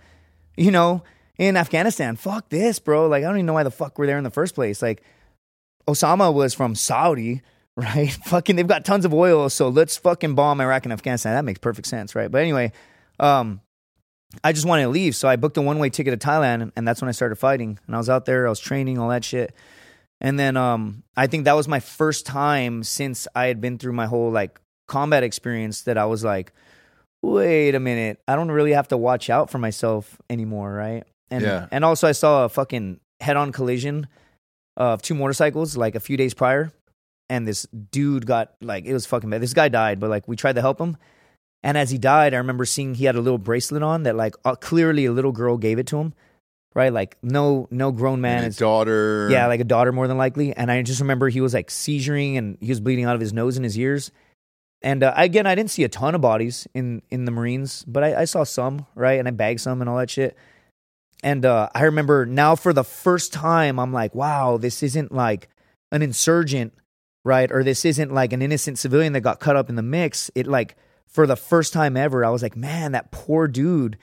[0.56, 1.04] you know,
[1.38, 2.16] in Afghanistan.
[2.16, 3.08] Fuck this, bro.
[3.08, 4.82] Like, I don't even know why the fuck we're there in the first place.
[4.82, 5.04] Like,
[5.88, 7.42] Osama was from Saudi,
[7.76, 8.12] right?
[8.12, 11.34] fucking, they've got tons of oil, so let's fucking bomb Iraq and Afghanistan.
[11.34, 12.30] That makes perfect sense, right?
[12.30, 12.72] But anyway,
[13.20, 13.62] um,
[14.44, 16.88] I just wanted to leave, so I booked a one way ticket to Thailand, and
[16.88, 17.80] that's when I started fighting.
[17.86, 19.54] And I was out there, I was training, all that shit.
[20.22, 23.94] And then um, I think that was my first time since I had been through
[23.94, 26.54] my whole like combat experience that I was like,
[27.24, 31.04] wait a minute, I don't really have to watch out for myself anymore, right?
[31.32, 31.68] And Yeah.
[31.72, 34.08] and also I saw a fucking head on collision
[34.78, 36.72] of two motorcycles like a few days prior,
[37.30, 39.42] and this dude got like it was fucking bad.
[39.42, 40.98] This guy died, but like we tried to help him.
[41.66, 44.36] And as he died, I remember seeing he had a little bracelet on that, like,
[44.44, 46.14] uh, clearly a little girl gave it to him,
[46.76, 46.92] right?
[46.92, 49.30] Like, no, no grown man and is his daughter.
[49.32, 50.52] yeah, like a daughter more than likely.
[50.54, 53.32] And I just remember he was like seizuring and he was bleeding out of his
[53.32, 54.12] nose and his ears.
[54.84, 58.04] And uh, again, I didn't see a ton of bodies in in the Marines, but
[58.04, 59.18] I, I saw some, right?
[59.18, 60.38] And I bagged some and all that shit.
[61.24, 65.48] And uh, I remember now for the first time, I'm like, wow, this isn't like
[65.94, 66.74] an insurgent,
[67.24, 67.50] right?
[67.50, 70.30] Or this isn't like an innocent civilian that got cut up in the mix.
[70.36, 70.76] It like
[71.08, 73.98] for the first time ever, I was like, man, that poor dude.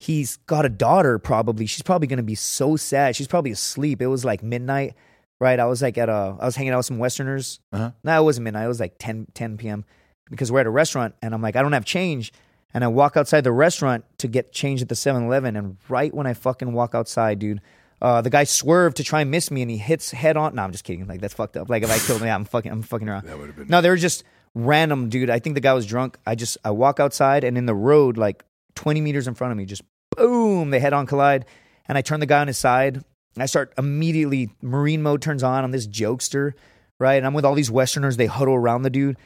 [0.00, 1.66] He's got a daughter, probably.
[1.66, 3.14] She's probably gonna be so sad.
[3.14, 4.00] She's probably asleep.
[4.00, 4.94] It was like midnight,
[5.40, 5.60] right?
[5.60, 7.60] I was like at a, I was hanging out with some Westerners.
[7.72, 7.92] Uh-huh.
[8.02, 8.64] No, it wasn't midnight.
[8.64, 9.84] It was like 10, 10 p.m.
[10.32, 12.32] because we're at a restaurant, and I'm like, I don't have change.
[12.72, 15.56] And I walk outside the restaurant to get change at the 7 Eleven.
[15.56, 17.60] And right when I fucking walk outside, dude,
[18.00, 20.54] uh, the guy swerved to try and miss me and he hits head on.
[20.54, 21.06] No, I'm just kidding.
[21.06, 21.68] Like, that's fucked up.
[21.68, 23.26] Like, if I killed him, yeah, I'm fucking, I'm fucking around.
[23.26, 23.68] That would have been.
[23.68, 24.24] No, they were just
[24.54, 25.28] random, dude.
[25.28, 26.16] I think the guy was drunk.
[26.26, 28.42] I just, I walk outside and in the road, like
[28.74, 29.82] 20 meters in front of me, just
[30.16, 31.44] boom, they head on collide.
[31.86, 32.96] And I turn the guy on his side.
[33.34, 35.62] And I start immediately, Marine mode turns on.
[35.62, 36.52] I'm this jokester,
[36.98, 37.14] right?
[37.14, 38.16] And I'm with all these Westerners.
[38.16, 39.16] They huddle around the dude.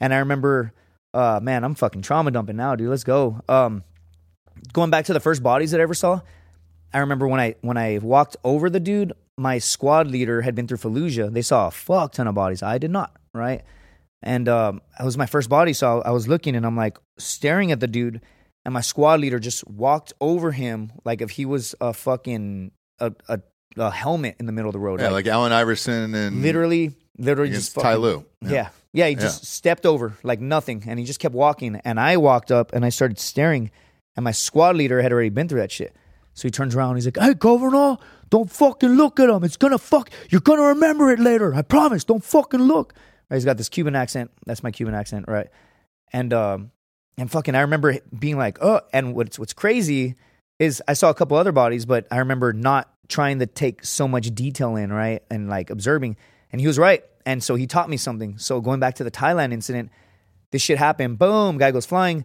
[0.00, 0.72] And I remember,
[1.14, 2.88] uh, man, I'm fucking trauma dumping now, dude.
[2.90, 3.40] Let's go.
[3.48, 3.82] Um,
[4.72, 6.20] going back to the first bodies that I ever saw,
[6.92, 10.66] I remember when I when I walked over the dude, my squad leader had been
[10.66, 11.32] through Fallujah.
[11.32, 12.62] They saw a fuck ton of bodies.
[12.62, 13.62] I did not, right?
[14.22, 17.70] And um, it was my first body, so I was looking and I'm like staring
[17.70, 18.22] at the dude,
[18.64, 23.12] and my squad leader just walked over him like if he was a fucking a,
[23.28, 23.40] a,
[23.76, 25.00] a helmet in the middle of the road.
[25.00, 28.24] Yeah, like Allen Iverson and literally, literally just Ty fucking- Lue.
[28.42, 28.50] Yeah.
[28.50, 31.76] yeah, Yeah, he just stepped over like nothing, and he just kept walking.
[31.84, 33.70] And I walked up and I started staring,
[34.16, 35.94] and my squad leader had already been through that shit.
[36.32, 36.94] So he turns around.
[36.94, 39.44] He's like, "Hey, Governale, don't fucking look at him.
[39.44, 40.08] It's gonna fuck.
[40.30, 41.54] You're gonna remember it later.
[41.54, 42.04] I promise.
[42.04, 42.94] Don't fucking look."
[43.28, 43.36] Right?
[43.36, 44.30] He's got this Cuban accent.
[44.46, 45.48] That's my Cuban accent, right?
[46.14, 46.70] And um,
[47.18, 50.14] and fucking, I remember being like, "Oh," and what's what's crazy
[50.58, 54.08] is I saw a couple other bodies, but I remember not trying to take so
[54.08, 55.22] much detail in, right?
[55.30, 56.16] And like observing.
[56.50, 57.04] And he was right.
[57.26, 58.38] And so he taught me something.
[58.38, 59.90] So going back to the Thailand incident,
[60.52, 61.18] this shit happened.
[61.18, 62.24] Boom, guy goes flying.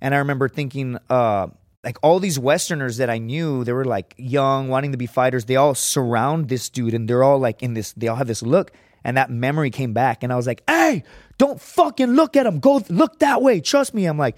[0.00, 1.48] And I remember thinking, uh,
[1.84, 5.44] like all these Westerners that I knew, they were like young, wanting to be fighters.
[5.44, 8.42] They all surround this dude and they're all like in this, they all have this
[8.42, 8.72] look.
[9.04, 10.22] And that memory came back.
[10.22, 11.04] And I was like, hey,
[11.36, 12.58] don't fucking look at him.
[12.58, 13.60] Go look that way.
[13.60, 14.06] Trust me.
[14.06, 14.36] I'm like,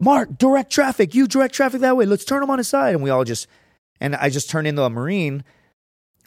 [0.00, 1.14] Mark, direct traffic.
[1.14, 2.06] You direct traffic that way.
[2.06, 2.94] Let's turn him on his side.
[2.94, 3.46] And we all just,
[4.00, 5.44] and I just turned into a Marine,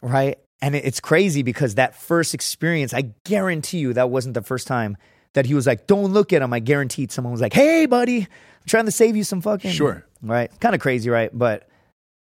[0.00, 0.38] right?
[0.62, 4.96] And it's crazy because that first experience, I guarantee you that wasn't the first time
[5.34, 6.52] that he was like, don't look at him.
[6.52, 9.70] I guaranteed someone was like, hey, buddy, I'm trying to save you some fucking.
[9.70, 10.04] Sure.
[10.22, 10.50] Right.
[10.60, 11.30] Kind of crazy, right?
[11.30, 11.68] But,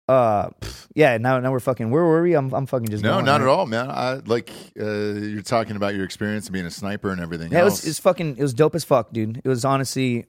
[0.09, 2.35] uh, pff, yeah, now, now we're fucking, where were we?
[2.35, 3.43] I'm, I'm fucking just No, going, not right?
[3.43, 3.91] at all, man.
[3.91, 7.63] I like uh, you're talking about your experience of being a sniper and everything Yeah,
[7.63, 9.41] it was, it was fucking, it was dope as fuck, dude.
[9.43, 10.27] It was honestly,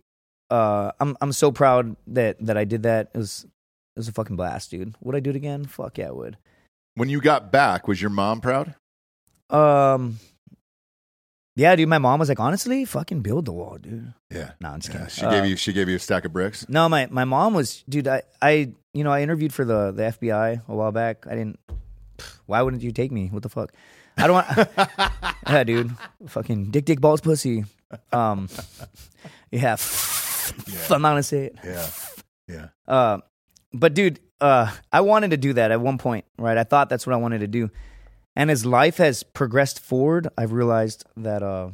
[0.50, 3.10] uh, I'm, I'm so proud that, that I did that.
[3.14, 4.96] It was, it was a fucking blast, dude.
[5.02, 5.66] Would I do it again?
[5.66, 6.38] Fuck yeah, I would.
[7.00, 8.76] When you got back, was your mom proud?
[9.50, 10.20] Um,
[11.56, 11.90] yeah, dude.
[11.90, 14.14] My mom was like, honestly, fucking build the wall, dude.
[14.32, 14.52] Yeah.
[14.62, 16.68] No, I'm just Yeah, she Uh, gave you she gave you a stack of bricks.
[16.70, 18.08] No, my my mom was, dude.
[18.08, 21.26] I I you know I interviewed for the the FBI a while back.
[21.28, 21.60] I didn't.
[22.46, 23.28] Why wouldn't you take me?
[23.32, 23.72] What the fuck?
[24.18, 24.70] I don't want.
[25.48, 25.92] yeah, dude.
[26.28, 27.64] Fucking dick, dick, balls, pussy.
[28.12, 28.50] Um,
[29.52, 29.78] yeah.
[30.90, 31.56] I'm not gonna say it.
[31.64, 31.88] Yeah.
[32.48, 32.68] Yeah.
[32.88, 33.18] Uh,
[33.74, 36.58] but dude, uh, I wanted to do that at one point, right?
[36.58, 37.70] I thought that's what I wanted to do.
[38.36, 41.70] And as life has progressed forward, I've realized that uh,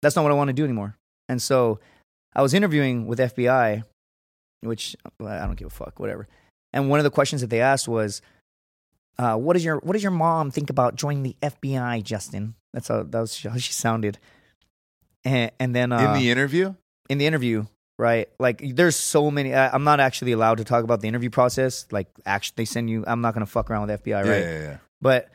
[0.00, 0.96] that's not what I want to do anymore.
[1.28, 1.80] And so
[2.34, 3.82] I was interviewing with FBI,
[4.62, 6.26] which I don't give a fuck, whatever.
[6.72, 8.22] And one of the questions that they asked was,
[9.18, 12.88] uh, "What does your What does your mom think about joining the FBI, Justin?" That's
[12.88, 14.18] how that was how she sounded.
[15.24, 16.74] And, and then uh, In the interview?
[17.08, 17.66] in the interview,
[17.98, 18.28] right?
[18.38, 19.54] Like, there's so many.
[19.54, 21.86] I, I'm not actually allowed to talk about the interview process.
[21.90, 23.04] Like, actually, they send you.
[23.06, 24.42] I'm not to fuck around with FBI, Yeah, right?
[24.44, 24.76] yeah, yeah.
[25.02, 25.28] But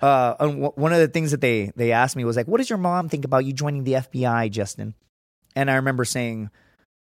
[0.00, 2.58] uh, and w- one of the things that they they asked me was like, "What
[2.58, 4.94] does your mom think about you joining the FBI, Justin?"
[5.56, 6.50] And I remember saying,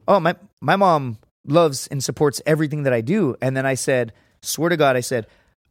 [0.08, 4.14] "Oh, my my mom loves and supports everything that I do." And then I said,
[4.42, 5.26] "Swear to God," I said,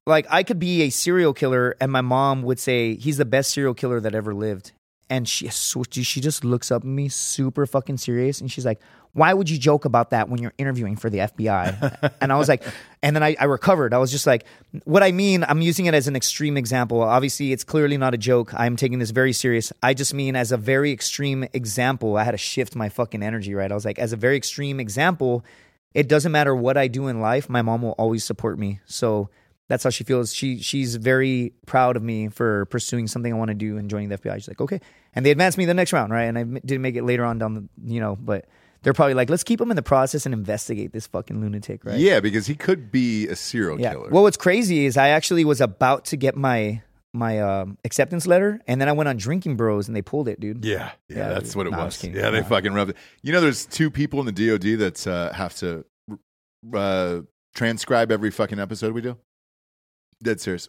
[0.06, 3.52] "Like I could be a serial killer, and my mom would say he's the best
[3.52, 4.72] serial killer that ever lived."
[5.12, 8.80] And she she just looks up at me, super fucking serious, and she's like,
[9.12, 12.48] "Why would you joke about that when you're interviewing for the FBI?" and I was
[12.48, 12.64] like,
[13.02, 13.92] and then I, I recovered.
[13.92, 14.46] I was just like,
[14.84, 17.02] what I mean, I'm using it as an extreme example.
[17.02, 18.54] Obviously, it's clearly not a joke.
[18.54, 19.70] I'm taking this very serious.
[19.82, 22.16] I just mean as a very extreme example.
[22.16, 23.70] I had to shift my fucking energy, right?
[23.70, 25.44] I was like, as a very extreme example,
[25.92, 28.80] it doesn't matter what I do in life, my mom will always support me.
[28.86, 29.28] So
[29.68, 30.34] that's how she feels.
[30.34, 34.08] She she's very proud of me for pursuing something I want to do and joining
[34.08, 34.34] the FBI.
[34.36, 34.80] She's like, okay,
[35.14, 36.24] and they advanced me the next round, right?
[36.24, 38.46] And I didn't make it later on down the, you know, but
[38.82, 41.98] they're probably like, let's keep him in the process and investigate this fucking lunatic, right?
[41.98, 43.92] Yeah, because he could be a serial Yeah.
[43.92, 44.10] killer.
[44.10, 46.82] Well, what's crazy is I actually was about to get my
[47.14, 50.40] my um, acceptance letter, and then I went on Drinkin Bros, and they pulled it,
[50.40, 50.64] dude.
[50.64, 51.56] yeah, yeah, Yeah, that's dude.
[51.56, 52.02] what it Nah, was.
[52.02, 52.46] Yeah, they Nah.
[52.46, 52.96] fucking rubbed it.
[53.22, 55.84] You know, there's two people in the DoD that uh, have to
[56.72, 57.20] uh,
[57.54, 59.18] transcribe every fucking episode we do.
[60.22, 60.68] Dead serious.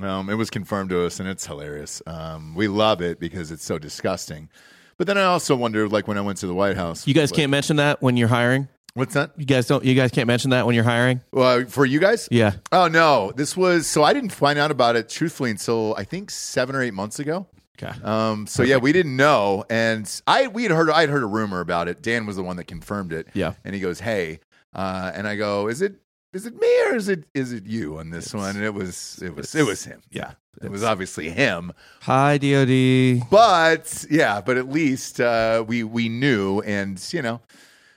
[0.00, 2.02] Um, it was confirmed to us, and it's hilarious.
[2.06, 4.50] Um, we love it because it's so disgusting.
[4.98, 7.32] But then I also wonder, like when I went to the White House, You guys
[7.32, 8.68] can't mention that when you're hiring.
[8.94, 9.32] What's that?
[9.36, 9.84] You guys don't.
[9.84, 11.20] You guys can't mention that when you're hiring.
[11.30, 12.28] Well, for you guys?
[12.30, 12.52] Yeah.
[12.72, 16.30] Oh no, this was so I didn't find out about it truthfully until I think
[16.30, 17.46] seven or eight months ago.
[17.82, 17.92] Okay.
[18.02, 21.26] Um, so yeah, we didn't know, and I we had heard I had heard a
[21.26, 22.00] rumor about it.
[22.00, 23.28] Dan was the one that confirmed it.
[23.34, 23.52] Yeah.
[23.66, 24.40] and he goes, "Hey,"
[24.74, 25.96] uh, and I go, "Is it
[26.36, 29.18] is it me or is it is it you on this one?" And it was
[29.22, 30.02] it was it was him.
[30.10, 30.32] Yeah.
[30.62, 31.70] It was obviously him,
[32.02, 33.28] Hi, DoD.
[33.30, 37.40] but yeah, but at least uh, we we knew, and you know,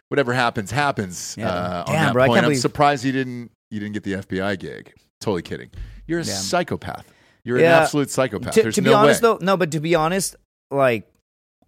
[0.09, 1.35] whatever happens happens.
[1.37, 1.47] Yeah.
[1.49, 3.93] uh, on Damn, that bro, I point, can't I'm believe- surprised you didn't you didn't
[3.93, 4.93] get the FBI gig.
[5.21, 5.69] Totally kidding.
[6.05, 6.35] You're a Damn.
[6.35, 7.05] psychopath.
[7.45, 8.53] You're an absolute psychopath.
[8.55, 9.29] To, There's to no be honest, way.
[9.29, 10.35] though, no, but to be honest,
[10.69, 11.08] like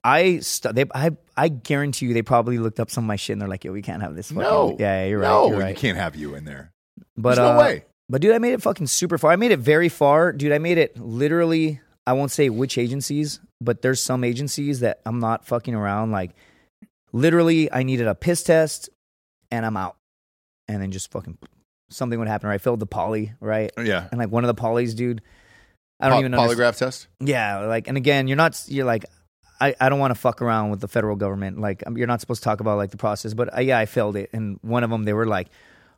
[0.03, 3.34] I, st- they, I, I guarantee you, they probably looked up some of my shit
[3.34, 5.28] and they're like, "Yo, we can't have this." Fucking No, yeah, yeah, you're right.
[5.28, 6.72] no, you're you can't have you in there.
[7.18, 7.86] But There's no uh, way.
[8.10, 9.32] But dude, I made it fucking super far.
[9.32, 10.52] I made it very far, dude.
[10.52, 11.80] I made it literally.
[12.07, 16.11] I won't say which agencies, but there's some agencies that I'm not fucking around.
[16.11, 16.32] Like,
[17.14, 18.90] literally, I needed a piss test,
[19.52, 19.95] and I'm out.
[20.68, 21.38] And then just fucking
[21.90, 22.49] something would happen.
[22.49, 23.72] Or I filled the poly, right?
[23.78, 24.07] Yeah.
[24.11, 25.22] And like one of the polys, dude.
[25.99, 26.40] I don't Po- even know.
[26.40, 27.07] polygraph test.
[27.19, 29.06] Yeah, like, and again, you're not, you're like,
[29.62, 31.62] I, I don't want to fuck around with the federal government.
[31.62, 33.86] Like, um, you're not supposed to talk about like the process, but uh, yeah, I
[33.86, 34.32] failed it.
[34.34, 35.50] And one of them, they were like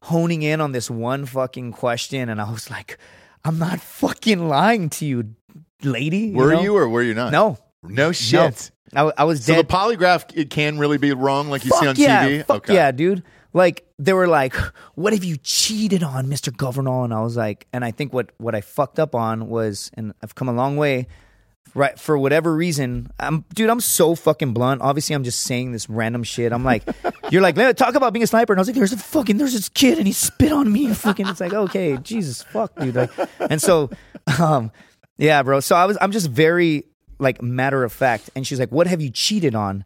[0.01, 2.97] honing in on this one fucking question, and I was like,
[3.45, 5.35] I'm not fucking lying to you,
[5.81, 6.33] lady.
[6.33, 6.61] Were know?
[6.61, 7.31] you or were you not?
[7.31, 8.71] No, No shit.
[8.93, 9.09] no.
[9.09, 11.95] I, I was So the polygraph it can really be wrong, like you see on
[11.95, 12.45] Fuck yeah, TV.
[12.45, 13.23] Fuck yeah, dude.
[13.53, 14.55] Like they were like,
[14.95, 18.31] "What have you cheated on, Mister Governale?" And I was like, and I think what
[18.37, 21.07] what I fucked up on was, and I've come a long way.
[21.75, 23.69] Right for whatever reason, I'm dude.
[23.69, 24.81] I'm so fucking blunt.
[24.83, 26.51] Obviously, I'm just saying this random shit.
[26.51, 26.83] I'm like,
[27.31, 29.37] you're like, "Let- talk about being a sniper, and I was like, there's a fucking
[29.37, 30.93] there's this kid, and he spit on me.
[30.93, 32.93] Fucking, it's like, okay, Jesus, fuck, dude.
[32.93, 33.09] Like,
[33.39, 33.89] and so,
[34.39, 34.71] um,
[35.17, 35.61] yeah, bro.
[35.61, 36.85] So I was, I'm just very
[37.17, 38.29] like matter of fact.
[38.35, 39.83] And she's like, "What have you cheated on?"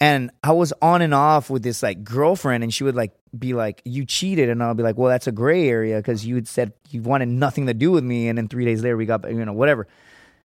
[0.00, 3.54] And I was on and off with this like girlfriend, and she would like be
[3.54, 6.48] like, "You cheated," and I'll be like, "Well, that's a gray area because you had
[6.48, 9.30] said you wanted nothing to do with me, and then three days later we got
[9.30, 9.86] you know whatever."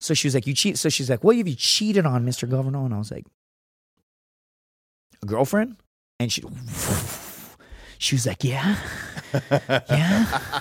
[0.03, 2.47] So she was like, "You cheat." So she's like, "What have you cheated on, Mister
[2.47, 3.25] Governale?" And I was like,
[5.23, 5.77] "A girlfriend,"
[6.19, 6.43] and she.
[7.99, 8.75] She was like, "Yeah,
[9.89, 10.61] yeah,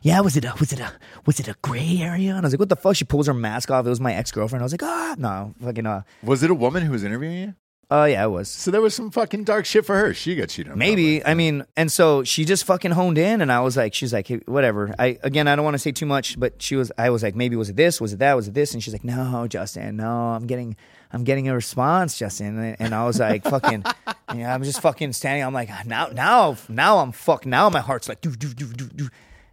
[0.00, 0.90] yeah." Was it a was it a
[1.26, 2.30] was it a gray area?
[2.30, 3.84] And I was like, "What the fuck?" She pulls her mask off.
[3.84, 4.62] It was my ex girlfriend.
[4.62, 7.54] I was like, "Ah, no, fucking uh, Was it a woman who was interviewing you?
[7.90, 10.14] Oh yeah, it was." So there was some fucking dark shit for her.
[10.14, 10.78] She got cheated on.
[10.78, 11.24] Maybe.
[11.24, 14.28] I mean, and so she just fucking honed in, and I was like, she's like,
[14.28, 14.94] hey, whatever.
[14.98, 16.92] I again, I don't want to say too much, but she was.
[16.98, 18.00] I was like, maybe was it this?
[18.00, 18.34] Was it that?
[18.34, 18.74] Was it this?
[18.74, 20.76] And she's like, no, Justin, no, I'm getting,
[21.12, 22.58] I'm getting a response, Justin.
[22.58, 23.84] And, and I was like, fucking,
[24.34, 25.44] yeah, I'm just fucking standing.
[25.44, 27.46] I'm like, now, now, now, I'm fuck.
[27.46, 29.08] Now my heart's like, do, do, do, do, do.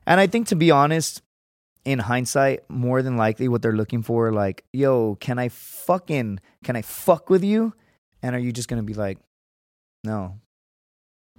[0.05, 1.21] And I think to be honest,
[1.85, 6.75] in hindsight, more than likely, what they're looking for, like, yo, can I fucking, can
[6.75, 7.73] I fuck with you?
[8.25, 9.19] And are you just gonna be like,
[10.03, 10.39] no,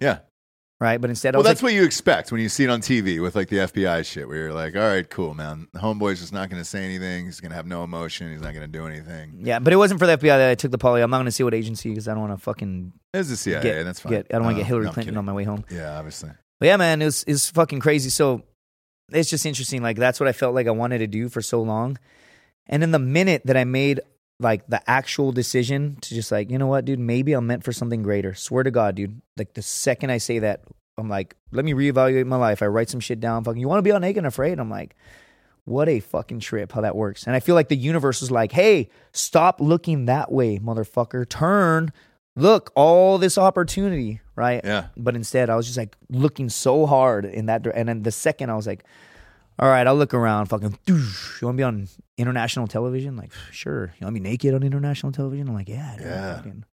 [0.00, 0.18] Yeah.
[0.80, 1.00] right?
[1.00, 3.34] But instead, Well, that's like, what you expect when you see it on TV with
[3.34, 5.66] like the FBI shit, where you're like, all right, cool, man.
[5.72, 7.24] The homeboy's just not going to say anything.
[7.26, 8.30] He's going to have no emotion.
[8.30, 9.38] He's not going to do anything.
[9.42, 11.00] yeah, but it wasn't for the FBI that I took the poly.
[11.02, 13.36] I'm not going to see what agency because I don't want to fucking It's the
[13.36, 13.62] CIA.
[13.62, 13.82] get.
[13.84, 14.12] that's fine.
[14.12, 15.64] Get, I don't want to oh, No, get Hillary no, Clinton on my way home.
[15.70, 16.30] Yeah, obviously.
[16.60, 18.10] But yeah, man, it was it's fucking crazy.
[18.10, 18.42] So
[19.12, 19.82] it's just interesting.
[19.82, 21.98] Like that's what I felt like I wanted to do for so long,
[22.66, 24.00] and in the minute that I made
[24.38, 27.72] like the actual decision to just like you know what, dude, maybe I'm meant for
[27.72, 28.34] something greater.
[28.34, 29.20] Swear to God, dude.
[29.36, 30.62] Like the second I say that,
[30.98, 32.62] I'm like, let me reevaluate my life.
[32.62, 33.44] I write some shit down.
[33.44, 34.58] Fucking, you want to be on Naked and Afraid?
[34.58, 34.96] I'm like.
[35.68, 37.26] What a fucking trip how that works.
[37.26, 41.28] And I feel like the universe is like, hey, stop looking that way, motherfucker.
[41.28, 41.92] Turn,
[42.36, 44.60] look, all this opportunity, right?
[44.62, 44.86] Yeah.
[44.96, 47.66] But instead, I was just like looking so hard in that.
[47.66, 48.84] And then the second I was like,
[49.58, 50.46] all right, I'll look around.
[50.46, 51.40] Fucking, doosh.
[51.40, 51.88] you want to be on
[52.18, 53.16] international television?
[53.16, 53.94] Like, sure.
[53.98, 55.48] You want to be naked on international television?
[55.48, 56.06] I'm like, yeah, dude.
[56.06, 56.36] Yeah.
[56.36, 56.64] fucking-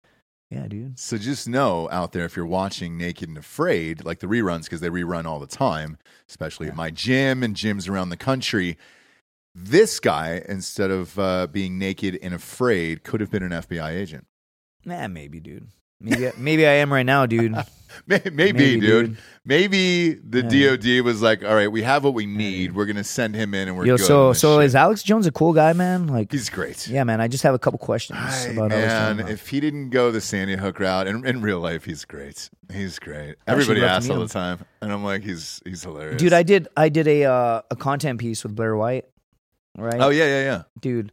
[0.50, 0.98] yeah, dude.
[0.98, 4.80] So just know out there if you're watching Naked and Afraid, like the reruns, because
[4.80, 5.96] they rerun all the time,
[6.28, 8.76] especially at my gym and gyms around the country.
[9.54, 14.26] This guy, instead of uh, being naked and afraid, could have been an FBI agent.
[14.84, 15.68] Nah, maybe, dude.
[16.02, 17.54] Maybe, maybe I am right now, dude.
[18.06, 19.06] Maybe, Maybe, dude.
[19.06, 19.16] dude.
[19.44, 20.76] Maybe the Yeah.
[20.76, 22.74] DOD was like, "All right, we have what we need.
[22.74, 25.26] We're gonna send him in, and we're Yo, good." so so shit." is Alex Jones
[25.26, 26.06] a cool guy, man?
[26.06, 26.86] Like, he's great.
[26.88, 27.20] yeah, man.
[27.20, 29.30] I just have a couple questions Ay, about Alex man, Jones.
[29.30, 32.48] if he didn't go the Sandy Hook route, and in real life, he's great.
[32.72, 33.34] He's great.
[33.46, 34.26] I Everybody asks all him.
[34.26, 37.62] the time, and I'm like, he's he's hilarious, Dude, I did I did a uh,
[37.70, 39.06] a content piece with Blair White,
[39.76, 40.00] right?
[40.00, 40.62] Oh yeah, yeah, yeah.
[40.80, 41.12] dude.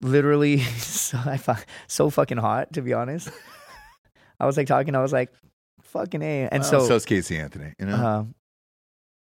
[0.00, 1.38] Literally, so, I
[1.86, 3.30] so fucking hot to be honest.
[4.40, 5.32] I was like talking, I was like,
[5.92, 7.72] fucking a, and Well, so, so's Casey Anthony.
[7.78, 8.24] You know, uh,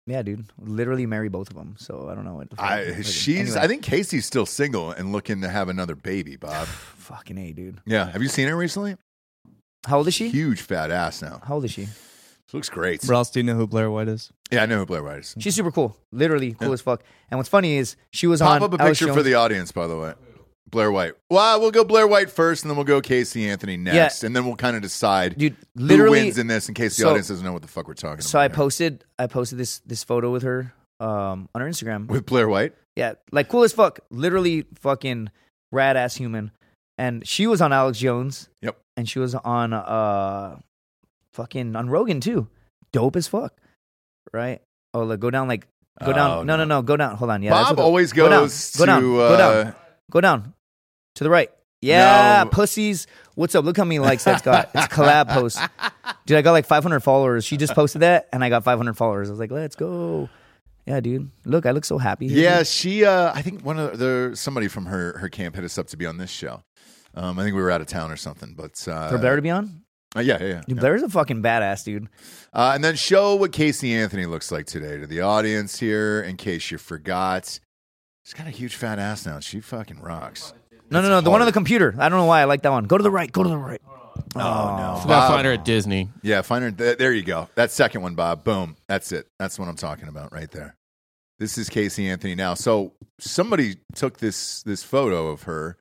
[0.07, 1.77] yeah, dude, literally marry both of them.
[1.79, 2.51] So I don't know what.
[2.51, 3.29] The fuck- I she's.
[3.51, 3.59] anyway.
[3.61, 6.37] I think Casey's still single and looking to have another baby.
[6.37, 6.67] Bob.
[6.69, 7.81] fucking a, dude.
[7.87, 8.97] Yeah, have you seen her recently?
[9.87, 10.29] How old is she?
[10.29, 11.41] Huge fat ass now.
[11.45, 11.87] How old is she?
[11.87, 13.05] She looks great.
[13.05, 14.33] Ross, do you know who Blair White is?
[14.51, 15.35] Yeah, I know who Blair White is.
[15.39, 15.97] She's super cool.
[16.13, 16.75] Literally cool Yeah.
[16.75, 17.03] as fuck.
[17.31, 19.71] And what's funny is she was Pop on up a Alex picture for the audience,
[19.71, 20.15] by the way.
[20.71, 21.15] Blair White.
[21.31, 24.45] Well, we'll go Blair White first, and then we'll go Casey Anthony next, and then
[24.47, 25.57] we'll kind of decide dude.
[25.77, 26.69] who Literally, wins in this.
[26.69, 28.31] In case the so- audience doesn't know what the fuck we're talking so about.
[28.31, 28.55] So I here.
[28.57, 32.07] posted I posted this this photo with her um on her Instagram.
[32.09, 32.75] with Blair White.
[32.97, 34.01] Yeah, like cool as fuck.
[34.11, 35.31] Literally fucking
[35.73, 36.51] rad ass human.
[36.99, 38.49] And she was on Alex Jones.
[38.63, 38.77] Yep.
[38.97, 40.59] And she was on uh
[41.33, 42.49] fucking on Rogan too.
[42.93, 43.55] Dope as fuck.
[44.33, 44.61] Right?
[44.95, 45.67] Oh look, go down like
[46.05, 46.47] go Oh, down.
[46.47, 47.17] No, no, no, go down.
[47.17, 47.43] Hold on.
[47.43, 47.51] Yeah.
[47.51, 49.67] Bob always go down, goes go down, go down.
[49.69, 49.73] uh,
[50.11, 50.55] Go down.
[51.19, 51.51] To the right.
[51.81, 52.51] Yeah, No.
[52.51, 53.07] pussies.
[53.35, 53.65] What's up?
[53.65, 54.71] Look how many likes that's got.
[54.75, 55.59] It's a collab post.
[56.27, 57.45] Dude, I got like 500 followers.
[57.45, 59.29] She just posted that and I got 500 followers.
[59.29, 60.29] I was like, let's go.
[60.87, 61.31] Yeah, dude.
[61.45, 62.29] Look, I look so happy.
[62.29, 63.05] here, Yeah, she.
[63.05, 65.97] Uh, I think one of the somebody from her her camp hit us up to
[65.97, 66.63] be on this show.
[67.15, 69.43] Um, I think we were out of town or something, but uh, For Blair to
[69.43, 69.83] be on?
[70.17, 70.61] uh, yeah, yeah, yeah.
[70.67, 70.81] Dude, yeah.
[70.81, 72.09] Blair's a fucking badass, dude.
[72.53, 76.37] Uh, and then show what Casey Anthony looks like today to the audience here, in
[76.37, 77.59] case you forgot.
[78.25, 79.41] She's got a huge fat ass now.
[79.41, 80.53] She fucking rocks.
[80.91, 81.21] No, no, no.
[81.21, 81.95] The one on the computer.
[81.99, 82.85] I don't know why I like that one.
[82.85, 83.31] Go to the right.
[83.31, 83.81] Go to the right.
[84.35, 84.41] Oh, no,
[84.97, 85.31] Gotta Bob.
[85.33, 86.09] find her at Disney.
[86.23, 86.71] Yeah, find her.
[86.71, 87.49] Th- there you go.
[87.55, 88.45] That second one, Bob.
[88.45, 88.77] Boom.
[88.87, 89.27] That's it.
[89.39, 90.77] That's what I'm talking about right there.
[91.39, 92.55] This is Casey Anthony now.
[92.55, 95.77] So somebody took this this photo of her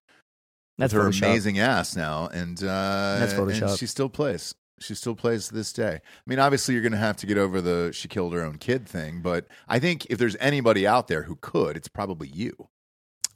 [0.78, 1.24] That's her Photoshop.
[1.26, 3.80] amazing ass now, and uh, That's and Photoshop.
[3.80, 4.54] she still plays.
[4.80, 5.96] She still plays to this day.
[5.96, 8.60] I mean, obviously, you're going to have to get over the she killed her own
[8.60, 12.68] kid thing, but I think if there's anybody out there who could, it's probably you.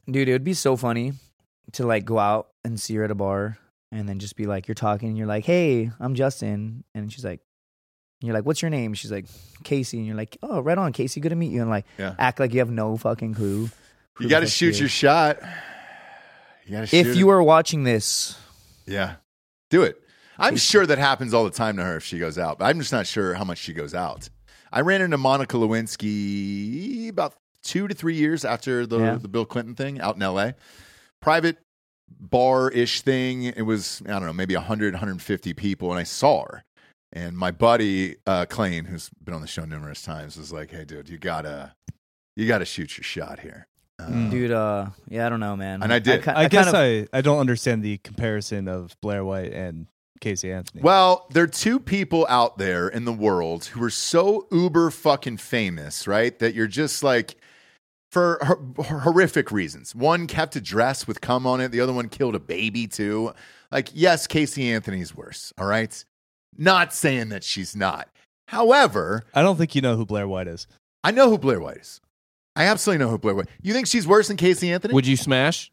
[0.09, 1.13] Dude, it would be so funny
[1.73, 3.57] to like go out and see her at a bar
[3.91, 6.83] and then just be like, you're talking and you're like, hey, I'm Justin.
[6.95, 7.39] And she's like,
[8.21, 8.93] and you're like, what's your name?
[8.93, 9.25] She's like,
[9.63, 9.97] Casey.
[9.97, 11.19] And you're like, oh, right on, Casey.
[11.21, 11.61] Good to meet you.
[11.61, 12.15] And like, Yeah.
[12.19, 13.69] act like you have no fucking clue.
[14.19, 15.39] You got to shoot your shot.
[16.65, 17.07] You got to shoot.
[17.07, 17.33] If you it.
[17.33, 18.37] are watching this,
[18.85, 19.15] yeah,
[19.69, 19.97] do it.
[20.37, 22.79] I'm sure that happens all the time to her if she goes out, but I'm
[22.79, 24.29] just not sure how much she goes out.
[24.71, 29.15] I ran into Monica Lewinsky about two to three years after the Yeah.
[29.15, 30.55] the Bill Clinton thing out in L.A.
[31.21, 31.57] Private
[32.19, 33.43] bar ish thing.
[33.43, 36.63] It was I don't know maybe 100 150 people, and I saw her.
[37.13, 40.85] And my buddy uh, Clayne, who's been on the show numerous times, was like, "Hey,
[40.85, 41.73] dude, you gotta
[42.35, 43.67] you gotta shoot your shot here."
[43.99, 45.83] Uh, dude, uh, yeah, I don't know, man.
[45.83, 46.23] And I did.
[46.23, 49.87] ki- I, guess kind of, I, I don't understand the comparison of Blair White and
[50.21, 50.81] Casey Anthony.
[50.81, 55.37] Well, there are two people out there in the world who are so uber fucking
[55.37, 56.37] famous, right?
[56.39, 57.35] That you're just like,
[58.11, 59.95] for hor- horrific reasons.
[59.95, 63.33] One kept a dress with cum on it, the other one killed a baby too.
[63.71, 66.03] Like, yes, Casey Anthony's worse, all right?
[66.57, 68.09] Not saying that she's not.
[68.49, 70.67] However, I don't think you know who Blair White is.
[71.03, 72.01] I know who Blair White is.
[72.55, 73.47] I absolutely know who Blair White.
[73.61, 74.93] You think she's worse than Casey Anthony?
[74.93, 75.71] Would you smash?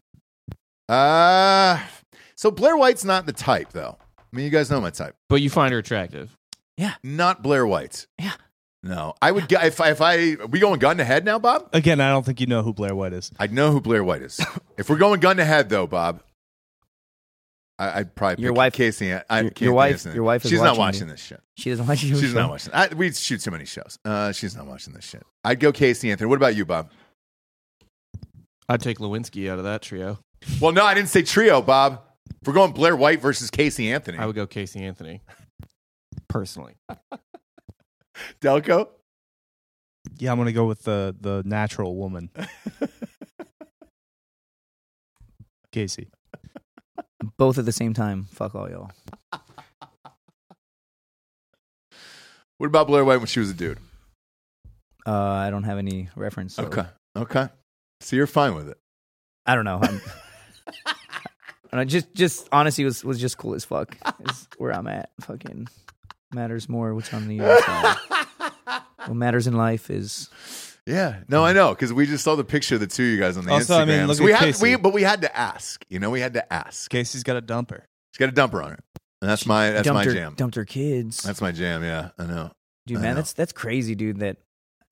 [0.87, 1.79] uh
[2.35, 3.97] so Blair White's not the type, though.
[4.17, 5.13] I mean, you guys know my type.
[5.27, 6.37] But you find her attractive.
[6.77, 6.93] Yeah.
[7.03, 8.07] Not Blair White.
[8.17, 8.31] Yeah.
[8.81, 9.49] No, I would.
[9.49, 11.69] gu- If I, if I we going gun to head now, Bob?
[11.73, 13.31] Again, I don't think you know who Blair White is.
[13.39, 14.39] I'd know who Blair White is.
[14.77, 16.23] if we're going gun to head, though, Bob,
[17.77, 19.11] I, I'd probably Your pick wife- Casey.
[19.13, 21.07] I, your- can't your think wife- of his your wife is She's not watching watching
[21.07, 21.13] you.
[21.13, 21.41] this shit.
[21.57, 22.15] she doesn't watch you.
[22.17, 22.73] She's not watching.
[22.73, 23.97] I, we shoot too many shows.
[24.05, 25.23] Uh, she's not watching this shit.
[25.43, 26.29] I'd go Casey Anthony.
[26.29, 26.89] What about you, Bob?
[28.69, 30.19] I'd take Lewinsky out of that trio.
[30.61, 32.01] Well, no, I didn't say trio, Bob.
[32.41, 35.21] If we're going Blair White versus Casey Anthony, I would go Casey Anthony.
[36.29, 36.75] Personally.
[38.41, 38.87] Delco.
[40.17, 42.29] Yeah, I'm gonna go with the the natural woman,
[45.71, 46.09] Casey.
[47.37, 48.25] Both at the same time.
[48.31, 48.91] Fuck all y'all.
[52.57, 53.79] What about Blair White when she was a dude?
[55.05, 56.55] Uh, I don't have any reference.
[56.55, 56.85] so- Okay,
[57.15, 57.47] okay.
[58.01, 58.77] So you're fine with it.
[59.45, 59.79] I don't know.
[59.81, 60.01] I'm,
[60.85, 60.93] I
[61.71, 63.97] don't know, just, just honestly, was was just cool as fuck.
[64.21, 65.09] Is where I'm at.
[65.21, 65.67] Fucking
[66.33, 66.93] matters more.
[66.93, 67.95] What's on the other side.
[69.07, 70.29] What matters in life is
[70.85, 73.17] Yeah, no, I know because we just saw the picture of the two of you
[73.17, 73.81] guys on the Also, Instagram.
[73.81, 74.63] I mean, look So we at had, Casey.
[74.63, 75.83] we, but we had to ask.
[75.89, 76.91] You know, we had to ask.
[76.91, 77.81] Casey's got a dumper.
[78.13, 78.79] She's got a dumper on her,
[79.21, 80.33] and that's my that's dumped my her, jam.
[80.35, 81.23] Dumped her kids.
[81.23, 81.81] That's my jam.
[81.83, 82.51] Yeah, I know.
[82.85, 83.15] dude, I man, know.
[83.15, 84.19] that's that's crazy, dude.
[84.19, 84.37] That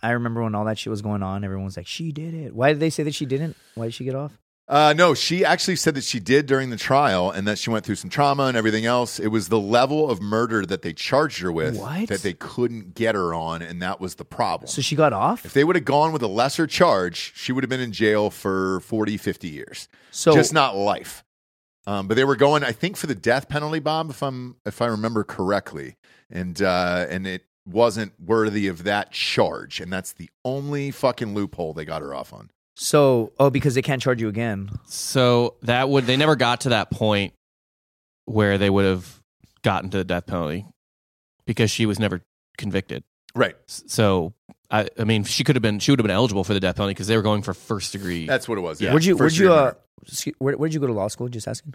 [0.02, 1.44] I remember when all that shit was going on.
[1.44, 3.56] Everyone was like, "She did it." Why did they say that she didn't?
[3.76, 4.36] Why did she get off?
[4.70, 7.86] Uh, no, she actually said that she did during the trial, and that she went
[7.86, 9.18] through some trauma and everything else.
[9.18, 12.10] It was the level of murder that they charged her with What?
[12.10, 14.68] that they couldn't get her on, and that was the problem.
[14.68, 15.46] So she got off.
[15.46, 18.30] if they would have gone with a lesser charge, she would have been in jail
[18.30, 19.88] for 40, 50 years.
[20.12, 21.24] So just not life.
[21.86, 24.82] Um, but they were going, I think, for the death penalty, Bob, if I'm if
[24.82, 25.96] I remember correctly,
[26.30, 31.74] and uh, and it wasn't worthy of that charge, and that's the only fucking loophole
[31.74, 32.52] they got her off on.
[32.80, 34.70] So oh, because they can't charge you again.
[34.86, 37.34] So that would they never got to that point
[38.26, 39.22] where they would have
[39.64, 40.66] gotten to the death penalty
[41.46, 42.22] because she was never
[42.58, 43.04] convicted.
[43.36, 43.56] Right.
[43.68, 44.34] So
[44.70, 46.76] I, I mean, she could have been she would have been eligible for the death
[46.76, 48.26] penalty because they were going for first degree.
[48.28, 48.80] That's what it was.
[48.80, 48.92] Yeah.
[48.92, 49.78] where'd you where'd First you degree uh murder.
[50.08, 51.30] excuse- where where'd you go to law school?
[51.30, 51.74] Just asking.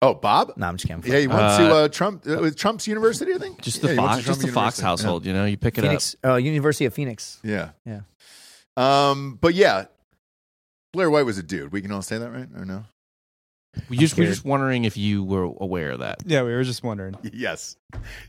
[0.00, 0.54] Oh, Bob.
[0.56, 1.12] No, I'm just kidding.
[1.12, 3.60] Yeah, you went to Uh, uh, Trump uh, with Trump's university, I think.
[3.62, 4.82] just Yeah, the you went to Fox, Trump just the Fox University.
[4.84, 5.26] household.
[5.26, 5.90] You know, you pick it up.
[5.90, 7.38] Phoenix, uh, University of Phoenix.
[7.44, 7.70] Yeah.
[7.86, 8.00] Yeah.
[8.76, 9.10] Yeah.
[9.10, 9.84] Um, but yeah,
[10.92, 11.72] Blair White was a dude.
[11.72, 12.48] We can all say that, right?
[12.56, 12.84] Or no?
[13.88, 16.18] We just we're just wondering if you were aware of that.
[16.26, 17.16] Yeah, we were just wondering.
[17.32, 17.76] Yes.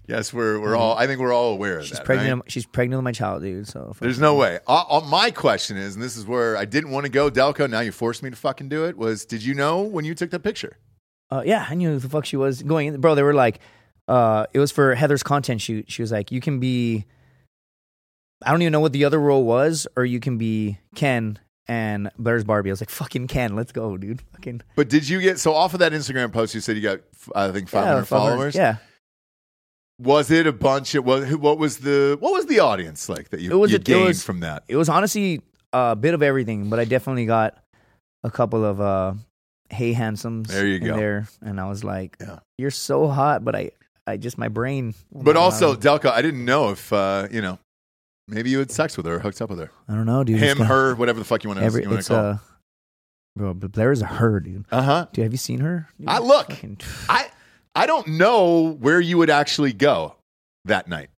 [0.08, 0.98] Yes, we're we're all.
[0.98, 2.06] I think we're all aware of She's that.
[2.06, 2.44] pregnant.
[2.44, 2.52] right?
[2.52, 3.68] She's pregnant with my child, dude.
[3.68, 4.60] So There's no way.
[4.68, 7.70] Uh, uh, my question is, and this is where I didn't want to go, Delco.
[7.70, 8.98] Now you forced me to fucking do it.
[8.98, 10.78] Was did you know when you took that picture?
[11.30, 12.88] Uh, yeah, I knew who the fuck she was going.
[12.88, 13.02] in.
[13.02, 13.60] Bro, they were like,
[14.08, 15.92] uh, it was for Heather's content shoot.
[15.92, 17.06] She was like, you can be
[18.46, 22.12] I don't even know what the other role was, or you can be Ken and
[22.18, 22.70] Blair's Barbie.
[22.70, 24.22] I was like, fucking Ken, let's go, dude.
[24.34, 26.54] Fucking But did you get so off of that Instagram post?
[26.56, 27.00] You said you got,
[27.36, 28.56] I think, 500 yeah, followers.
[28.56, 28.78] Yeah,
[30.00, 30.96] Was it a bunch?
[30.96, 31.36] It was.
[31.38, 34.08] What was the What was the audience like that you, It was you a- gained
[34.08, 34.64] was- from that?
[34.68, 35.42] it was honestly
[35.72, 37.58] a bit of everything, but I definitely got
[38.24, 39.14] a couple of uh,
[39.70, 40.96] hey handsomes There you in go.
[40.98, 42.40] there, and I was like, Yeah.
[42.58, 43.72] you're so hot, but I,
[44.06, 44.94] I just my brain.
[45.12, 47.58] But also, Delco, I didn't know if uh, you know,
[48.28, 50.42] maybe you had sex with her, or hooked up with her, I don't know, dude.
[50.42, 52.26] It's him, her, whatever the fuck you want to, Every, you want it's to call.
[52.26, 52.38] uh,
[53.36, 54.66] bro, but Blair is a her, dude.
[54.72, 55.08] Uh huh.
[55.14, 55.88] Dude, have you seen her?
[56.00, 56.50] Dude, I look.
[56.52, 56.80] fucking-
[57.10, 57.30] I
[57.76, 60.16] I don't know where you would actually go
[60.66, 61.10] that night.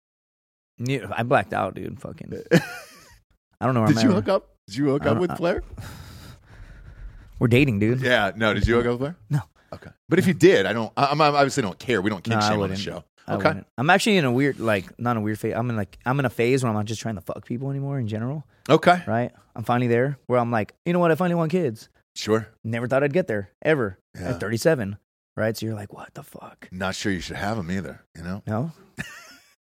[0.77, 1.99] Yeah, I blacked out, dude.
[2.01, 2.33] Fucking.
[2.51, 3.81] I don't know.
[3.81, 4.15] Where Did I'm you at.
[4.15, 4.49] hook up?
[4.67, 5.63] Did you hook I up don't- with I- Blair?
[7.39, 8.01] We're dating, dude.
[8.01, 8.31] Yeah.
[8.35, 8.53] No.
[8.53, 9.15] Did you hook up with Blair?
[9.29, 9.41] No.
[9.73, 9.89] Okay.
[10.07, 10.91] But if you did, I don't.
[10.95, 12.01] I, I'm I obviously don't care.
[12.01, 12.79] We don't kink No, I shame on the wouldn't.
[12.79, 13.03] show.
[13.27, 13.61] Okay.
[13.77, 15.53] I'm actually in a weird, like, not a weird phase.
[15.55, 17.69] I'm in like, I'm in a phase where I'm not just trying to fuck people
[17.71, 19.01] anymore in general, Okay.
[19.07, 19.31] right?
[19.55, 21.11] I'm finally there where I'm like, you know what?
[21.11, 21.89] I finally want kids.
[22.15, 22.47] Sure.
[22.63, 24.29] Never thought I'd get there ever Yeah.
[24.31, 24.97] at 37,
[25.35, 25.57] right?
[25.57, 26.67] So you're like, what the fuck?
[26.71, 28.01] Not sure you should have them either.
[28.15, 28.43] You know.
[28.47, 28.71] No,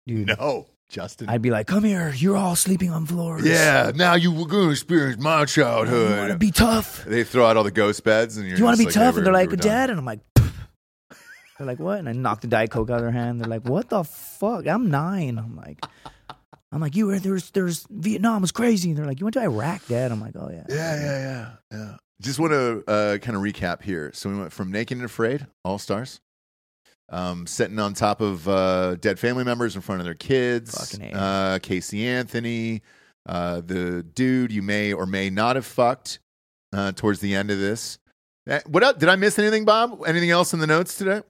[0.06, 0.26] dude.
[0.38, 1.28] No, Justin.
[1.28, 2.12] I'd be like, come here.
[2.16, 3.44] You're all sleeping on floors.
[3.46, 3.92] yeah.
[3.94, 6.10] Now you were going to experience my childhood.
[6.10, 7.04] You want to be tough?
[7.04, 9.14] they throw out all the GhostBeds, and you're you want to be like, tough?
[9.14, 9.90] "Hey, and they're like, we're done." Dad.
[9.90, 10.20] And I'm like,
[11.58, 11.98] they're like, what?
[11.98, 13.40] And I knocked the Diet Coke out of their hand.
[13.40, 14.66] They're like, what the fuck?
[14.66, 15.38] I'm nine.
[15.38, 15.84] I'm like,
[16.72, 18.90] I'm like, you were there's there's Vietnam was crazy.
[18.90, 20.10] And they're like, you went to Iraq, Dad.
[20.10, 20.64] I'm like, oh yeah.
[20.68, 21.96] Yeah, yeah, yeah, yeah.
[22.20, 24.10] Just want to uh, kind of recap here.
[24.14, 26.20] So we went from Naked and Afraid, All Stars,
[27.10, 30.76] um, sitting on top of uh, dead family members in front of their kids.
[30.76, 31.18] Fucking A.
[31.18, 32.82] uh, Casey Anthony,
[33.26, 36.18] uh, the dude you may or may not have fucked
[36.72, 37.98] uh, towards the end of this.
[38.48, 38.96] Uh, What else?
[38.96, 40.00] Did I miss anything, Bob?
[40.06, 41.22] Anything else in the notes today?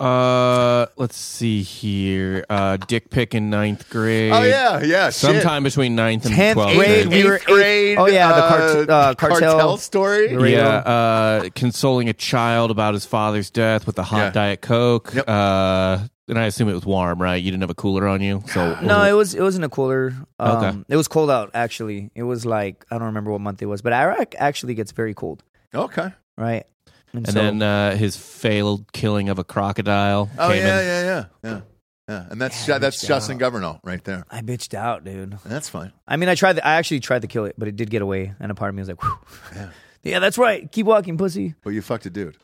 [0.00, 2.44] Uh, let's see here.
[2.48, 4.32] Uh, dick pic in ninth grade.
[4.32, 5.06] Oh yeah, yeah.
[5.06, 5.14] shit.
[5.14, 7.24] Sometime between ninth and 10th twelfth grade, grade.
[7.24, 7.98] we were grade.
[7.98, 9.76] Oh, yeah, the cart- uh, cartel.
[9.76, 10.36] story.
[10.36, 10.58] Radio.
[10.60, 14.30] Yeah, uh, consoling a child about his father's death with a hot Yeah.
[14.30, 15.12] diet coke.
[15.14, 15.28] Yep.
[15.28, 15.98] Uh,
[16.28, 17.36] and I assume it was warm, right?
[17.42, 20.12] You didn't have a cooler on you, so No, it was it wasn't a cooler.
[20.38, 20.78] Um, Okay.
[20.90, 22.10] It was cold out actually.
[22.14, 25.14] It was like I don't remember what month it was, but Iraq actually gets very
[25.14, 25.42] cold,
[25.74, 26.12] Okay.
[26.36, 26.64] right?
[27.12, 30.28] And so- then uh, his failed killing of a crocodile.
[30.38, 30.86] Oh came yeah, in.
[30.86, 31.60] yeah, yeah, yeah,
[32.08, 32.26] yeah.
[32.30, 33.40] And that's Yeah, that's Justin out.
[33.40, 34.24] Governale right there.
[34.30, 35.38] I bitched out, dude.
[35.44, 35.92] That's fine.
[36.06, 36.54] I mean, I tried.
[36.54, 38.68] The, I actually tried to kill it, but it did get away, and a part
[38.70, 39.18] of me was like, Whew.
[39.54, 39.68] Yeah.
[40.02, 40.70] "Yeah, that's right.
[40.70, 42.36] Keep walking, pussy." But you fucked a dude.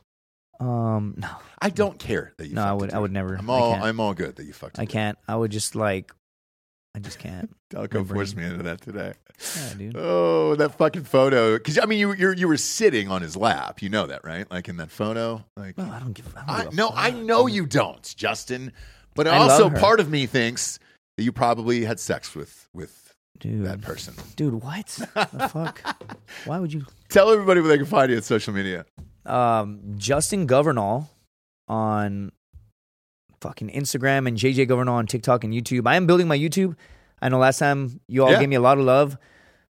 [0.61, 1.29] Um, no,
[1.61, 2.55] I don't care that you.
[2.55, 3.35] No, I fucked a would- I would never.
[3.37, 3.73] I'm all.
[3.75, 4.79] I'm all good that you fucked.
[4.79, 4.91] a I dude.
[4.91, 5.19] I can't.
[5.29, 6.13] I would just like,
[6.95, 7.55] I just can't.
[7.71, 9.15] Delco forced me into that today.
[9.57, 9.97] Yeah, dude.
[9.99, 11.59] Oh, that fucking photo.
[11.59, 13.83] Because I mean, you you you were sitting on his lap.
[13.83, 14.49] You know that, right?
[14.51, 15.45] Like in that photo.
[15.57, 16.33] Like, No, I don't give.
[16.37, 16.91] I don't give no.
[16.95, 18.73] I know you don't, Justin.
[19.15, 20.79] But I also, part of me thinks
[21.17, 23.65] that you probably had sex with with dude.
[23.65, 24.15] that person.
[24.37, 25.81] Dude, what the fuck?
[26.45, 26.85] Why would you?
[27.09, 28.87] Tell everybody where they can find you on social media.
[29.27, 31.09] Um, Justin Governal
[31.69, 32.33] on
[33.45, 35.87] fucking Instagram and JJ Governale on TikTok and YouTube.
[35.87, 36.75] I am building my YouTube.
[37.21, 38.41] I know last time you all Yeah.
[38.41, 39.17] gave me a lot of love.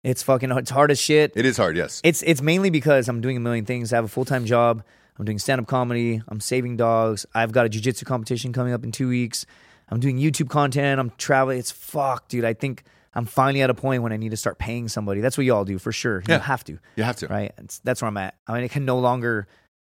[0.03, 1.33] It's fucking it's hard as shit.
[1.35, 1.99] It is hard, yes.
[2.03, 3.91] It's it's mainly because I'm doing a million things.
[3.91, 4.83] I have a full time job.
[5.19, 6.21] I'm doing stand up comedy.
[6.29, 7.25] I'm saving dogs.
[7.35, 9.45] I've got a jujitsu competition coming up in two weeks.
[9.89, 10.99] I'm doing YouTube content.
[10.99, 11.57] I'm traveling.
[11.59, 12.45] It's fuck, dude.
[12.45, 12.83] I think
[13.15, 15.19] I'm finally at a point when I need to start paying somebody.
[15.21, 16.23] That's what y'all do for sure.
[16.27, 16.35] Yeah.
[16.35, 17.27] You have to, You have to.
[17.27, 17.51] right?
[17.57, 18.35] It's, that's where I'm at.
[18.47, 19.47] I mean, I can no longer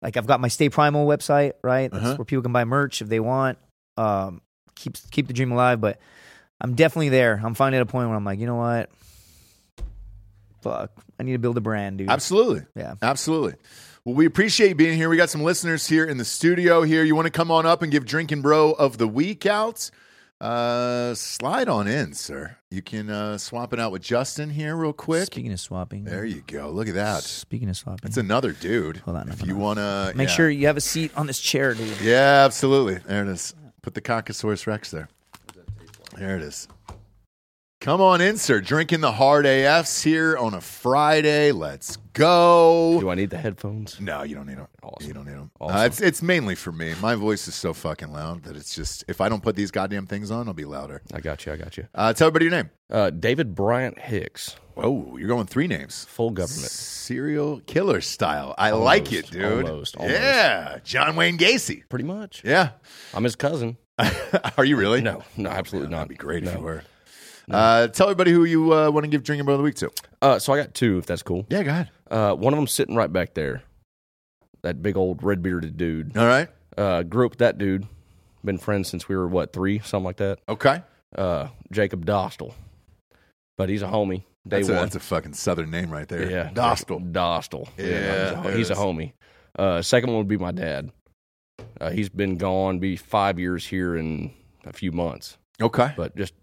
[0.03, 1.91] like I've got my Stay Primal website, right?
[1.91, 2.15] That's Uh-huh.
[2.17, 3.59] where people can buy merch if they want.
[3.97, 4.41] Um,
[4.75, 5.99] keep keep the dream alive, but
[6.61, 7.41] I'm definitely there.
[7.43, 8.91] I'm finally at a point where I'm like, you know what?
[10.63, 12.09] Fuck, I need to build a brand, dude.
[12.09, 12.63] Absolutely.
[12.77, 12.95] Yeah.
[13.03, 13.55] Absolutely.
[14.05, 15.09] Well, we appreciate you being here.
[15.09, 17.03] We got some listeners here in the studio here.
[17.05, 19.91] You want to come on up and give Drinkin' Bro of the Week out?
[20.43, 22.57] Uh, slide on in, sir.
[22.69, 25.27] You can uh, swap it out with Justin here real quick.
[25.27, 26.69] Speaking of swapping, There you go.
[26.71, 27.23] Look at that.
[27.23, 28.97] Speaking of swapping, That's another dude.
[28.99, 31.75] Hold on, If you want to make sure you have a seat on this chair,
[31.75, 32.01] dude.
[32.01, 32.97] Yeah, absolutely.
[32.97, 33.55] There it is.
[33.83, 35.09] Put the Caucasaurus Rex there.
[36.17, 36.67] There it is.
[37.83, 38.61] Come on in, sir.
[38.61, 41.51] Drinking the HardAFs here on a Friday.
[41.51, 42.99] Let's go.
[43.01, 44.01] Do I need the headphones?
[44.01, 44.69] No, you don't need them.
[44.85, 45.09] Awesome.
[45.09, 45.51] You don't need them.
[45.61, 45.77] Awesome.
[45.79, 46.95] Uh, it's it's mainly for me.
[47.03, 50.07] My voice is so fucking loud that it's just if I don't put these goddamn
[50.07, 51.03] things on, I'll be louder.
[51.13, 51.55] I got you.
[51.55, 51.89] I got you.
[51.93, 52.71] Uh, tell everybody your name.
[52.89, 56.05] Uh, David Bryant Hicks, Oh, you're going three names.
[56.05, 56.71] full government.
[56.71, 58.55] Serial killer style.
[58.59, 59.67] I like it, dude.
[59.69, 60.15] almost, almost.
[60.21, 61.83] Yeah, John Wayne Gacy.
[61.89, 62.43] Pretty much.
[62.45, 62.71] Yeah.
[63.13, 63.77] I'm his cousin.
[64.57, 65.01] Are you really?
[65.01, 65.97] No, no, absolutely not.
[65.97, 66.85] That'd be great if you were.
[67.51, 69.91] Uh, tell everybody who you uh, want to give Drinkin' Bro of the Week to.
[70.21, 71.47] Uh, so I got two, if that's cool.
[71.51, 71.91] Yeah, go ahead.
[72.11, 73.63] Uh, one of them sitting right back there.
[74.63, 76.17] That big old red bearded dude.
[76.17, 76.49] All right.
[76.79, 77.87] Uh, grew up with that dude.
[78.45, 80.39] Been friends since we were what three, something like that.
[80.49, 80.83] Okay.
[81.17, 82.55] Uh, Jacob Dostal.
[83.59, 84.23] but he's a homie.
[84.49, 84.83] Day That's a, one.
[84.83, 86.29] that's a fucking southern name right there.
[86.29, 87.13] yeah, Dostal.
[87.13, 87.69] Dostal.
[87.79, 89.13] Yeah, he's, a, he's a homie.
[89.57, 90.91] Uh, second one would be my dad.
[91.81, 94.33] Uh, he's been gone, be five years here in
[94.65, 95.93] a few months, Okay.
[95.97, 96.35] but just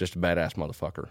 [0.00, 1.08] just a badass motherfucker.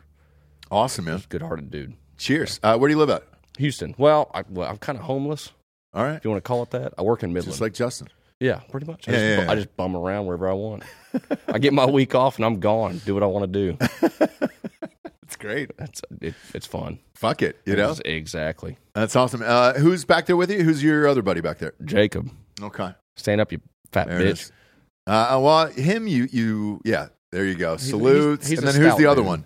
[0.71, 1.21] Awesome, man.
[1.29, 1.93] Good hearted dude.
[2.17, 2.59] Cheers.
[2.63, 3.23] Uh, where do you live at?
[3.59, 3.93] Houston.
[3.99, 5.51] Well, I, well I'm kind of homeless,
[5.93, 6.15] All right.
[6.15, 6.95] if you want to call it that.
[6.97, 7.51] I work in Midland.
[7.51, 8.07] Just like Justin.
[8.39, 9.07] yeah, pretty much.
[9.07, 9.51] I, Yeah, just, yeah, yeah.
[9.51, 10.83] I just bum around wherever I want.
[11.47, 12.99] I get my week off and I'm gone.
[13.05, 13.77] Do what I want to do.
[15.23, 15.77] It's great.
[15.77, 16.97] That's it, it's fun.
[17.13, 17.59] Fuck it.
[17.63, 17.95] You know?
[18.03, 18.79] Exactly.
[18.95, 19.43] That's awesome.
[19.45, 20.63] Uh, who's back there with you?
[20.63, 21.73] Who's your other buddy back there?
[21.85, 22.95] Jacob, Okay.
[23.15, 23.61] stand up, you
[23.91, 24.49] fat There bitch.
[25.05, 27.09] Uh, well, him, you, you, yeah.
[27.31, 27.71] There you go.
[27.77, 28.47] he's- Salutes.
[28.47, 29.27] he's and then who's stout the other dude.
[29.27, 29.45] one?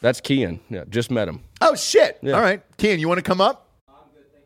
[0.00, 0.60] That's Kian.
[0.70, 1.42] Yeah, just met him.
[1.60, 2.18] Oh shit!
[2.22, 2.34] Yeah.
[2.34, 3.64] All right, Ken, you want to come up?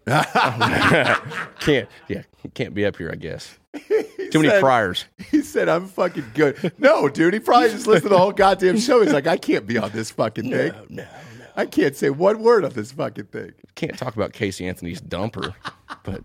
[0.06, 1.88] Can't.
[2.08, 2.22] Yeah,
[2.54, 3.10] can't be up here.
[3.12, 3.58] I guess.
[3.88, 5.04] Too many said- priors.
[5.30, 8.78] He said, "I'm fucking good." No, dude, he probably just listened to the whole goddamn
[8.78, 9.02] show.
[9.02, 10.72] He's like, "I can't be on this fucking thing.
[10.88, 11.06] no,
[11.54, 15.54] I can't say one word on this fucking thing." Can't talk about Casey Anthony's dumper,
[16.02, 16.22] but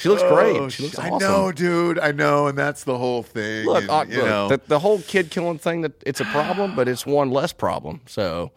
[0.00, 0.72] she looks Oh, great.
[0.72, 1.98] She looks I know, dude.
[1.98, 3.66] I know, and that's the whole thing.
[3.66, 6.74] Look, and, you look, know, the, the whole kid killing thing that it's a problem,
[6.74, 8.00] but it's one less problem.
[8.06, 8.52] So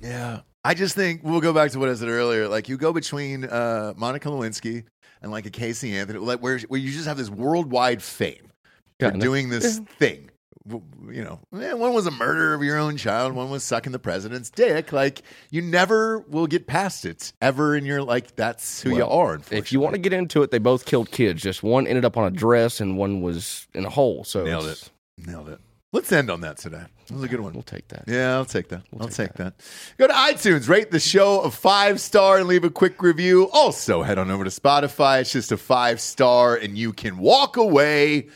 [0.00, 0.40] yeah.
[0.64, 2.46] I just think we'll go back to what I said earlier.
[2.46, 4.84] Like you go between uh, Monica Lewinsky
[5.20, 8.52] and like a Casey Anthony, like where where you just have this worldwide fame
[9.00, 10.30] for doing this thing.
[10.68, 13.98] You know, eh, one was a murder of your own child, one was sucking the
[13.98, 14.92] president's dick.
[14.92, 18.36] Like you never will get past it ever in your like.
[18.36, 19.40] That's who you are.
[19.50, 21.42] if you want to get into it, they both killed kids.
[21.42, 24.22] Just one ended up on a dress and one was in a hole.
[24.24, 25.58] So nailed it, nailed it.
[25.92, 26.84] Let's end on that today.
[27.08, 27.52] That was a good one.
[27.52, 28.04] We'll take that.
[28.06, 28.82] Yeah, I'll take that.
[28.98, 29.54] I'll take, take that.
[29.98, 33.50] Go to iTunes, rate the show a five star, and leave a quick review.
[33.52, 35.20] Also, head on over to Spotify.
[35.20, 38.28] It's just a five star, and you can walk away.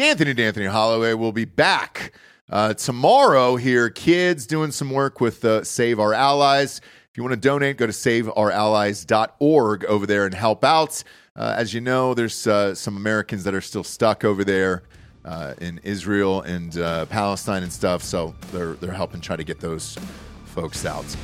[0.00, 2.14] D'Anthony D'Anthony Holloway will be back
[2.48, 3.90] uh, tomorrow here.
[3.90, 6.80] Kids doing some work with uh, Save Our Allies.
[7.10, 11.04] If you want to donate, go to saveourallies.org over there and help out.
[11.36, 14.84] Uh, as you know, there's uh, some Americans that are still stuck over there
[15.26, 18.02] uh, in Israel and uh, Palestine and stuff.
[18.02, 19.98] So they're they're helping try to get those
[20.46, 21.14] folks out.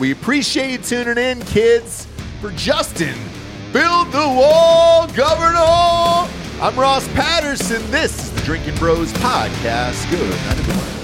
[0.00, 2.08] We appreciate you tuning in, kids.
[2.40, 3.14] For Justin,
[3.74, 6.28] build the wall, Governale.
[6.62, 7.82] I'm Ross Patterson.
[7.90, 10.08] This is the Drinkin Bros podcast.
[10.12, 11.03] Good night, everyone.